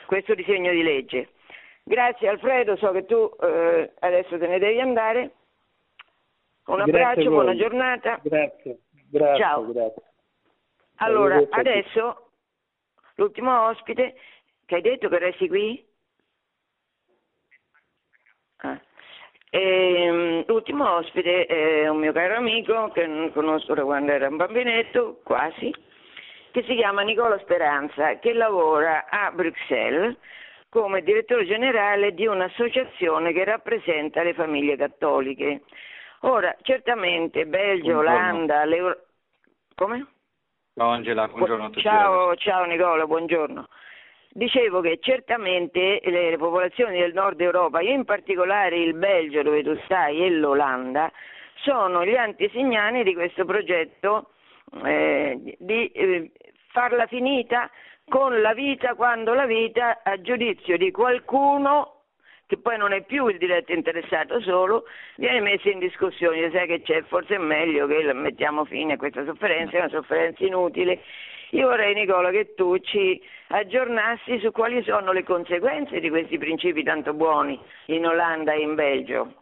questo, 0.06 0.34
disegno 0.34 0.70
di 0.70 0.82
legge. 0.82 1.30
Grazie 1.82 2.28
Alfredo, 2.28 2.76
so 2.76 2.92
che 2.92 3.06
tu 3.06 3.28
eh, 3.40 3.92
adesso 4.00 4.38
te 4.38 4.46
ne 4.46 4.58
devi 4.58 4.80
andare. 4.80 5.30
Un 6.66 6.80
abbraccio, 6.80 7.30
buona 7.30 7.56
giornata. 7.56 8.20
Grazie, 8.22 8.78
grazie. 9.10 9.42
Ciao. 9.42 9.72
Grazie. 9.72 10.02
Allora, 11.02 11.42
adesso 11.50 12.30
l'ultimo 13.14 13.68
ospite 13.68 14.16
che 14.66 14.74
hai 14.76 14.82
detto 14.82 15.08
che 15.08 15.18
resti 15.18 15.48
qui? 15.48 15.84
Ah. 18.56 18.80
E, 19.50 20.04
ehm, 20.04 20.44
l'ultimo 20.46 20.88
ospite 20.96 21.46
è 21.46 21.88
un 21.88 21.98
mio 21.98 22.12
caro 22.12 22.36
amico 22.36 22.90
che 22.92 23.06
non 23.06 23.32
conosco 23.32 23.74
da 23.74 23.82
quando 23.82 24.12
era 24.12 24.28
un 24.28 24.36
bambinetto, 24.36 25.20
quasi, 25.24 25.74
che 26.50 26.62
si 26.64 26.74
chiama 26.74 27.02
Nicola 27.02 27.38
Speranza, 27.38 28.18
che 28.18 28.32
lavora 28.34 29.06
a 29.08 29.30
Bruxelles 29.32 30.16
come 30.68 31.02
direttore 31.02 31.46
generale 31.46 32.14
di 32.14 32.26
un'associazione 32.26 33.32
che 33.32 33.44
rappresenta 33.44 34.22
le 34.22 34.34
famiglie 34.34 34.76
cattoliche. 34.76 35.62
Ora, 36.20 36.54
certamente 36.62 37.46
Belgio. 37.46 37.98
Olanda, 37.98 38.64
l'Euro... 38.64 39.06
Come? 39.74 40.06
Ciao 40.74 40.88
Angela, 40.88 41.26
buongiorno 41.26 41.64
a 41.64 41.68
tutti. 41.68 41.80
Ciao, 41.80 42.36
ciao 42.36 42.64
Nicola, 42.64 43.04
buongiorno. 43.06 43.66
Dicevo 44.32 44.80
che 44.80 44.98
certamente 45.00 46.00
le, 46.04 46.30
le, 46.30 46.36
popolazioni 46.38 47.00
del 47.00 47.12
nord 47.12 47.40
Europa, 47.40 47.80
in 47.80 48.04
particolare 48.04 48.78
il 48.78 48.94
Belgio 48.94 49.42
dove 49.42 49.64
tu 49.64 49.76
stai 49.84 50.24
e 50.24 50.30
l'Olanda, 50.30 51.10
sono 51.56 52.04
gli 52.04 52.14
antesignani 52.14 53.02
di 53.02 53.14
questo 53.14 53.44
progetto 53.44 54.30
eh, 54.84 55.56
di 55.58 55.88
eh, 55.88 56.30
farla 56.68 57.06
finita 57.06 57.68
con 58.08 58.40
la 58.40 58.54
vita 58.54 58.94
quando 58.94 59.34
la 59.34 59.46
vita, 59.46 60.00
a 60.04 60.20
giudizio 60.20 60.76
di 60.76 60.92
qualcuno 60.92 61.99
che 62.50 62.58
poi 62.58 62.76
non 62.76 62.92
è 62.92 63.02
più 63.02 63.28
il 63.28 63.38
diretto 63.38 63.72
interessato 63.72 64.40
solo, 64.40 64.82
viene 65.14 65.38
messa 65.38 65.70
in 65.70 65.78
discussione, 65.78 66.50
sai 66.50 66.66
che 66.66 66.82
c'è, 66.82 67.02
forse 67.04 67.36
è 67.36 67.38
meglio 67.38 67.86
che 67.86 68.12
mettiamo 68.12 68.64
fine 68.64 68.94
a 68.94 68.96
questa 68.96 69.24
sofferenza, 69.24 69.76
è 69.76 69.78
una 69.78 69.88
sofferenza 69.88 70.44
inutile 70.44 71.00
io 71.52 71.66
vorrei 71.66 71.94
Nicola 71.94 72.30
che 72.30 72.54
tu 72.54 72.78
ci 72.78 73.20
aggiornassi 73.48 74.38
su 74.38 74.52
quali 74.52 74.82
sono 74.84 75.12
le 75.12 75.24
conseguenze 75.24 75.98
di 75.98 76.08
questi 76.08 76.38
principi 76.38 76.84
tanto 76.84 77.12
buoni 77.12 77.58
in 77.86 78.06
Olanda 78.06 78.52
e 78.52 78.60
in 78.60 78.74
Belgio. 78.74 79.34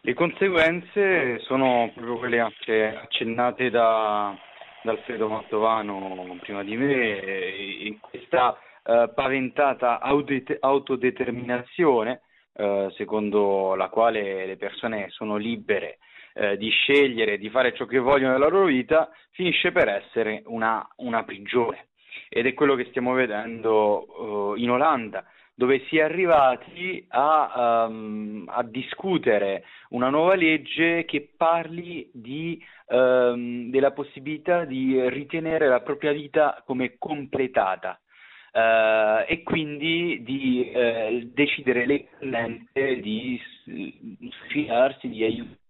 Le 0.00 0.14
conseguenze 0.14 1.38
sono 1.40 1.90
proprio 1.94 2.18
quelle 2.18 2.40
anche 2.40 2.96
accennate 2.96 3.70
da, 3.70 4.36
da 4.82 4.90
Alfredo 4.90 5.28
Mantovano 5.28 6.36
prima 6.42 6.62
di 6.62 6.76
me, 6.76 7.18
in 7.78 7.98
questa 8.00 8.58
eh, 8.86 9.10
paventata 9.14 10.00
autodeterminazione 10.00 12.22
eh, 12.54 12.88
secondo 12.96 13.74
la 13.74 13.88
quale 13.88 14.46
le 14.46 14.56
persone 14.56 15.10
sono 15.10 15.36
libere 15.36 15.98
eh, 16.32 16.56
di 16.56 16.70
scegliere 16.70 17.38
di 17.38 17.50
fare 17.50 17.74
ciò 17.74 17.84
che 17.86 17.98
vogliono 17.98 18.32
nella 18.32 18.48
loro 18.48 18.66
vita, 18.66 19.10
finisce 19.30 19.72
per 19.72 19.88
essere 19.88 20.42
una, 20.46 20.86
una 20.96 21.24
prigione. 21.24 21.88
Ed 22.28 22.46
è 22.46 22.54
quello 22.54 22.74
che 22.74 22.86
stiamo 22.86 23.12
vedendo 23.12 24.52
uh, 24.52 24.56
in 24.56 24.70
Olanda, 24.70 25.24
dove 25.54 25.84
si 25.86 25.98
è 25.98 26.02
arrivati 26.02 27.04
a, 27.08 27.86
um, 27.88 28.44
a, 28.48 28.62
discutere 28.62 29.64
una 29.90 30.10
nuova 30.10 30.34
legge 30.34 31.04
che 31.04 31.32
parli 31.36 32.10
di, 32.12 32.60
um, 32.88 33.70
della 33.70 33.92
possibilità 33.92 34.64
di 34.64 35.08
ritenere 35.08 35.68
la 35.68 35.80
propria 35.80 36.12
vita 36.12 36.62
come 36.66 36.96
completata. 36.98 38.00
Uh, 38.56 39.22
e 39.28 39.42
quindi 39.42 40.22
di 40.22 40.72
uh, 40.72 41.30
decidere 41.34 41.84
legalmente 41.84 43.00
di 43.00 43.38
suicidarsi, 43.66 45.10
di 45.10 45.22
aiutare 45.24 45.64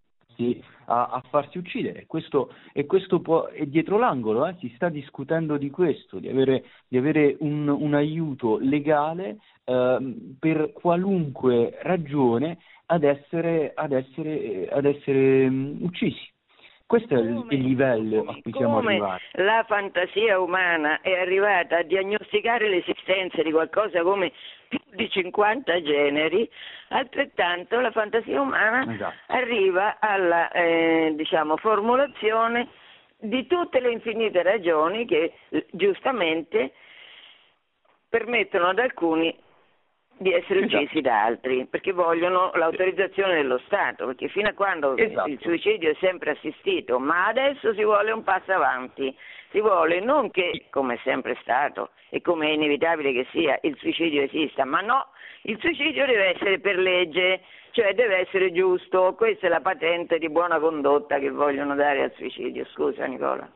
a, 0.85 1.07
a, 1.07 1.23
farsi 1.29 1.59
uccidere. 1.59 2.07
Questo, 2.07 2.53
e 2.73 2.87
questo 2.87 3.21
può, 3.21 3.47
è 3.47 3.67
dietro 3.67 3.99
l'angolo, 3.99 4.47
eh? 4.47 4.55
si 4.61 4.73
sta 4.77 4.89
discutendo 4.89 5.57
di 5.57 5.71
questo, 5.71 6.19
di 6.19 6.29
avere, 6.29 6.65
di 6.87 6.97
avere 6.97 7.37
un, 7.41 7.69
un, 7.69 7.95
aiuto 7.95 8.59
legale 8.59 9.39
eh, 9.65 10.15
per 10.39 10.73
qualunque 10.73 11.79
ragione 11.83 12.59
ad 12.87 13.03
essere, 13.03 13.73
ad 13.75 13.93
essere, 13.93 14.69
ad 14.69 14.85
essere 14.85 15.47
um, 15.47 15.79
uccisi. 15.81 16.35
Questo 16.87 17.15
è 17.15 17.19
il, 17.19 17.45
livello 17.49 18.27
a 18.29 18.39
cui 18.41 18.53
siamo 18.53 18.79
arrivati. 18.79 19.25
La 19.33 19.65
fantasia 19.67 20.39
umana 20.39 21.01
è 21.01 21.19
arrivata 21.19 21.79
a 21.79 21.83
diagnosticare 21.83 22.69
l'esistenza 22.69 23.43
di 23.43 23.51
qualcosa 23.51 24.03
come 24.03 24.33
più 24.69 24.79
di 24.93 25.11
50 25.11 25.83
generi, 25.83 26.49
altrettanto 26.91 27.81
la 27.81 27.91
fantasia 27.91 28.41
umana 28.41 28.93
esatto. 28.93 29.17
arriva 29.27 29.99
alla 29.99 30.49
eh, 30.53 31.13
diciamo, 31.17 31.57
formulazione 31.57 32.69
di 33.19 33.49
tutte 33.49 33.81
le 33.81 33.91
infinite 33.91 34.43
ragioni 34.45 35.07
che 35.07 35.33
giustamente 35.73 36.73
permettono 38.09 38.69
ad 38.69 38.79
alcuni 38.79 39.37
di 40.19 40.33
essere 40.33 40.65
esatto. 40.65 40.83
uccisi 40.83 41.01
da 41.01 41.25
altri, 41.25 41.67
perché 41.67 41.93
vogliono 41.93 42.51
l'autorizzazione 42.55 43.35
dello 43.35 43.59
Stato, 43.67 44.07
perché 44.07 44.29
fino 44.29 44.49
a 44.49 44.53
quando 44.53 44.97
esatto. 44.97 45.29
il 45.29 45.39
suicidio 45.41 45.91
è 45.91 45.97
sempre 46.01 46.31
assistito, 46.31 46.99
ma 46.99 47.27
adesso 47.27 47.75
si 47.75 47.85
vuole 47.85 48.13
un 48.13 48.23
passo 48.23 48.53
avanti, 48.53 49.15
si 49.51 49.61
vuole 49.61 50.01
non 50.01 50.31
che, 50.31 50.67
come 50.71 50.95
è 50.95 51.01
sempre 51.05 51.37
stato 51.43 51.91
e 52.09 52.23
come 52.23 52.49
è 52.49 52.53
inevitabile 52.53 53.13
che 53.13 53.27
sia, 53.31 53.59
il 53.63 53.77
suicidio 53.77 54.23
esista, 54.23 54.65
ma 54.65 54.81
no, 54.81 55.09
il 55.43 55.59
suicidio 55.61 56.07
deve 56.07 56.35
essere 56.35 56.61
per 56.61 56.79
legge, 56.79 57.43
cioè 57.73 57.95
deve 57.95 58.17
essere 58.17 58.53
giusto, 58.53 59.15
questa 59.15 59.47
è 59.47 59.51
la 59.51 59.61
patente 59.61 60.19
di 60.19 60.31
buona 60.31 60.59
condotta 60.59 61.19
che 61.19 61.31
vogliono 61.31 61.75
dare 61.75 62.03
al 62.03 62.13
suicidio. 62.17 62.65
Scusa 62.67 63.05
Nicola. 63.05 63.49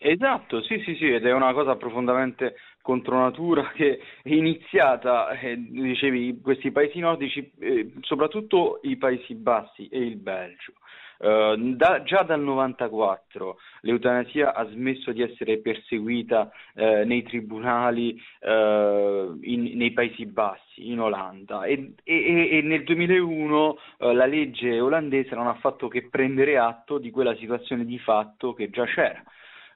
Esatto, 0.00 0.62
sì, 0.62 0.80
sì, 0.84 0.94
sì, 0.94 1.12
ed 1.12 1.26
è 1.26 1.32
una 1.32 1.52
cosa 1.52 1.74
profondamente 1.74 2.54
contro 2.82 3.18
natura 3.18 3.68
che 3.74 3.98
è 4.22 4.28
iniziata, 4.28 5.30
eh, 5.30 5.56
dicevi, 5.56 6.40
questi 6.40 6.70
paesi 6.70 7.00
nordici, 7.00 7.50
eh, 7.58 7.92
soprattutto 8.02 8.78
i 8.82 8.96
Paesi 8.96 9.34
Bassi 9.34 9.88
e 9.88 9.98
il 9.98 10.16
Belgio. 10.16 10.72
Uh, 11.18 11.74
da, 11.74 12.04
già 12.04 12.22
dal 12.22 12.40
94 12.40 13.58
l'eutanasia 13.80 14.54
ha 14.54 14.64
smesso 14.68 15.10
di 15.10 15.20
essere 15.20 15.58
perseguita 15.58 16.48
uh, 16.74 17.04
nei 17.04 17.24
tribunali 17.24 18.16
uh, 18.42 19.36
in, 19.42 19.72
nei 19.74 19.90
Paesi 19.90 20.26
Bassi, 20.26 20.88
in 20.92 21.00
Olanda 21.00 21.64
e, 21.64 21.94
e, 22.04 22.48
e 22.58 22.62
nel 22.62 22.84
2001 22.84 23.78
la 24.12 24.26
legge 24.26 24.78
olandese 24.78 25.34
non 25.34 25.48
ha 25.48 25.54
fatto 25.54 25.88
che 25.88 26.06
prendere 26.08 26.56
atto 26.56 26.98
di 26.98 27.10
quella 27.10 27.34
situazione 27.34 27.84
di 27.84 27.98
fatto 27.98 28.54
che 28.54 28.70
già 28.70 28.84
c'era 28.84 29.20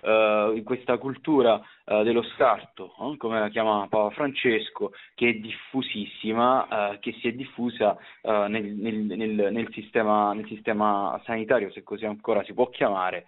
uh, 0.02 0.54
in 0.54 0.62
questa 0.64 0.98
cultura 0.98 1.60
uh, 1.84 2.02
dello 2.02 2.22
scarto, 2.34 2.94
uh, 2.98 3.16
come 3.16 3.38
la 3.38 3.48
chiama 3.48 3.86
Papa 3.88 4.10
Francesco, 4.10 4.92
che 5.14 5.28
è 5.28 5.32
diffusissima, 5.34 6.92
eh, 6.92 6.98
che 6.98 7.12
si 7.20 7.28
è 7.28 7.32
diffusa 7.32 7.96
nel, 8.22 8.64
nel, 8.64 8.94
nel, 8.94 9.52
nel, 9.52 9.68
sistema, 9.72 10.32
nel 10.32 10.46
sistema 10.46 11.20
sanitario, 11.24 11.70
se 11.70 11.82
così 11.82 12.04
ancora 12.04 12.42
si 12.44 12.52
può 12.52 12.68
chiamare, 12.68 13.26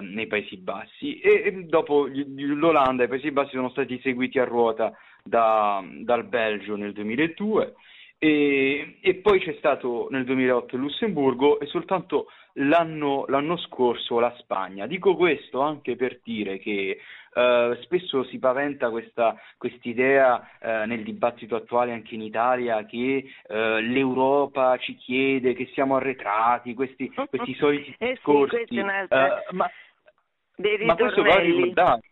nei 0.00 0.26
Paesi 0.26 0.58
Bassi. 0.58 1.18
E, 1.18 1.42
e, 1.46 1.64
dopo 1.64 2.06
l'Olanda 2.06 3.02
e 3.02 3.06
i 3.06 3.08
Paesi 3.08 3.30
Bassi 3.30 3.52
sono 3.54 3.70
stati 3.70 3.98
seguiti 4.02 4.38
a 4.38 4.44
ruota 4.44 4.92
da, 5.22 5.82
dal 6.00 6.24
Belgio 6.24 6.76
nel 6.76 6.92
2002 6.92 7.74
e, 8.24 8.98
e, 9.00 9.14
poi 9.16 9.40
c'è 9.40 9.52
stato 9.58 10.06
nel 10.10 10.24
2008 10.24 10.76
il 10.76 10.82
Lussemburgo 10.82 11.58
e 11.58 11.66
soltanto 11.66 12.26
l'anno, 12.52 13.24
l'anno 13.26 13.56
scorso 13.56 14.20
la 14.20 14.32
Spagna. 14.38 14.86
Dico 14.86 15.16
questo 15.16 15.60
anche 15.60 15.96
per 15.96 16.20
dire 16.22 16.60
che 16.60 16.98
eh, 17.34 17.78
spesso 17.82 18.22
si 18.26 18.38
paventa 18.38 18.90
questa 18.90 19.36
idea 19.82 20.40
eh, 20.60 20.86
nel 20.86 21.02
dibattito 21.02 21.56
attuale 21.56 21.90
anche 21.90 22.14
in 22.14 22.22
Italia 22.22 22.86
che 22.86 23.24
eh, 23.48 23.80
l'Europa 23.80 24.76
ci 24.78 24.94
chiede 24.94 25.54
che 25.54 25.68
siamo 25.74 25.96
arretrati, 25.96 26.74
questi, 26.74 27.12
questi 27.28 27.54
soliti 27.54 27.92
discorsi. 27.98 28.54
Eh 28.54 28.66
sì, 28.68 28.78
eh, 28.78 28.84
ma, 28.84 29.68
ma 30.84 30.94
questo 30.94 31.22
va 31.22 31.40
ricordato 31.40 32.02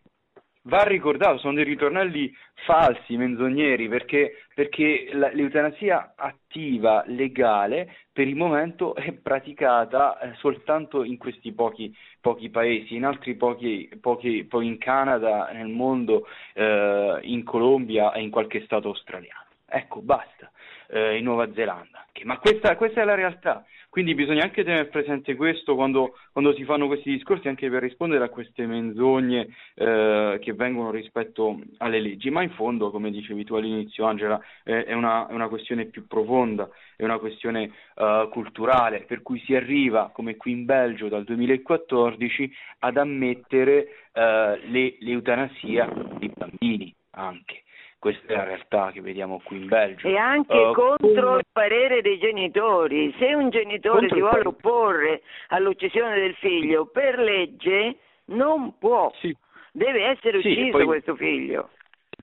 va 0.63 0.83
ricordato, 0.83 1.37
sono 1.37 1.53
dei 1.53 1.63
ritornelli 1.63 2.31
falsi, 2.65 3.17
menzogneri, 3.17 3.87
perché, 3.87 4.45
perché 4.53 5.09
l'eutanasia 5.11 6.13
attiva, 6.15 7.03
legale, 7.07 7.95
per 8.11 8.27
il 8.27 8.35
momento 8.35 8.93
è 8.93 9.11
praticata 9.13 10.19
eh, 10.19 10.33
soltanto 10.35 11.03
in 11.03 11.17
questi 11.17 11.53
pochi, 11.53 11.95
pochi 12.19 12.49
paesi, 12.49 12.95
in 12.95 13.05
altri 13.05 13.35
pochi, 13.35 13.89
pochi, 13.99 14.43
poi 14.43 14.67
in 14.67 14.77
Canada, 14.77 15.49
nel 15.51 15.69
mondo, 15.69 16.27
eh, 16.53 17.19
in 17.23 17.43
Colombia 17.43 18.11
e 18.13 18.21
in 18.21 18.29
qualche 18.29 18.63
stato 18.65 18.89
australiano. 18.89 19.45
Ecco, 19.65 20.01
basta, 20.01 20.51
eh, 20.87 21.17
in 21.17 21.23
Nuova 21.23 21.51
Zelanda. 21.53 22.05
Ma 22.23 22.37
questa, 22.37 22.75
questa 22.75 23.01
è 23.01 23.05
la 23.05 23.15
realtà. 23.15 23.65
Quindi 23.91 24.15
bisogna 24.15 24.43
anche 24.43 24.63
tenere 24.63 24.85
presente 24.85 25.35
questo 25.35 25.75
quando, 25.75 26.13
quando, 26.31 26.53
si 26.53 26.63
fanno 26.63 26.87
questi 26.87 27.11
discorsi, 27.11 27.49
anche 27.49 27.69
per 27.69 27.81
rispondere 27.81 28.23
a 28.23 28.29
queste 28.29 28.65
menzogne 28.65 29.49
eh, 29.73 30.39
che 30.39 30.53
vengono 30.53 30.91
rispetto 30.91 31.59
alle 31.79 31.99
leggi. 31.99 32.29
Ma 32.29 32.41
in 32.41 32.51
fondo, 32.51 32.89
come 32.89 33.11
dicevi 33.11 33.43
tu 33.43 33.55
all'inizio, 33.55 34.05
Angela, 34.05 34.39
eh, 34.63 34.85
è, 34.85 34.93
una, 34.93 35.27
è, 35.27 35.33
una, 35.33 35.49
questione 35.49 35.87
più 35.87 36.07
profonda, 36.07 36.69
è 36.95 37.03
una 37.03 37.17
questione 37.17 37.69
eh, 37.95 38.29
culturale, 38.31 39.01
per 39.01 39.21
cui 39.21 39.41
si 39.41 39.55
arriva, 39.55 40.09
come 40.13 40.37
qui 40.37 40.53
in 40.53 40.63
Belgio 40.63 41.09
dal 41.09 41.25
2014, 41.25 42.49
ad 42.79 42.95
ammettere 42.95 43.87
eh, 44.13 44.59
le, 44.67 44.95
l'eutanasia 44.99 45.91
di 46.17 46.31
bambini 46.33 46.95
anche 47.09 47.63
questa 48.01 48.33
è 48.33 48.35
la 48.35 48.45
realtà 48.45 48.89
che 48.91 48.99
vediamo 48.99 49.39
qui 49.43 49.57
in 49.57 49.67
Belgio. 49.67 50.07
E 50.07 50.17
anche 50.17 50.57
uh, 50.57 50.73
contro 50.73 51.37
il 51.37 51.45
parere 51.51 52.01
dei 52.01 52.17
genitori. 52.17 53.13
Se 53.19 53.31
un 53.35 53.51
genitore 53.51 54.09
si 54.09 54.19
vuole 54.19 54.47
opporre 54.47 55.21
all'uccisione 55.49 56.19
del 56.19 56.33
figlio, 56.33 56.87
per 56.87 57.19
legge 57.19 57.97
non 58.31 58.75
può, 58.79 59.13
sì. 59.19 59.35
deve 59.71 60.05
essere 60.05 60.41
sì, 60.41 60.49
ucciso 60.49 60.77
poi... 60.77 60.85
questo 60.85 61.15
figlio. 61.15 61.69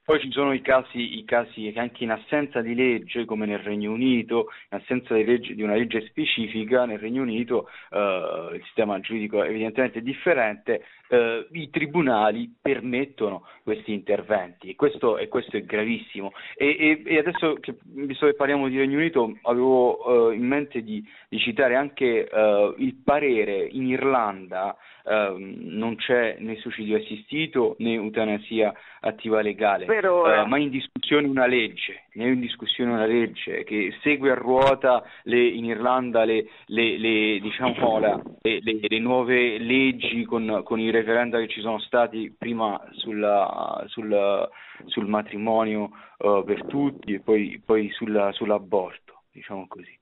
Poi 0.05 0.20
ci 0.20 0.33
sono 0.33 0.53
i 0.53 0.62
casi, 0.62 1.18
i 1.18 1.24
casi, 1.24 1.70
che 1.70 1.79
anche 1.79 2.03
in 2.03 2.11
assenza 2.11 2.61
di 2.62 2.74
legge, 2.74 3.26
come 3.26 3.47
nel 3.47 3.59
Regno 3.59 3.93
Unito, 3.93 4.47
in 4.70 4.79
assenza 4.79 5.14
di, 5.14 5.22
legge, 5.22 5.55
di 5.55 5.62
una 5.62 5.74
legge 5.74 6.01
specifica, 6.07 6.87
nel 6.87 6.99
Regno 6.99 7.22
Unito 7.22 7.68
eh, 7.91 8.53
il 8.55 8.62
sistema 8.64 8.99
giuridico 9.01 9.45
evidentemente 9.45 9.99
è 9.99 10.03
differente, 10.03 10.83
eh, 11.09 11.46
i 11.52 11.70
tribunali 11.70 12.54
permettono 12.61 13.46
questi 13.62 13.92
interventi 13.92 14.70
e 14.70 14.76
questo, 14.76 15.18
e 15.18 15.28
questo 15.28 15.56
è 15.56 15.62
gravissimo. 15.62 16.32
E, 16.56 16.76
e, 16.78 17.02
e, 17.04 17.18
adesso, 17.18 17.54
che, 17.54 17.76
visto 17.82 18.26
che 18.26 18.34
parliamo 18.34 18.68
di 18.68 18.78
Regno 18.78 18.98
Unito, 18.98 19.36
avevo 19.42 20.30
eh, 20.30 20.34
in 20.34 20.46
mente 20.46 20.82
di, 20.82 21.04
di 21.28 21.38
citare 21.38 21.76
anche 21.76 22.28
eh, 22.28 22.74
il 22.78 22.94
parere 23.02 23.66
in 23.70 23.86
Irlanda 23.86 24.76
Uh, 25.09 25.38
non 25.38 25.96
c'è 25.96 26.36
né 26.38 26.56
suicidio 26.56 26.98
assistito 26.98 27.76
né 27.78 27.94
eutanasia 27.94 28.74
attiva 29.00 29.40
legale, 29.40 29.86
uh, 29.86 30.46
ma 30.46 30.59
in 30.59 30.68
discussione 30.68 31.26
una 31.26 31.46
legge, 31.46 32.02
è 32.12 32.24
in 32.24 32.40
discussione 32.40 32.92
una 32.92 33.06
legge 33.06 33.64
che 33.64 33.94
segue 34.02 34.30
a 34.30 34.34
ruota 34.34 35.02
le, 35.22 35.42
in 35.46 35.64
Irlanda 35.64 36.24
le, 36.24 36.48
le, 36.66 36.98
le, 36.98 37.38
diciamo, 37.40 37.98
la, 37.98 38.20
le 38.42 38.98
nuove 38.98 39.56
leggi 39.56 40.24
con, 40.24 40.61
con, 40.62 40.78
i 40.78 40.90
referenda 40.99 41.38
che 41.38 41.49
ci 41.49 41.61
sono 41.61 41.78
stati 41.78 42.34
prima 42.36 42.80
sulla, 42.92 43.84
sul, 43.86 44.49
sul, 44.86 45.07
matrimonio 45.07 45.90
uh, 46.18 46.44
per 46.44 46.64
tutti 46.66 47.14
e 47.14 47.20
poi, 47.20 47.61
poi 47.64 47.90
sulla, 47.90 48.32
sull'aborto, 48.32 49.22
diciamo 49.32 49.66
così. 49.66 49.96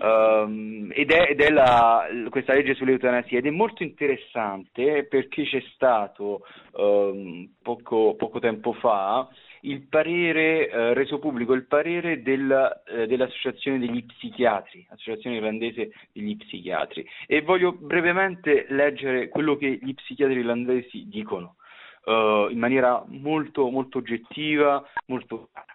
Um, 0.00 0.92
ed 0.92 1.10
è, 1.10 1.30
ed 1.30 1.40
è 1.40 1.50
la, 1.50 2.06
questa 2.28 2.52
legge 2.52 2.74
sull'eutanasia 2.74 3.38
ed 3.38 3.46
è 3.46 3.50
molto 3.50 3.82
interessante 3.82 5.04
perché 5.04 5.44
c'è 5.44 5.60
stato 5.74 6.42
um, 6.72 7.50
poco, 7.62 8.14
poco, 8.14 8.38
tempo 8.38 8.72
fa 8.74 9.28
il 9.66 9.86
parere, 9.88 10.68
eh, 10.68 10.94
reso 10.94 11.18
pubblico 11.18 11.52
il 11.52 11.66
parere 11.66 12.22
del, 12.22 12.82
eh, 12.88 13.06
dell'associazione 13.06 13.78
degli 13.78 14.04
psichiatri, 14.04 14.86
associazione 14.90 15.36
irlandese 15.36 15.92
degli 16.12 16.36
psichiatri 16.36 17.06
e 17.26 17.42
voglio 17.42 17.72
brevemente 17.72 18.66
leggere 18.68 19.28
quello 19.28 19.56
che 19.56 19.78
gli 19.80 19.94
psichiatri 19.94 20.38
irlandesi 20.38 21.08
dicono 21.08 21.56
uh, 22.04 22.48
in 22.50 22.58
maniera 22.58 23.04
molto, 23.08 23.68
molto 23.68 23.98
oggettiva, 23.98 24.84
molto 25.06 25.48
chiara. 25.52 25.74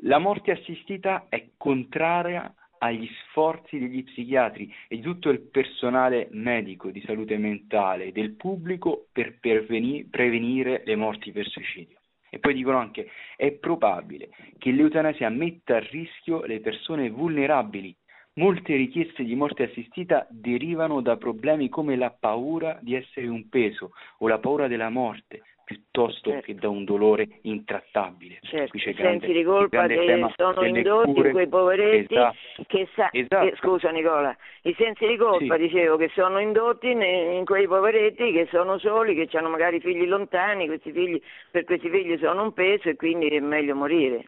La 0.00 0.18
morte 0.18 0.50
assistita 0.52 1.26
è 1.28 1.50
contraria 1.56 2.52
agli 2.78 3.08
sforzi 3.28 3.78
degli 3.78 4.04
psichiatri 4.04 4.72
e 4.88 4.96
di 4.96 5.02
tutto 5.02 5.30
il 5.30 5.40
personale 5.40 6.28
medico 6.32 6.90
di 6.90 7.02
salute 7.06 7.38
mentale 7.38 8.12
del 8.12 8.32
pubblico 8.32 9.06
per 9.12 9.38
prevenire 9.40 10.82
le 10.84 10.96
morti 10.96 11.32
per 11.32 11.46
suicidio. 11.46 11.95
E 12.36 12.38
poi 12.38 12.52
dicono 12.52 12.76
anche 12.76 13.08
è 13.34 13.50
probabile 13.52 14.28
che 14.58 14.70
l'eutanasia 14.70 15.30
metta 15.30 15.76
a 15.76 15.78
rischio 15.78 16.44
le 16.44 16.60
persone 16.60 17.08
vulnerabili. 17.08 17.96
Molte 18.34 18.76
richieste 18.76 19.24
di 19.24 19.34
morte 19.34 19.62
assistita 19.62 20.26
derivano 20.28 21.00
da 21.00 21.16
problemi 21.16 21.70
come 21.70 21.96
la 21.96 22.10
paura 22.10 22.78
di 22.82 22.94
essere 22.94 23.26
un 23.28 23.48
peso 23.48 23.92
o 24.18 24.28
la 24.28 24.38
paura 24.38 24.68
della 24.68 24.90
morte, 24.90 25.44
piuttosto 25.66 26.30
certo. 26.30 26.46
che 26.46 26.54
da 26.54 26.68
un 26.68 26.84
dolore 26.84 27.26
intrattabile. 27.42 28.38
Certo. 28.42 28.76
I 28.76 28.94
sensi 28.96 29.32
di 29.32 29.42
colpa 29.42 29.88
che 29.88 30.32
sono 30.36 30.64
indotti 30.64 31.12
cure. 31.12 31.32
quei 31.32 31.48
poveretti 31.48 32.14
esatto. 32.14 32.36
che 32.68 32.88
sa... 32.94 33.08
esatto. 33.10 33.46
eh, 33.48 33.56
scusa 33.56 33.90
Nicola, 33.90 34.34
i 34.62 34.74
sensi 34.78 35.04
di 35.08 35.16
colpa 35.16 35.56
sì. 35.56 35.62
dicevo 35.62 35.96
che 35.96 36.08
sono 36.14 36.38
indotti 36.38 36.88
in 36.88 37.42
quei 37.44 37.66
poveretti 37.66 38.30
che 38.30 38.46
sono 38.48 38.78
soli, 38.78 39.16
che 39.16 39.36
hanno 39.36 39.48
magari 39.48 39.80
figli 39.80 40.06
lontani, 40.06 40.66
questi 40.66 40.92
figli, 40.92 41.20
per 41.50 41.64
questi 41.64 41.90
figli 41.90 42.16
sono 42.18 42.44
un 42.44 42.52
peso 42.52 42.88
e 42.88 42.94
quindi 42.94 43.26
è 43.26 43.40
meglio 43.40 43.74
morire. 43.74 44.24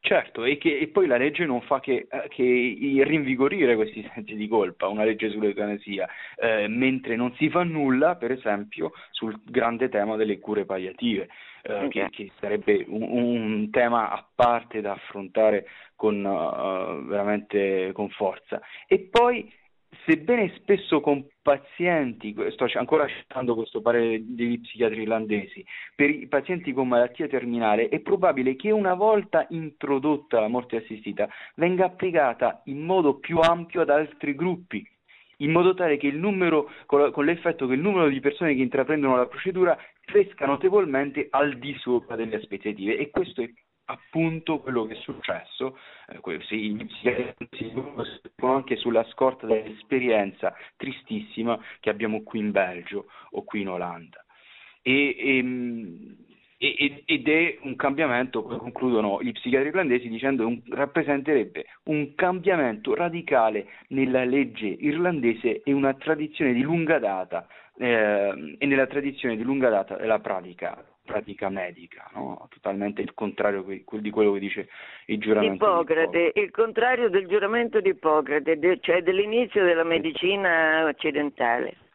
Certo, 0.00 0.44
e, 0.44 0.58
che, 0.58 0.78
e, 0.78 0.88
poi 0.88 1.06
la 1.06 1.16
legge 1.16 1.44
non 1.44 1.60
fa 1.60 1.80
che, 1.80 2.06
eh, 2.08 2.28
che, 2.28 3.02
rinvigorire 3.04 3.74
questi 3.74 4.08
sensi 4.14 4.36
di 4.36 4.48
colpa, 4.48 4.86
una 4.88 5.04
legge 5.04 5.28
sull'eutanasia, 5.28 6.08
eh, 6.36 6.68
mentre 6.68 7.16
non 7.16 7.34
si 7.34 7.50
fa 7.50 7.64
nulla, 7.64 8.14
per 8.14 8.30
esempio, 8.30 8.92
sul 9.10 9.38
grande 9.44 9.88
tema 9.88 10.16
delle 10.16 10.38
cure 10.38 10.64
palliative, 10.64 11.28
eh, 11.62 11.74
okay. 11.74 11.88
che, 11.88 12.08
che, 12.10 12.30
sarebbe 12.38 12.84
un, 12.88 13.02
un, 13.02 13.70
tema 13.70 14.10
a 14.10 14.24
parte 14.34 14.80
da 14.80 14.92
affrontare 14.92 15.66
con, 15.96 16.24
uh, 16.24 17.04
veramente 17.04 17.90
con 17.92 18.08
forza. 18.10 18.60
E 18.86 19.00
poi 19.10 19.52
sebbene 20.04 20.52
spesso 20.56 21.00
con 21.00 21.26
pazienti, 21.42 22.34
sto 22.50 22.66
ancora 22.74 23.06
citando 23.06 23.54
questo 23.54 23.80
parere 23.80 24.22
degli 24.22 24.60
psichiatri 24.60 25.02
irlandesi, 25.02 25.64
per 25.94 26.10
i 26.10 26.26
pazienti 26.26 26.72
con 26.72 26.88
malattia 26.88 27.26
terminale 27.26 27.88
è 27.88 28.00
probabile 28.00 28.56
che 28.56 28.70
una 28.70 28.94
volta 28.94 29.46
introdotta 29.50 30.40
la 30.40 30.48
morte 30.48 30.76
assistita 30.76 31.28
venga 31.56 31.86
applicata 31.86 32.62
in 32.66 32.84
modo 32.84 33.18
più 33.18 33.38
ampio 33.38 33.80
ad 33.82 33.90
altri 33.90 34.34
gruppi 34.34 34.86
in 35.40 35.52
modo 35.52 35.74
tale 35.74 35.98
che 35.98 36.06
il 36.06 36.16
numero, 36.16 36.68
con 36.86 37.24
l'effetto 37.24 37.66
che 37.66 37.74
il 37.74 37.80
numero 37.80 38.08
di 38.08 38.18
persone 38.18 38.54
che 38.54 38.62
intraprendono 38.62 39.16
la 39.16 39.26
procedura 39.26 39.78
cresca 40.04 40.46
notevolmente 40.46 41.28
al 41.30 41.58
di 41.58 41.76
sopra 41.78 42.16
delle 42.16 42.36
aspettative. 42.36 42.96
E 42.96 43.10
questo 43.10 43.42
è 43.42 43.50
appunto 43.90 44.58
quello 44.60 44.86
che 44.86 44.94
è 44.94 45.00
successo, 45.00 45.78
eh, 46.08 46.40
si, 46.46 46.86
si, 47.00 47.72
anche 48.36 48.76
sulla 48.76 49.04
scorta 49.10 49.46
dell'esperienza 49.46 50.54
tristissima 50.76 51.58
che 51.80 51.90
abbiamo 51.90 52.22
qui 52.22 52.38
in 52.38 52.50
Belgio 52.50 53.06
o 53.30 53.44
qui 53.44 53.62
in 53.62 53.68
Olanda. 53.68 54.24
E, 54.82 55.16
e, 55.18 55.36
ehm, 55.38 56.16
ed 56.60 57.28
è 57.28 57.58
un 57.62 57.76
cambiamento, 57.76 58.42
concludono 58.42 59.22
gli 59.22 59.30
psichiatri 59.30 59.68
irlandesi 59.68 60.08
dicendo 60.08 60.44
che 60.48 60.62
rappresenterebbe 60.70 61.66
un 61.84 62.16
cambiamento 62.16 62.94
radicale 62.94 63.68
nella 63.88 64.24
legge 64.24 64.66
irlandese 64.66 65.62
e 65.62 65.72
una 65.72 65.94
tradizione 65.94 66.52
di 66.52 66.62
lunga 66.62 66.98
data 66.98 67.46
eh, 67.78 68.56
e 68.58 68.66
nella 68.66 68.88
tradizione 68.88 69.36
di 69.36 69.44
lunga 69.44 69.68
data 69.68 69.96
della 69.96 70.18
pratica, 70.18 70.84
pratica 71.08 71.48
medica, 71.48 72.08
no? 72.12 72.46
totalmente 72.50 73.00
il 73.00 73.14
contrario 73.14 73.62
di 73.62 74.10
quello 74.10 74.32
che 74.32 74.38
dice 74.38 74.68
il 75.06 75.18
giuramento 75.18 75.64
Ippocrate, 75.64 76.10
di 76.10 76.18
Ippocrate. 76.18 76.40
il 76.40 76.50
contrario 76.50 77.08
del 77.08 77.26
giuramento 77.26 77.80
di 77.80 77.88
Ippocrate, 77.88 78.78
cioè 78.80 79.02
dell'inizio 79.02 79.64
della 79.64 79.84
medicina 79.84 80.84
occidentale. 80.84 81.87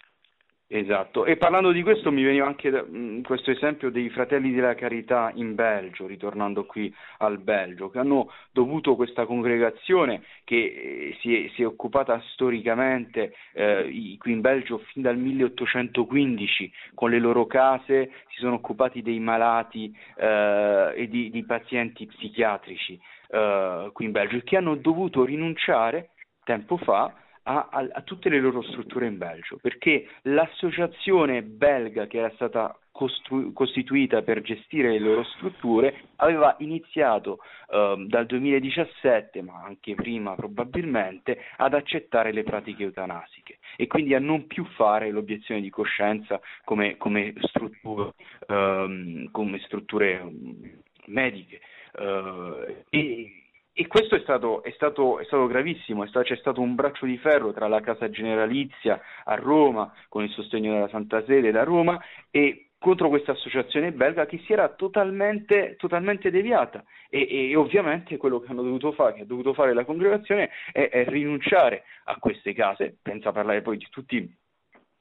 Esatto, 0.75 1.25
e 1.25 1.37
parlando 1.37 1.71
di 1.71 1.83
questo 1.83 2.11
mi 2.11 2.23
veniva 2.23 2.47
anche 2.47 2.71
da, 2.71 2.81
mh, 2.81 2.97
mm, 2.97 3.21
questo 3.21 3.51
esempio 3.51 3.91
dei 3.91 4.09
fratelli 4.09 4.51
della 4.51 4.73
carità 4.73 5.31
in 5.35 5.53
Belgio, 5.53 6.07
ritornando 6.07 6.65
qui 6.65 6.91
al 7.19 7.37
Belgio, 7.37 7.91
che 7.91 7.99
hanno 7.99 8.31
dovuto 8.51 8.95
questa 8.95 9.27
congregazione 9.27 10.23
che 10.43 10.55
eh, 10.55 11.17
si, 11.19 11.35
è, 11.35 11.49
si, 11.49 11.61
è, 11.61 11.67
occupata 11.67 12.19
storicamente 12.31 13.35
eh, 13.53 14.15
qui 14.17 14.31
in 14.31 14.41
Belgio 14.41 14.79
fin 14.79 15.03
dal 15.03 15.15
1815 15.15 16.71
con 16.95 17.11
le 17.11 17.19
loro 17.19 17.45
case, 17.45 18.09
si 18.29 18.39
sono 18.39 18.55
occupati 18.55 19.03
dei 19.03 19.19
malati 19.19 19.95
eh, 20.17 20.91
e 20.95 21.07
di, 21.07 21.29
di, 21.29 21.45
pazienti 21.45 22.07
psichiatrici 22.07 22.99
eh, 23.29 23.91
qui 23.93 24.05
in 24.05 24.11
Belgio 24.11 24.41
che 24.43 24.57
hanno 24.57 24.73
dovuto 24.73 25.23
rinunciare 25.23 26.09
tempo 26.43 26.77
fa 26.77 27.13
a, 27.43 27.67
a, 27.71 27.87
a, 27.91 28.01
tutte 28.01 28.29
le 28.29 28.39
loro 28.39 28.61
strutture 28.61 29.07
in 29.07 29.17
Belgio, 29.17 29.57
perché 29.61 30.07
l'associazione 30.23 31.41
belga 31.43 32.07
che 32.07 32.17
era 32.17 32.31
stata 32.35 32.77
costru- 32.91 33.51
costituita 33.53 34.21
per 34.21 34.41
gestire 34.41 34.91
le 34.91 34.99
loro 34.99 35.23
strutture 35.23 36.03
aveva 36.17 36.55
iniziato 36.59 37.39
eh, 37.69 38.05
dal 38.07 38.25
2017, 38.25 39.41
ma 39.41 39.61
anche 39.63 39.95
prima 39.95 40.35
probabilmente, 40.35 41.37
ad 41.57 41.73
accettare 41.73 42.31
le 42.31 42.43
pratiche 42.43 42.83
eutanasiche 42.83 43.57
e 43.75 43.87
quindi 43.87 44.13
a 44.13 44.19
non 44.19 44.47
più 44.47 44.63
fare 44.75 45.11
l'obiezione 45.11 45.59
di 45.59 45.69
coscienza 45.69 46.39
come, 46.63 46.97
come 46.97 47.33
strutture, 47.41 48.13
ehm, 48.47 49.31
come 49.31 49.59
strutture 49.59 50.23
mm, 50.23 50.65
mediche. 51.07 51.59
Eh, 51.95 52.85
e, 52.89 53.42
e 53.73 53.87
questo 53.87 54.15
è 54.15 54.19
stato, 54.19 54.61
è 54.61 54.71
stato, 54.71 55.17
è 55.17 55.23
stato 55.25 55.47
gravissimo, 55.47 56.05
stato, 56.05 56.25
c'è 56.25 56.37
stato 56.37 56.61
un 56.61 56.75
braccio 56.75 57.07
di 57.07 57.17
ferro 57.17 57.51
tra 57.53 57.67
la 57.67 57.81
Casa 57.81 58.07
Generalizia 58.07 59.01
a 59.23 59.33
Roma, 59.33 59.91
con 60.09 60.23
il 60.23 60.29
sostegno 60.29 60.73
della 60.73 60.89
Santa 60.89 61.23
Sede 61.25 61.49
da 61.49 61.63
Roma, 61.63 61.99
e 62.29 62.67
contro 62.77 63.09
questa 63.09 63.31
associazione 63.31 63.91
belga 63.91 64.27
che 64.27 64.39
si 64.45 64.53
era 64.53 64.69
totalmente, 64.69 65.75
totalmente 65.77 66.29
deviata. 66.29 66.83
E, 67.09 67.27
e, 67.29 67.55
ovviamente 67.55 68.17
quello 68.17 68.39
che 68.39 68.51
hanno 68.51 68.61
dovuto 68.61 68.91
fare, 68.91 69.13
che 69.13 69.21
ha 69.21 69.25
dovuto 69.25 69.53
fare 69.53 69.73
la 69.73 69.85
congregazione 69.85 70.51
è, 70.71 70.89
è 70.89 71.05
rinunciare 71.07 71.83
a 72.05 72.17
queste 72.17 72.53
case, 72.53 72.97
senza 73.01 73.31
parlare 73.31 73.61
poi 73.61 73.77
di 73.77 73.87
tutti 73.89 74.41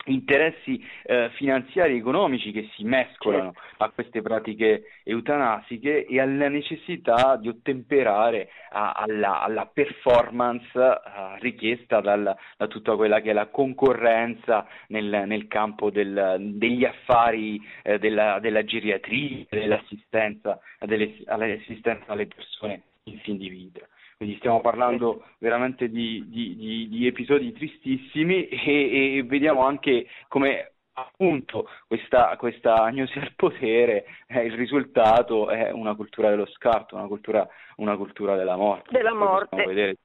interessi 0.07 0.85
eh, 1.05 1.31
finanziari 1.35 1.95
e 1.95 1.97
economici 1.99 2.51
che 2.51 2.69
si 2.75 2.85
mescolano 2.85 3.53
certo. 3.53 3.85
a 3.85 3.91
queste 3.91 4.23
pratiche 4.23 4.85
eutanasiche 5.05 6.07
e 6.07 6.21
alla 6.21 6.49
necessità 6.49 7.37
di 7.37 7.49
ottemperare 7.49 8.49
a, 8.71 8.93
alla, 8.93 9.41
alla, 9.41 9.67
performance 9.67 10.77
uh, 10.77 11.41
richiesta 11.41 12.01
dal, 12.01 12.35
da 12.57 12.67
tutta 12.67 12.97
quella 12.97 13.21
che 13.21 13.31
è 13.31 13.33
la 13.33 13.47
concorrenza 13.47 14.67
nel, 14.89 15.25
nel 15.27 15.47
campo 15.47 15.91
del, 15.91 16.37
degli 16.55 16.85
affari 16.85 17.61
eh, 17.83 17.99
della, 17.99 18.39
della, 18.41 18.65
geriatria, 18.65 19.47
dell'assistenza, 19.49 20.59
dell'assistenza 20.81 22.13
alle 22.13 22.27
persone 22.27 22.83
in 23.05 23.19
fin 23.19 23.37
di 23.37 23.49
vita. 23.49 23.87
Quindi 24.23 24.39
stiamo 24.39 24.61
parlando 24.61 25.25
veramente 25.39 25.89
di, 25.89 26.25
di, 26.29 26.55
di, 26.55 26.89
di 26.89 27.07
episodi 27.09 27.53
tristissimi 27.53 28.47
e, 28.55 29.17
e, 29.17 29.23
vediamo 29.25 29.67
anche 29.67 30.07
come 30.29 30.75
appunto 30.93 31.69
questa, 31.89 32.37
questa 32.37 32.85
agnosi 32.85 33.19
al 33.19 33.33
potere, 33.35 34.05
eh, 34.29 34.45
il 34.45 34.53
risultato 34.53 35.51
è 35.51 35.73
una 35.73 35.97
cultura 35.97 36.31
dello 36.31 36.47
scarto, 36.47 36.95
una 36.95 37.09
cultura, 37.09 37.49
una 37.79 37.97
cultura 37.97 38.37
della 38.37 38.55
morte. 38.55 38.93
Della 38.93 39.13
morte. 39.13 39.65
Vedere, 39.65 39.97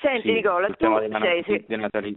Senti 0.00 0.28
sì, 0.28 0.32
Nicola, 0.34 0.68
tu 0.68 0.96
sei, 0.96 1.42
sei, 1.42 2.16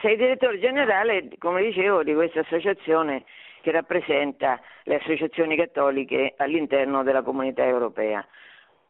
sei 0.00 0.16
direttore 0.16 0.60
generale, 0.60 1.28
come 1.36 1.62
dicevo, 1.62 2.02
di 2.02 2.14
questa 2.14 2.40
associazione 2.40 3.24
che 3.60 3.70
rappresenta 3.70 4.58
le 4.84 4.94
associazioni 4.94 5.56
cattoliche 5.56 6.32
all'interno 6.38 7.02
della 7.02 7.20
comunità 7.20 7.66
europea 7.66 8.26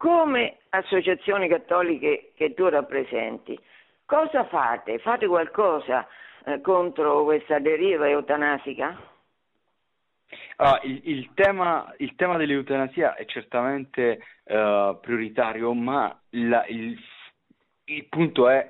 come 0.03 0.57
associazioni 0.71 1.47
cattoliche 1.47 2.33
che 2.35 2.53
tu 2.53 2.67
rappresenti, 2.67 3.57
cosa 4.03 4.43
fate? 4.47 4.99
Fate 4.99 5.27
qualcosa 5.27 6.05
eh, 6.43 6.59
contro 6.59 7.23
questa 7.23 7.59
deriva 7.59 8.09
eutanasica? 8.09 8.99
Ah, 10.57 10.81
il, 10.83 10.99
il, 11.05 11.29
tema, 11.33 11.93
il, 11.99 12.15
tema, 12.15 12.35
dell'eutanasia 12.35 13.15
è 13.15 13.23
certamente 13.23 14.19
uh, 14.43 14.99
prioritario, 14.99 15.71
ma 15.73 16.13
la, 16.31 16.65
il, 16.65 16.99
il, 17.85 18.05
punto 18.09 18.49
è 18.49 18.69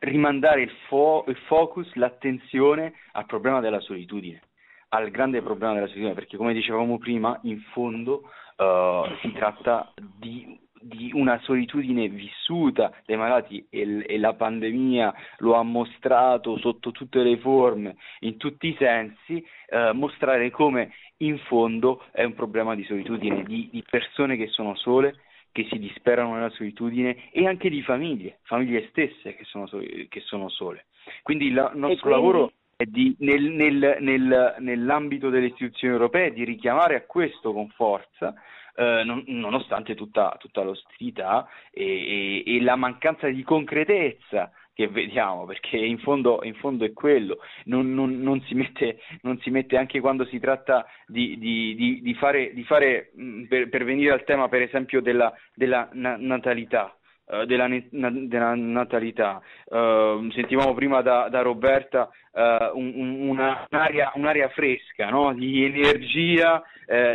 rimandare 0.00 0.62
il, 0.62 0.72
fo, 0.88 1.24
il 1.28 1.36
focus, 1.46 1.94
l'attenzione 1.94 2.94
al 3.12 3.26
problema 3.26 3.60
della 3.60 3.80
solitudine, 3.80 4.42
al 4.88 5.08
grande 5.10 5.40
problema 5.40 5.74
della 5.74 5.86
solitudine, 5.86 6.14
perché 6.14 6.36
come 6.36 6.52
dicevamo 6.52 6.98
prima, 6.98 7.38
in 7.44 7.60
fondo 7.72 8.28
uh, 8.56 9.16
si 9.20 9.32
tratta 9.32 9.92
di, 10.18 10.58
di, 10.80 11.10
una 11.14 11.38
solitudine 11.42 12.08
vissuta 12.08 12.92
dai 13.04 13.16
malati 13.16 13.66
e, 13.70 14.04
e, 14.06 14.18
la 14.18 14.34
pandemia 14.34 15.14
lo 15.38 15.54
ha 15.54 15.62
mostrato 15.62 16.58
sotto 16.58 16.90
tutte 16.90 17.22
le 17.22 17.38
forme, 17.38 17.96
in 18.20 18.36
tutti 18.36 18.68
i 18.68 18.76
sensi, 18.78 19.44
uh, 19.70 19.94
mostrare 19.94 20.50
come 20.50 20.92
in 21.18 21.38
fondo 21.38 22.04
è 22.12 22.24
un 22.24 22.34
problema 22.34 22.74
di 22.74 22.84
solitudine, 22.84 23.42
di, 23.44 23.68
di 23.70 23.84
persone 23.88 24.36
che 24.36 24.48
sono 24.48 24.74
sole, 24.76 25.14
che 25.52 25.66
si 25.70 25.78
disperano 25.78 26.34
nella 26.34 26.50
solitudine 26.50 27.30
e 27.30 27.46
anche 27.46 27.70
di 27.70 27.80
famiglie, 27.80 28.40
famiglie 28.42 28.88
stesse 28.90 29.34
che 29.34 29.44
sono, 29.44 29.66
che 29.66 30.20
sono 30.20 30.50
sole. 30.50 30.84
Quindi 31.22 31.46
il 31.46 31.54
nostro 31.54 31.80
quindi... 31.80 32.08
lavoro 32.08 32.52
di, 32.84 33.16
nel, 33.20 33.42
nel, 33.42 33.96
nel, 34.00 34.56
nell'ambito 34.58 35.30
delle 35.30 35.46
istituzioni 35.46 35.94
europee 35.94 36.32
di 36.32 36.44
richiamare 36.44 36.94
a 36.96 37.02
questo 37.02 37.52
con 37.52 37.68
forza, 37.70 38.34
eh, 38.74 39.02
non, 39.04 39.24
nonostante 39.26 39.94
tutta, 39.94 40.36
tutta 40.38 40.62
l'ostilità 40.62 41.48
e, 41.70 42.42
e, 42.44 42.56
e, 42.56 42.62
la 42.62 42.76
mancanza 42.76 43.28
di 43.28 43.42
concretezza 43.42 44.50
che 44.74 44.88
vediamo, 44.88 45.46
perché 45.46 45.78
in 45.78 45.98
fondo, 45.98 46.40
in 46.42 46.54
fondo 46.56 46.84
è 46.84 46.92
quello, 46.92 47.38
non, 47.64 47.94
non, 47.94 48.20
non, 48.20 48.42
si 48.42 48.54
mette, 48.54 48.98
non, 49.22 49.38
si 49.40 49.48
mette, 49.48 49.78
anche 49.78 50.00
quando 50.00 50.26
si 50.26 50.38
tratta 50.38 50.84
di, 51.06 51.38
di, 51.38 51.74
di, 51.74 52.02
di 52.02 52.14
fare, 52.14 52.52
fare 52.66 53.10
per, 53.48 53.70
per, 53.70 53.84
venire 53.84 54.12
al 54.12 54.24
tema 54.24 54.50
per 54.50 54.60
esempio 54.60 55.00
della, 55.00 55.32
della 55.54 55.88
natalità, 55.92 56.90
Uh, 56.90 57.05
della, 57.44 57.68
della, 57.90 58.54
natalità. 58.54 59.42
Uh, 59.64 60.30
sentivamo 60.30 60.74
prima 60.74 61.02
da, 61.02 61.28
da 61.28 61.42
Roberta 61.42 62.08
uh, 62.30 62.78
un, 62.78 62.92
un, 62.94 63.28
una, 63.28 63.66
un'aria, 63.68 64.12
un'aria, 64.14 64.48
fresca, 64.50 65.10
no? 65.10 65.34
di 65.34 65.64
energia, 65.64 66.62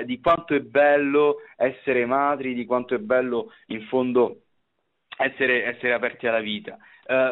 di 0.03 0.19
quanto 0.19 0.53
è 0.53 0.59
bello 0.59 1.37
essere 1.55 2.05
madri, 2.05 2.53
di 2.53 2.65
quanto 2.65 2.93
è 2.93 2.97
bello 2.97 3.53
in 3.67 3.83
fondo 3.83 4.41
essere, 5.17 5.63
essere 5.63 5.93
aperti 5.93 6.27
alla 6.27 6.41
vita. 6.41 6.77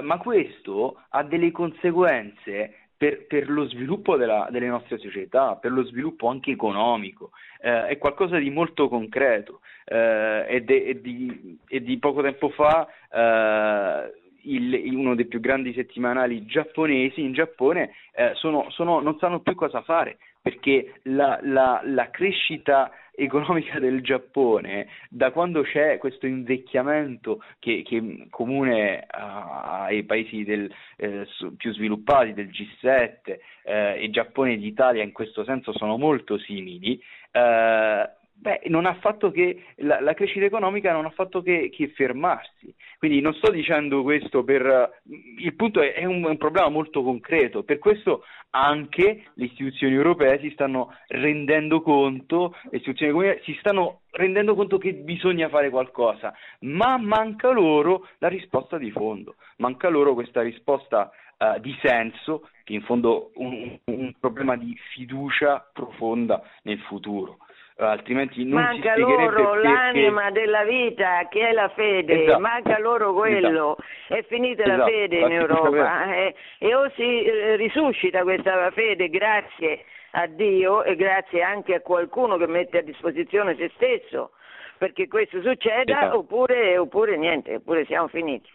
ma 0.02 0.18
questo 0.20 1.04
ha 1.10 1.22
delle 1.24 1.52
conseguenze 1.52 2.79
per, 3.00 3.28
per, 3.28 3.50
lo 3.50 3.66
sviluppo 3.70 4.18
della, 4.18 4.50
delle 4.52 4.68
nostre 4.68 4.98
società, 4.98 5.56
per 5.56 5.72
lo 5.72 5.86
sviluppo 5.86 6.28
anche 6.28 6.52
economico, 6.52 7.32
eh, 7.62 7.88
è 7.88 7.98
qualcosa 7.98 8.38
di 8.38 8.50
molto 8.50 8.90
concreto 8.90 9.62
eh, 9.86 10.46
e, 10.50 10.62
de, 10.64 10.84
e, 10.84 11.02
di, 11.02 11.58
e, 11.66 11.82
di, 11.82 11.98
poco 11.98 12.22
tempo 12.22 12.50
fa 12.50 12.86
eh, 13.10 14.12
il, 14.42 14.94
uno 14.94 15.16
dei 15.16 15.28
più 15.28 15.40
grandi 15.40 15.72
settimanali 15.72 16.46
giapponesi 16.46 17.22
in 17.22 17.32
Giappone 17.32 17.92
eh, 18.12 18.32
sono, 18.34 18.70
sono, 18.70 19.00
non 19.00 19.18
sanno 19.18 19.40
più 19.40 19.56
cosa 19.56 19.82
fare 19.82 20.18
perché 20.42 21.00
la, 21.04 21.40
la, 21.42 21.80
la, 21.86 22.10
crescita 22.10 22.92
economica 23.20 23.80
del 23.80 24.02
Giappone, 24.02 24.88
da 25.10 25.32
quando 25.32 25.62
c'è 25.62 25.98
questo 25.98 26.26
invecchiamento 26.26 27.44
che, 27.60 27.84
che 27.86 28.28
comune 28.30 29.06
ai 29.08 30.04
paesi 30.04 30.44
del, 30.44 30.72
eh, 30.98 31.28
più 31.58 31.74
sviluppati 31.74 32.34
del 32.34 32.50
G7 32.50 33.38
eh, 33.64 34.04
e 34.04 34.10
Giappone 34.10 34.54
e 34.54 34.56
l'Italia 34.56 35.04
in 35.04 35.12
questo 35.12 35.44
senso 35.44 35.72
sono 35.74 35.98
molto 35.98 36.38
simili, 36.38 37.02
eh, 37.32 38.10
Beh, 38.42 38.62
non 38.68 38.86
ha 38.86 38.94
fatto 38.94 39.32
che 39.32 39.66
la, 39.80 40.00
la, 40.00 40.14
crescita 40.14 40.46
economica 40.46 40.94
non 40.94 41.06
ha 41.06 41.10
fatto 41.10 41.42
che, 41.42 41.70
che, 41.70 41.90
fermarsi. 41.90 42.74
Quindi 42.98 43.20
non 43.20 43.34
sto 43.34 43.52
dicendo 43.52 44.02
questo 44.02 44.46
per. 44.46 45.02
Il 45.40 45.54
punto 45.56 45.82
è, 45.82 45.92
è 45.92 46.06
un, 46.06 46.24
un, 46.24 46.38
problema 46.38 46.70
molto 46.70 47.04
concreto. 47.04 47.64
Per 47.64 47.80
questo 47.80 48.24
anche 48.52 49.26
le 49.34 49.44
istituzioni 49.44 49.94
europee 49.94 50.40
si 50.40 50.52
stanno 50.52 50.96
rendendo 51.08 51.82
conto, 51.82 52.56
le 52.70 52.78
istituzioni 52.78 53.12
comunitarie 53.12 53.44
si 53.44 53.58
stanno 53.60 54.04
rendendo 54.12 54.56
conto 54.56 54.78
che 54.78 54.94
bisogna 54.94 55.50
fare 55.50 55.70
qualcosa, 55.70 56.34
ma 56.62 56.96
manca 56.98 57.50
loro 57.50 58.08
la 58.20 58.30
risposta 58.30 58.78
di 58.78 58.90
fondo, 58.90 59.36
manca 59.58 59.90
loro 59.90 60.14
questa 60.14 60.42
risposta 60.42 61.12
uh, 61.38 61.60
di 61.60 61.78
senso, 61.82 62.48
che 62.64 62.72
in 62.72 62.84
fondo 62.84 63.32
è 63.34 63.40
un, 63.40 63.78
un 63.84 64.14
problema 64.18 64.56
di 64.56 64.74
fiducia 64.94 65.70
profonda 65.74 66.42
nel 66.64 66.80
futuro 66.80 67.40
altrimenti 67.80 68.44
non 68.44 68.62
manca 68.62 68.94
si 68.94 69.00
loro 69.00 69.52
perché... 69.52 69.68
l'anima 69.68 70.32
della 70.32 70.64
vita 70.64 71.28
che 71.30 71.50
è 71.50 71.52
la 71.54 71.70
fede, 71.70 72.24
esatto. 72.24 72.40
manca 72.40 72.80
loro 72.80 73.14
quello, 73.14 73.78
esatto. 73.78 74.14
è 74.14 74.24
finita 74.24 74.64
esatto. 74.64 74.78
la 74.78 74.86
fede 74.86 75.18
in 75.18 75.32
Europa 75.32 76.16
eh, 76.16 76.36
e 76.58 76.76
o 76.76 76.90
si 76.96 77.24
eh, 77.24 77.56
risuscita 77.56 78.24
questa 78.24 78.70
fede 78.72 79.10
grazie 79.10 79.86
a 80.12 80.28
Dio 80.28 80.84
e 80.84 80.96
grazie 80.96 81.42
anche 81.42 81.76
a 81.76 81.82
qualcuno 81.82 82.38
che 82.38 82.48
mette 82.48 82.80
a 82.80 82.82
disposizione 82.82 83.56
se 83.56 83.72
stesso 83.76 84.32
perché 84.78 85.08
questo 85.08 85.42
succeda 85.42 86.00
esatto. 86.00 86.20
oppure, 86.20 86.78
oppure 86.78 87.18
niente, 87.18 87.56
oppure 87.56 87.86
siamo 87.86 88.08
finiti. 88.08 88.50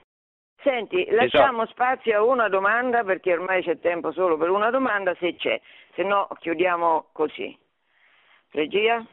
Senti, 0.63 1.07
lasciamo 1.11 1.63
esatto. 1.65 1.73
spazio 1.73 2.17
a 2.17 2.25
una 2.25 2.49
domanda 2.49 3.05
perché 3.05 3.35
ormai 3.35 3.63
c'è 3.63 3.79
tempo 3.79 4.11
solo 4.13 4.39
per 4.39 4.49
una 4.49 4.71
domanda 4.71 5.15
se 5.17 5.37
c'è, 5.37 5.61
se 5.95 6.03
no 6.03 6.27
chiudiamo 6.41 7.09
così. 7.13 7.57
Regia? 8.55 9.05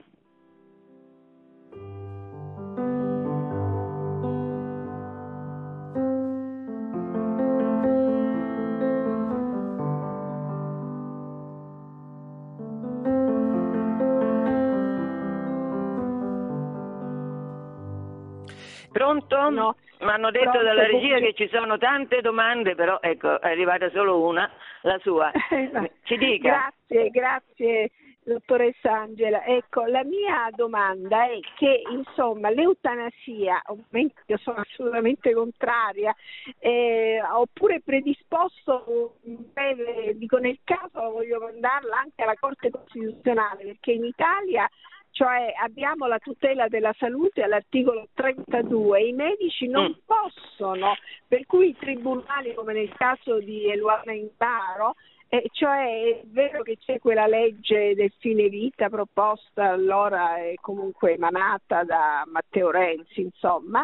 Pronto? 18.92 19.50
No. 19.50 19.76
Mi 20.02 20.10
hanno 20.10 20.30
detto 20.30 20.52
Pronto, 20.52 20.64
dalla 20.64 20.86
regia 20.86 21.18
che 21.18 21.34
ci 21.34 21.48
sono 21.52 21.80
tante 21.80 22.22
domande, 22.22 22.76
però 22.76 23.00
ecco, 23.02 23.42
è 23.42 23.50
arrivata 23.50 23.90
solo 23.90 24.24
una, 24.24 24.50
la 24.82 25.00
sua. 25.00 25.32
Ci 26.04 26.18
dica. 26.18 26.72
Grazie, 26.88 27.10
grazie 27.10 27.92
dottoressa 28.24 28.92
Angela, 28.92 29.44
ecco, 29.46 29.86
la 29.86 30.04
mia 30.04 30.50
domanda 30.56 31.26
è 31.26 31.40
che 31.56 31.82
insomma 31.92 32.50
l'eutanasia, 32.50 33.62
ovviamente 33.68 34.22
io 34.28 34.38
sono 34.38 34.58
assolutamente 34.58 35.34
contraria, 35.34 36.16
eh, 36.60 37.20
oppure 37.22 37.82
predisposto 37.82 39.18
breve, 39.22 40.16
dico 40.18 40.38
nel 40.38 40.60
caso 40.64 41.12
voglio 41.12 41.40
mandarla 41.40 41.98
anche 41.98 42.24
alla 42.24 42.36
Corte 42.40 42.70
Costituzionale, 42.70 43.64
perché 43.64 43.94
in 43.94 44.06
Italia 44.06 44.70
cioè 45.12 45.54
abbiamo 45.62 46.08
la 46.08 46.20
tutela 46.20 46.68
della 46.68 46.96
salute 46.98 47.44
all'articolo 47.44 48.08
32, 48.14 49.02
i 49.04 49.12
medici 49.12 49.68
non 49.68 49.90
mm. 49.90 50.06
possono, 50.06 50.96
per 51.28 51.46
cui 51.46 51.70
i 51.70 51.78
tribunali 51.78 52.54
come 52.54 52.74
nel 52.74 52.94
caso 52.96 53.40
di 53.40 53.70
Eluana 53.70 54.14
Imparo 54.14 54.96
eh, 55.34 55.48
cioè 55.54 56.20
è 56.20 56.22
vero 56.26 56.62
che 56.62 56.78
c'è 56.78 57.00
quella 57.00 57.26
legge 57.26 57.96
del 57.96 58.12
fine 58.20 58.50
vita 58.50 58.90
proposta 58.90 59.70
allora 59.70 60.40
e 60.40 60.58
comunque 60.60 61.14
emanata 61.14 61.86
da 61.86 62.26
Matteo 62.30 62.70
Renzi, 62.70 63.22
insomma, 63.22 63.82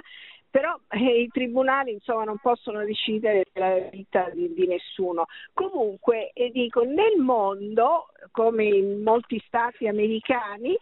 però 0.49 0.77
eh, 0.89 1.21
i 1.21 1.29
tribunali 1.29 1.93
insomma, 1.93 2.25
non 2.25 2.37
possono 2.39 2.83
decidere 2.83 3.45
della 3.53 3.79
vita 3.89 4.29
di, 4.33 4.53
di 4.53 4.67
nessuno. 4.67 5.27
Comunque, 5.53 6.31
eh, 6.33 6.49
dico, 6.51 6.83
nel 6.83 7.15
mondo, 7.17 8.07
come 8.31 8.65
in 8.65 9.01
molti 9.01 9.41
stati 9.47 9.87
americani, 9.87 10.75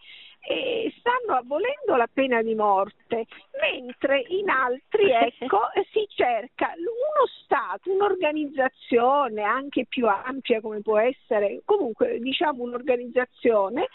eh, 0.48 0.92
stanno 0.98 1.38
abolendo 1.38 1.96
la 1.96 2.08
pena 2.12 2.42
di 2.42 2.54
morte, 2.54 3.26
mentre 3.60 4.24
in 4.28 4.48
altri 4.48 5.10
ecco, 5.10 5.60
si 5.92 6.06
cerca 6.08 6.72
uno 6.76 7.26
Stato, 7.46 7.92
un'organizzazione 7.92 9.42
anche 9.42 9.86
più 9.88 10.08
ampia 10.08 10.60
come 10.60 10.80
può 10.80 10.98
essere, 10.98 11.62
comunque 11.64 12.18
diciamo 12.18 12.64
un'organizzazione 12.64 13.86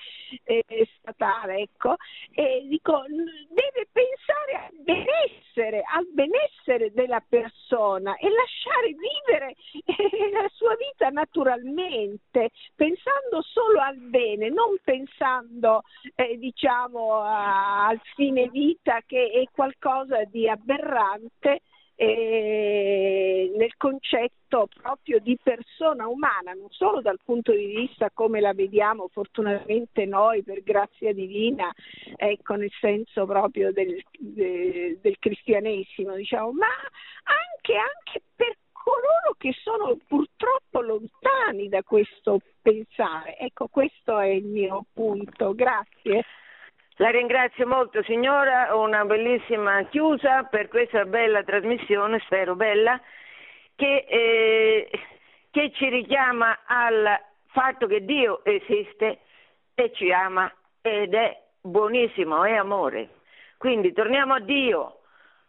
eh, 0.46 0.64
statale, 0.98 1.58
ecco, 1.58 1.96
e 2.34 2.66
dico, 2.68 3.04
deve 3.08 3.88
pensare 3.92 4.68
al 4.68 4.84
benessere, 4.84 5.84
al 5.94 6.08
benessere 6.14 6.92
della 6.94 7.22
persona 7.28 8.16
e 8.16 8.30
lasciare 8.30 8.96
vivere 8.96 9.56
eh, 9.86 10.32
la 10.32 10.50
sua 10.54 10.76
vita 10.76 11.10
naturalmente, 11.10 12.52
pensando 12.76 13.42
solo 13.42 13.82
al 13.82 13.98
bene, 13.98 14.50
non 14.50 14.78
pensando 14.84 15.84
eh, 16.16 16.38
diciamo 16.42 17.22
al 17.22 18.02
fine 18.16 18.50
vita 18.50 19.02
che 19.06 19.30
è 19.30 19.44
qualcosa 19.54 20.24
di 20.26 20.50
aberrante 20.50 21.62
eh, 21.96 23.52
nel 23.56 23.78
concetto 23.78 24.68
proprio 24.82 25.20
di 25.20 25.38
persona 25.42 26.08
umana, 26.08 26.52
non 26.54 26.70
solo 26.72 27.00
dal 27.00 27.20
punto 27.24 27.52
di 27.52 27.68
vista 27.68 28.10
come 28.12 28.40
la 28.40 28.54
vediamo 28.54 29.08
fortunatamente 29.10 30.06
noi 30.06 30.42
per 30.42 30.64
grazia 30.64 31.14
divina, 31.14 31.72
ecco 32.16 32.56
nel 32.56 32.72
senso 32.80 33.28
proprio 33.28 33.72
del, 33.72 34.04
de, 34.18 34.98
del 35.00 35.20
cristianesimo, 35.20 36.16
diciamo, 36.16 36.52
ma 36.54 36.74
anche, 37.24 37.76
anche 37.76 38.24
per 38.36 38.58
coloro 38.92 39.36
che 39.38 39.54
sono 39.54 39.98
purtroppo 40.06 40.82
lontani 40.82 41.70
da 41.70 41.82
questo 41.84 42.42
pensare. 42.62 43.38
Ecco, 43.38 43.68
questo 43.68 44.20
è 44.20 44.28
il 44.28 44.44
mio 44.44 44.86
punto. 44.94 45.54
Grazie. 45.56 46.26
La 46.98 47.10
ringrazio 47.10 47.66
molto 47.66 48.04
signora, 48.04 48.76
una 48.76 49.06
bellissima 49.06 49.84
chiusa 49.86 50.44
per 50.44 50.68
questa 50.68 51.06
bella 51.06 51.42
trasmissione, 51.44 52.20
spero 52.26 52.56
bella, 52.56 53.00
che, 53.76 54.06
eh, 54.08 54.90
che 55.50 55.72
ci 55.72 55.90
richiama 55.90 56.60
al 56.66 57.20
fatto 57.48 57.88
che 57.88 58.04
Dio 58.04 58.44
esiste 58.44 59.20
e 59.74 59.92
ci 59.94 60.12
ama 60.12 60.54
ed 60.82 61.14
è 61.14 61.42
buonissimo, 61.62 62.44
è 62.44 62.56
amore. 62.56 63.10
Quindi 63.58 63.94
torniamo 63.94 64.34
a 64.34 64.40
Dio 64.40 65.01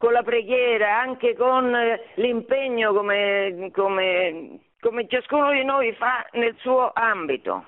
con 0.03 0.13
la 0.13 0.25
preghiera, 0.25 0.99
anche 0.99 1.37
con 1.37 1.73
l'impegno 2.15 2.93
come, 2.93 3.71
come, 3.73 4.59
come 4.81 5.07
ciascuno 5.07 5.53
di 5.53 5.63
noi 5.63 5.93
fa 5.93 6.27
nel 6.33 6.57
suo 6.59 6.91
ambito. 6.93 7.65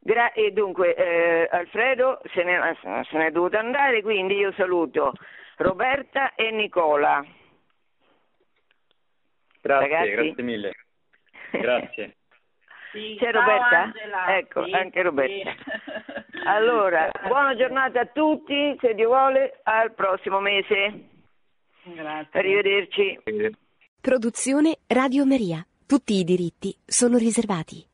Gra- 0.00 0.32
e 0.32 0.50
dunque 0.50 0.96
eh, 0.96 1.48
Alfredo 1.48 2.20
se 2.34 2.42
ne, 2.42 2.76
se 2.80 3.16
ne 3.16 3.26
è 3.26 3.30
dovuto 3.30 3.56
andare, 3.58 4.02
quindi 4.02 4.34
io 4.34 4.50
saluto 4.54 5.12
Roberta 5.58 6.34
e 6.34 6.50
Nicola. 6.50 7.24
Grazie, 9.60 9.88
Ragazzi. 9.88 10.10
grazie 10.10 10.42
mille. 10.42 10.72
Grazie. 11.52 12.16
Sì, 12.92 13.16
C'è 13.18 13.30
Roberta? 13.30 13.82
Angela. 13.82 14.38
Ecco, 14.38 14.64
sì, 14.64 14.72
anche 14.72 15.02
Roberta. 15.02 15.50
Sì. 15.50 16.38
Allora, 16.46 17.10
buona 17.28 17.54
giornata 17.54 18.00
a 18.00 18.06
tutti, 18.06 18.74
se 18.80 18.94
Dio 18.94 19.08
vuole, 19.08 19.60
al 19.64 19.92
prossimo 19.92 20.40
mese. 20.40 21.15
Grazie. 21.94 22.38
Arrivederci. 22.38 23.18
Produzione 24.00 24.78
Radio 24.88 25.24
Maria. 25.24 25.64
Tutti 25.86 26.14
i 26.14 26.24
diritti 26.24 26.76
sono 26.84 27.16
riservati. 27.16 27.84